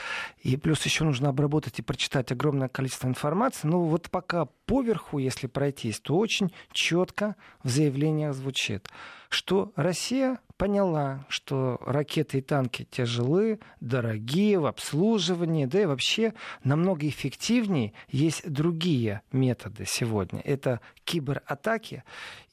И 0.42 0.56
плюс 0.56 0.84
еще 0.84 1.04
нужно 1.04 1.30
обработать 1.30 1.78
и 1.78 1.82
прочитать 1.82 2.30
огромное 2.30 2.68
количество 2.68 3.08
информации. 3.08 3.66
Ну, 3.66 3.82
вот 3.82 4.10
пока 4.10 4.46
поверху, 4.66 5.18
если 5.18 5.46
пройтись, 5.46 6.00
то 6.00 6.16
очень 6.16 6.52
четко 6.72 7.36
в 7.62 7.68
заявлениях 7.68 8.34
звучит, 8.34 8.88
что 9.28 9.72
Россия 9.76 10.38
поняла, 10.59 11.24
что 11.28 11.80
ракеты 11.86 12.38
и 12.38 12.42
танки 12.42 12.86
тяжелые, 12.90 13.61
дорогие 13.80 14.59
в 14.59 14.66
обслуживании, 14.66 15.64
да 15.64 15.82
и 15.82 15.86
вообще 15.86 16.34
намного 16.64 17.09
эффективнее 17.09 17.94
есть 18.09 18.50
другие 18.50 19.22
методы 19.32 19.84
сегодня. 19.86 20.40
Это 20.40 20.80
кибератаки 21.04 22.02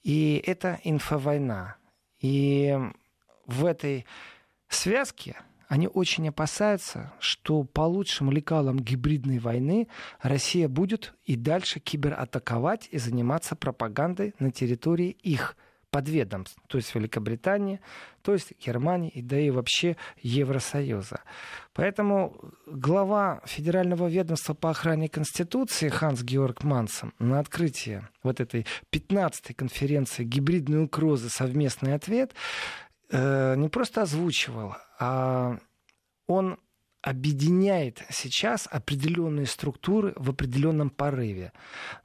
и 0.03 0.41
это 0.45 0.80
инфовойна. 0.84 1.76
И 2.22 2.78
в 3.47 3.66
этой 3.66 4.06
связке 4.70 5.36
они 5.68 5.88
очень 5.88 6.30
опасаются, 6.30 7.12
что 7.20 7.64
по 7.64 7.82
лучшим 7.82 8.30
лекалам 8.30 8.80
гибридной 8.80 9.39
войны 9.39 9.88
Россия 10.22 10.70
будет 10.70 11.16
и 11.24 11.36
дальше 11.36 11.80
кибератаковать 11.80 12.88
и 12.91 12.99
заниматься 12.99 13.56
пропагандой 13.56 14.36
на 14.38 14.51
территории 14.51 15.10
их 15.10 15.58
подведомств, 15.96 16.58
то 16.68 16.78
есть 16.78 16.93
Великобритании, 16.93 17.80
то 18.22 18.34
есть 18.34 18.52
Германии 18.60 19.10
и 19.12 19.22
да 19.22 19.39
и 19.39 19.50
вообще 19.50 19.96
Евросоюза. 20.22 21.22
Поэтому 21.74 22.36
глава 22.66 23.41
Федерального 23.46 24.10
ведомства 24.10 24.54
по 24.54 24.72
охране 24.72 25.08
Конституции 25.08 25.88
Ханс 25.88 26.22
Георг 26.22 26.66
Мансом 26.66 27.14
на 27.18 27.39
открытии 27.39 28.06
вот 28.24 28.41
этой 28.41 28.66
15-й 28.91 29.54
конференции 29.54 30.26
«Гибридные 30.26 30.82
угрозы. 30.82 31.30
Совместный 31.30 31.93
ответ» 31.93 32.34
э, 33.10 33.56
не 33.56 33.70
просто 33.70 34.02
озвучивал, 34.02 34.76
а 35.00 35.60
он 36.28 36.58
объединяет 37.06 38.01
сейчас 38.10 38.68
определенные 38.72 39.45
структуры 39.45 40.14
в 40.16 40.32
определенном 40.32 40.89
порыве. 40.89 41.53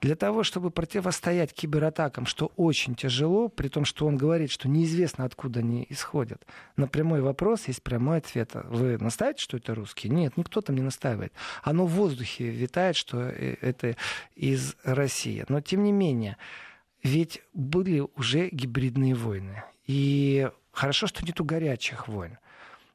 Для 0.02 0.14
того, 0.14 0.42
чтобы 0.42 0.70
противостоять 0.70 1.54
кибератакам, 1.54 2.26
что 2.26 2.52
очень 2.56 2.94
тяжело, 2.94 3.48
при 3.48 3.68
том, 3.68 3.86
что 3.86 4.06
он 4.06 4.18
говорит, 4.18 4.50
что 4.50 4.68
неизвестно, 4.68 5.24
откуда 5.24 5.60
они 5.60 5.86
исходят. 5.88 6.44
На 6.76 6.86
прямой 6.86 7.22
вопрос 7.22 7.66
есть 7.66 7.82
прямой 7.82 8.18
ответ. 8.18 8.50
Вы 8.64 8.98
настаиваете, 8.98 9.42
что 9.42 9.56
это 9.56 9.74
русские? 9.74 10.12
Нет, 10.12 10.36
никто 10.36 10.60
там 10.60 10.76
не 10.76 10.82
настаивает. 10.82 11.32
Оно 11.62 11.86
в 11.86 11.92
воздухе 11.92 12.50
витает, 12.50 12.94
что 12.94 13.22
э, 13.22 13.56
это 13.62 13.96
из 14.36 14.76
России. 14.84 15.46
Но, 15.48 15.62
тем 15.62 15.82
не 15.82 15.92
менее, 15.92 16.36
ведь 17.02 17.40
были 17.54 18.06
уже 18.16 18.50
гибридные 18.50 19.14
войны. 19.14 19.64
И 19.86 20.50
хорошо, 20.72 21.06
что 21.06 21.24
нету 21.24 21.42
горячих 21.42 22.06
войн. 22.06 22.36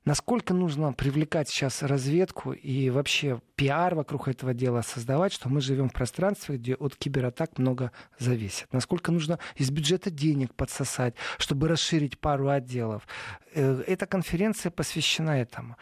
Насколько 0.05 0.53
нужно 0.53 0.93
привлекать 0.93 1.49
сейчас 1.49 1.81
разведку 1.81 2.53
и 2.53 2.91
вообще 2.91 3.41
пиар 3.55 3.95
вокруг 3.95 4.27
этого 4.27 4.53
дела 4.53 4.83
создавать, 4.83 5.33
что 5.33 5.49
мы 5.49 5.61
живем 5.61 5.89
в 5.89 5.93
пространстве, 5.93 6.57
где 6.57 6.75
от 6.75 6.95
кибератак 6.95 7.57
много 7.57 7.91
зависит? 8.19 8.71
Насколько 8.71 9.11
нужно 9.11 9.39
из 9.55 9.71
бюджета 9.71 10.11
денег 10.11 10.53
подсосать, 10.53 11.15
чтобы 11.39 11.67
расширить 11.67 12.19
пару 12.19 12.49
отделов? 12.49 13.07
Э, 13.55 13.83
эта 13.87 14.05
конференция 14.05 14.69
посвящена 14.69 15.41
этому. 15.41 15.75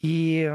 И 0.00 0.52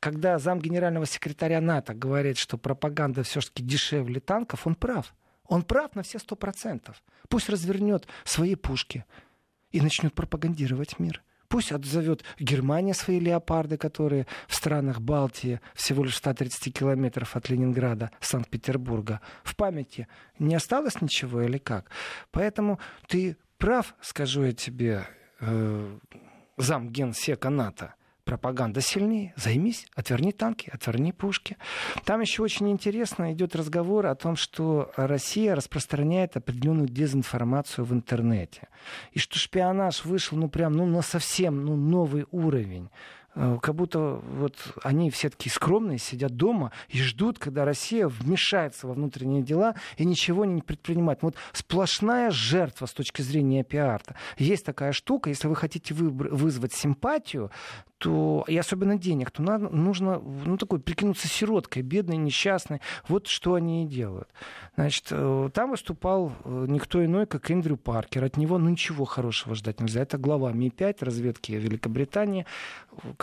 когда 0.00 0.38
зам 0.38 0.58
генерального 0.58 1.04
секретаря 1.04 1.60
НАТО 1.60 1.92
говорит, 1.92 2.38
что 2.38 2.56
пропаганда 2.56 3.22
все-таки 3.22 3.62
дешевле 3.62 4.18
танков, 4.18 4.66
он 4.66 4.76
прав. 4.76 5.14
Он 5.44 5.62
прав 5.62 5.94
на 5.94 6.02
все 6.02 6.18
сто 6.18 6.36
процентов. 6.36 7.02
Пусть 7.28 7.50
развернет 7.50 8.06
свои 8.24 8.54
пушки 8.54 9.04
и 9.72 9.82
начнет 9.82 10.14
пропагандировать 10.14 10.98
мир. 10.98 11.22
Пусть 11.56 11.72
отзовет 11.72 12.22
Германия 12.38 12.92
свои 12.92 13.18
леопарды, 13.18 13.78
которые 13.78 14.26
в 14.46 14.54
странах 14.54 15.00
Балтии 15.00 15.62
всего 15.72 16.04
лишь 16.04 16.16
130 16.16 16.70
километров 16.70 17.34
от 17.34 17.48
Ленинграда, 17.48 18.10
Санкт-Петербурга. 18.20 19.22
В 19.42 19.56
памяти 19.56 20.06
не 20.38 20.54
осталось 20.54 21.00
ничего 21.00 21.40
или 21.40 21.56
как? 21.56 21.88
Поэтому 22.30 22.78
ты 23.08 23.38
прав, 23.56 23.94
скажу 24.02 24.42
я 24.44 24.52
тебе, 24.52 25.06
э, 25.40 25.98
зам 26.58 26.90
генсека 26.90 27.48
НАТО 27.48 27.94
пропаганда 28.26 28.80
сильнее. 28.80 29.32
Займись, 29.36 29.86
отверни 29.94 30.32
танки, 30.32 30.68
отверни 30.72 31.12
пушки. 31.12 31.56
Там 32.04 32.20
еще 32.20 32.42
очень 32.42 32.68
интересно 32.70 33.32
идет 33.32 33.56
разговор 33.56 34.06
о 34.06 34.14
том, 34.16 34.36
что 34.36 34.92
Россия 34.96 35.54
распространяет 35.54 36.36
определенную 36.36 36.88
дезинформацию 36.88 37.84
в 37.84 37.94
интернете. 37.94 38.68
И 39.12 39.18
что 39.18 39.38
шпионаж 39.38 40.04
вышел, 40.04 40.36
ну, 40.36 40.48
прям, 40.48 40.72
ну, 40.72 40.84
на 40.84 41.02
совсем, 41.02 41.64
ну, 41.64 41.76
новый 41.76 42.26
уровень. 42.32 42.90
Э, 43.36 43.58
как 43.60 43.74
будто 43.74 44.20
вот 44.22 44.56
они 44.82 45.10
все 45.10 45.28
такие 45.28 45.52
скромные, 45.52 45.98
сидят 45.98 46.36
дома 46.36 46.72
и 46.88 47.00
ждут, 47.00 47.38
когда 47.38 47.64
Россия 47.64 48.08
вмешается 48.08 48.86
во 48.86 48.94
внутренние 48.94 49.42
дела 49.42 49.74
и 49.98 50.04
ничего 50.04 50.44
не 50.44 50.62
предпринимает. 50.62 51.22
Вот 51.22 51.36
сплошная 51.52 52.30
жертва 52.30 52.86
с 52.86 52.92
точки 52.92 53.20
зрения 53.22 53.62
пиара. 53.62 53.96
Есть 54.38 54.64
такая 54.64 54.92
штука, 54.92 55.30
если 55.30 55.48
вы 55.48 55.54
хотите 55.54 55.94
вызвать 55.94 56.72
симпатию, 56.72 57.50
то, 57.98 58.44
и 58.46 58.56
особенно 58.56 58.98
денег, 58.98 59.30
то 59.30 59.42
надо, 59.42 59.68
нужно 59.70 60.18
ну, 60.18 60.58
такой, 60.58 60.80
прикинуться 60.80 61.28
сироткой, 61.28 61.82
бедной, 61.82 62.18
несчастной. 62.18 62.80
Вот 63.08 63.26
что 63.26 63.54
они 63.54 63.84
и 63.84 63.86
делают. 63.86 64.28
Значит, 64.76 65.06
э, 65.10 65.50
там 65.54 65.70
выступал 65.70 66.32
э, 66.44 66.66
никто 66.68 67.02
иной, 67.02 67.26
как 67.26 67.50
Эндрю 67.50 67.78
Паркер. 67.78 68.24
От 68.24 68.36
него 68.36 68.58
ну, 68.58 68.68
ничего 68.68 69.06
хорошего 69.06 69.54
ждать 69.54 69.80
нельзя. 69.80 70.02
Это 70.02 70.18
глава 70.18 70.52
Ми-5 70.52 71.04
разведки 71.04 71.52
Великобритании. 71.52 72.44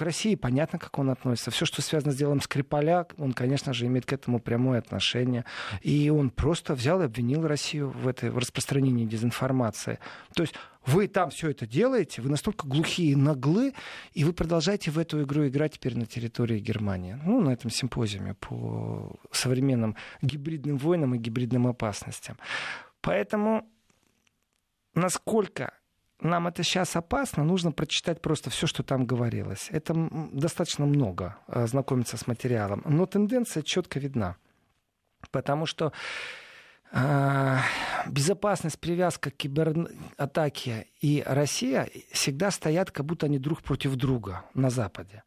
России 0.03 0.35
понятно, 0.35 0.79
как 0.79 0.97
он 0.99 1.09
относится. 1.09 1.51
Все, 1.51 1.65
что 1.65 1.81
связано 1.81 2.11
с 2.11 2.15
делом 2.15 2.41
Скрипаля, 2.41 3.07
он, 3.17 3.33
конечно 3.33 3.73
же, 3.73 3.85
имеет 3.85 4.05
к 4.05 4.13
этому 4.13 4.39
прямое 4.39 4.79
отношение. 4.79 5.45
И 5.81 6.09
он 6.09 6.29
просто 6.29 6.75
взял 6.75 7.01
и 7.01 7.05
обвинил 7.05 7.47
Россию 7.47 7.89
в, 7.89 8.07
этой, 8.07 8.29
в 8.29 8.37
распространении 8.37 9.05
дезинформации. 9.05 9.99
То 10.33 10.43
есть 10.43 10.55
вы 10.85 11.07
там 11.07 11.29
все 11.29 11.49
это 11.49 11.65
делаете, 11.65 12.21
вы 12.21 12.29
настолько 12.29 12.67
глухие 12.67 13.11
и 13.11 13.15
наглы, 13.15 13.73
и 14.13 14.23
вы 14.23 14.33
продолжаете 14.33 14.91
в 14.91 14.99
эту 14.99 15.23
игру 15.23 15.47
играть 15.47 15.73
теперь 15.73 15.97
на 15.97 16.05
территории 16.05 16.59
Германии. 16.59 17.17
Ну, 17.23 17.41
на 17.41 17.51
этом 17.51 17.69
симпозиуме 17.69 18.33
по 18.35 19.15
современным 19.31 19.95
гибридным 20.21 20.77
войнам 20.77 21.15
и 21.15 21.17
гибридным 21.17 21.67
опасностям. 21.67 22.37
Поэтому 23.01 23.69
насколько 24.93 25.73
нам 26.23 26.47
это 26.47 26.63
сейчас 26.63 26.95
опасно, 26.95 27.43
нужно 27.43 27.71
прочитать 27.71 28.21
просто 28.21 28.49
все, 28.49 28.67
что 28.67 28.83
там 28.83 29.05
говорилось. 29.05 29.67
Это 29.71 29.93
достаточно 30.31 30.85
много, 30.85 31.37
э, 31.47 31.67
знакомиться 31.67 32.17
с 32.17 32.27
материалом. 32.27 32.81
Но 32.85 33.05
тенденция 33.05 33.63
четко 33.63 33.99
видна. 33.99 34.37
Потому 35.31 35.65
что 35.65 35.93
а, 36.95 37.61
безопасность, 38.07 38.79
привязка 38.79 39.31
к 39.31 39.35
кибератаке 39.35 40.87
и 41.01 41.23
Россия 41.25 41.89
всегда 42.11 42.51
стоят, 42.51 42.91
как 42.91 43.05
будто 43.05 43.25
они 43.25 43.39
друг 43.39 43.63
против 43.63 43.95
друга 43.95 44.43
на 44.53 44.69
Западе. 44.69 45.23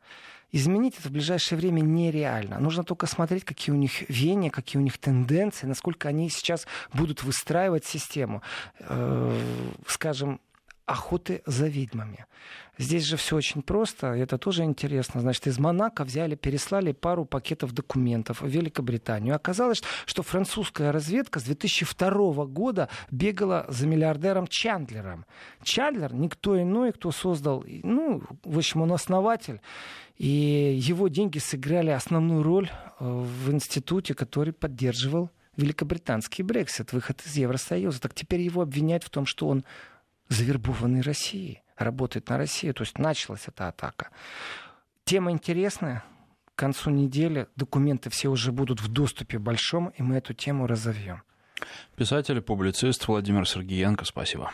Изменить 0.52 0.96
это 0.96 1.08
в 1.08 1.12
ближайшее 1.12 1.58
время 1.58 1.80
нереально. 1.80 2.60
Нужно 2.60 2.84
только 2.84 3.06
смотреть, 3.06 3.44
какие 3.44 3.74
у 3.74 3.76
них 3.76 4.08
веяния, 4.08 4.50
какие 4.50 4.80
у 4.80 4.84
них 4.84 4.96
тенденции, 4.96 5.66
насколько 5.66 6.08
они 6.08 6.30
сейчас 6.30 6.68
будут 6.92 7.24
выстраивать 7.24 7.84
систему. 7.84 8.42
Э, 8.78 9.36
скажем, 9.88 10.40
охоты 10.86 11.42
за 11.46 11.66
ведьмами. 11.66 12.26
Здесь 12.78 13.04
же 13.04 13.16
все 13.16 13.36
очень 13.36 13.62
просто, 13.62 14.08
это 14.08 14.38
тоже 14.38 14.62
интересно. 14.62 15.20
Значит, 15.20 15.46
из 15.46 15.58
Монако 15.58 16.04
взяли, 16.04 16.36
переслали 16.36 16.92
пару 16.92 17.24
пакетов 17.24 17.72
документов 17.72 18.40
в 18.40 18.46
Великобританию. 18.46 19.34
Оказалось, 19.34 19.82
что 20.04 20.22
французская 20.22 20.92
разведка 20.92 21.40
с 21.40 21.44
2002 21.44 22.46
года 22.46 22.88
бегала 23.10 23.66
за 23.68 23.86
миллиардером 23.86 24.46
Чандлером. 24.46 25.26
Чандлер 25.62 26.14
никто 26.14 26.60
иной, 26.60 26.92
кто 26.92 27.10
создал, 27.10 27.64
ну, 27.66 28.22
в 28.44 28.58
общем, 28.58 28.82
он 28.82 28.92
основатель. 28.92 29.60
И 30.16 30.78
его 30.80 31.08
деньги 31.08 31.38
сыграли 31.38 31.90
основную 31.90 32.42
роль 32.42 32.70
э, 32.70 33.04
в 33.04 33.50
институте, 33.50 34.14
который 34.14 34.52
поддерживал 34.52 35.30
великобританский 35.56 36.42
Брексит, 36.42 36.92
выход 36.92 37.22
из 37.26 37.36
Евросоюза. 37.36 38.00
Так 38.00 38.14
теперь 38.14 38.40
его 38.40 38.62
обвиняют 38.62 39.04
в 39.04 39.10
том, 39.10 39.26
что 39.26 39.48
он 39.48 39.64
завербованный 40.28 41.00
Россией 41.00 41.62
работает 41.76 42.28
на 42.28 42.38
Россию. 42.38 42.74
То 42.74 42.82
есть 42.82 42.98
началась 42.98 43.48
эта 43.48 43.68
атака. 43.68 44.10
Тема 45.04 45.30
интересная. 45.30 46.04
К 46.54 46.58
концу 46.58 46.90
недели 46.90 47.48
документы 47.54 48.10
все 48.10 48.28
уже 48.28 48.50
будут 48.50 48.80
в 48.80 48.88
доступе 48.88 49.38
большом, 49.38 49.88
и 49.88 50.02
мы 50.02 50.16
эту 50.16 50.32
тему 50.32 50.66
разовьем. 50.66 51.22
Писатель 51.96 52.38
и 52.38 52.40
публицист 52.40 53.06
Владимир 53.06 53.46
Сергеенко, 53.46 54.04
спасибо. 54.04 54.52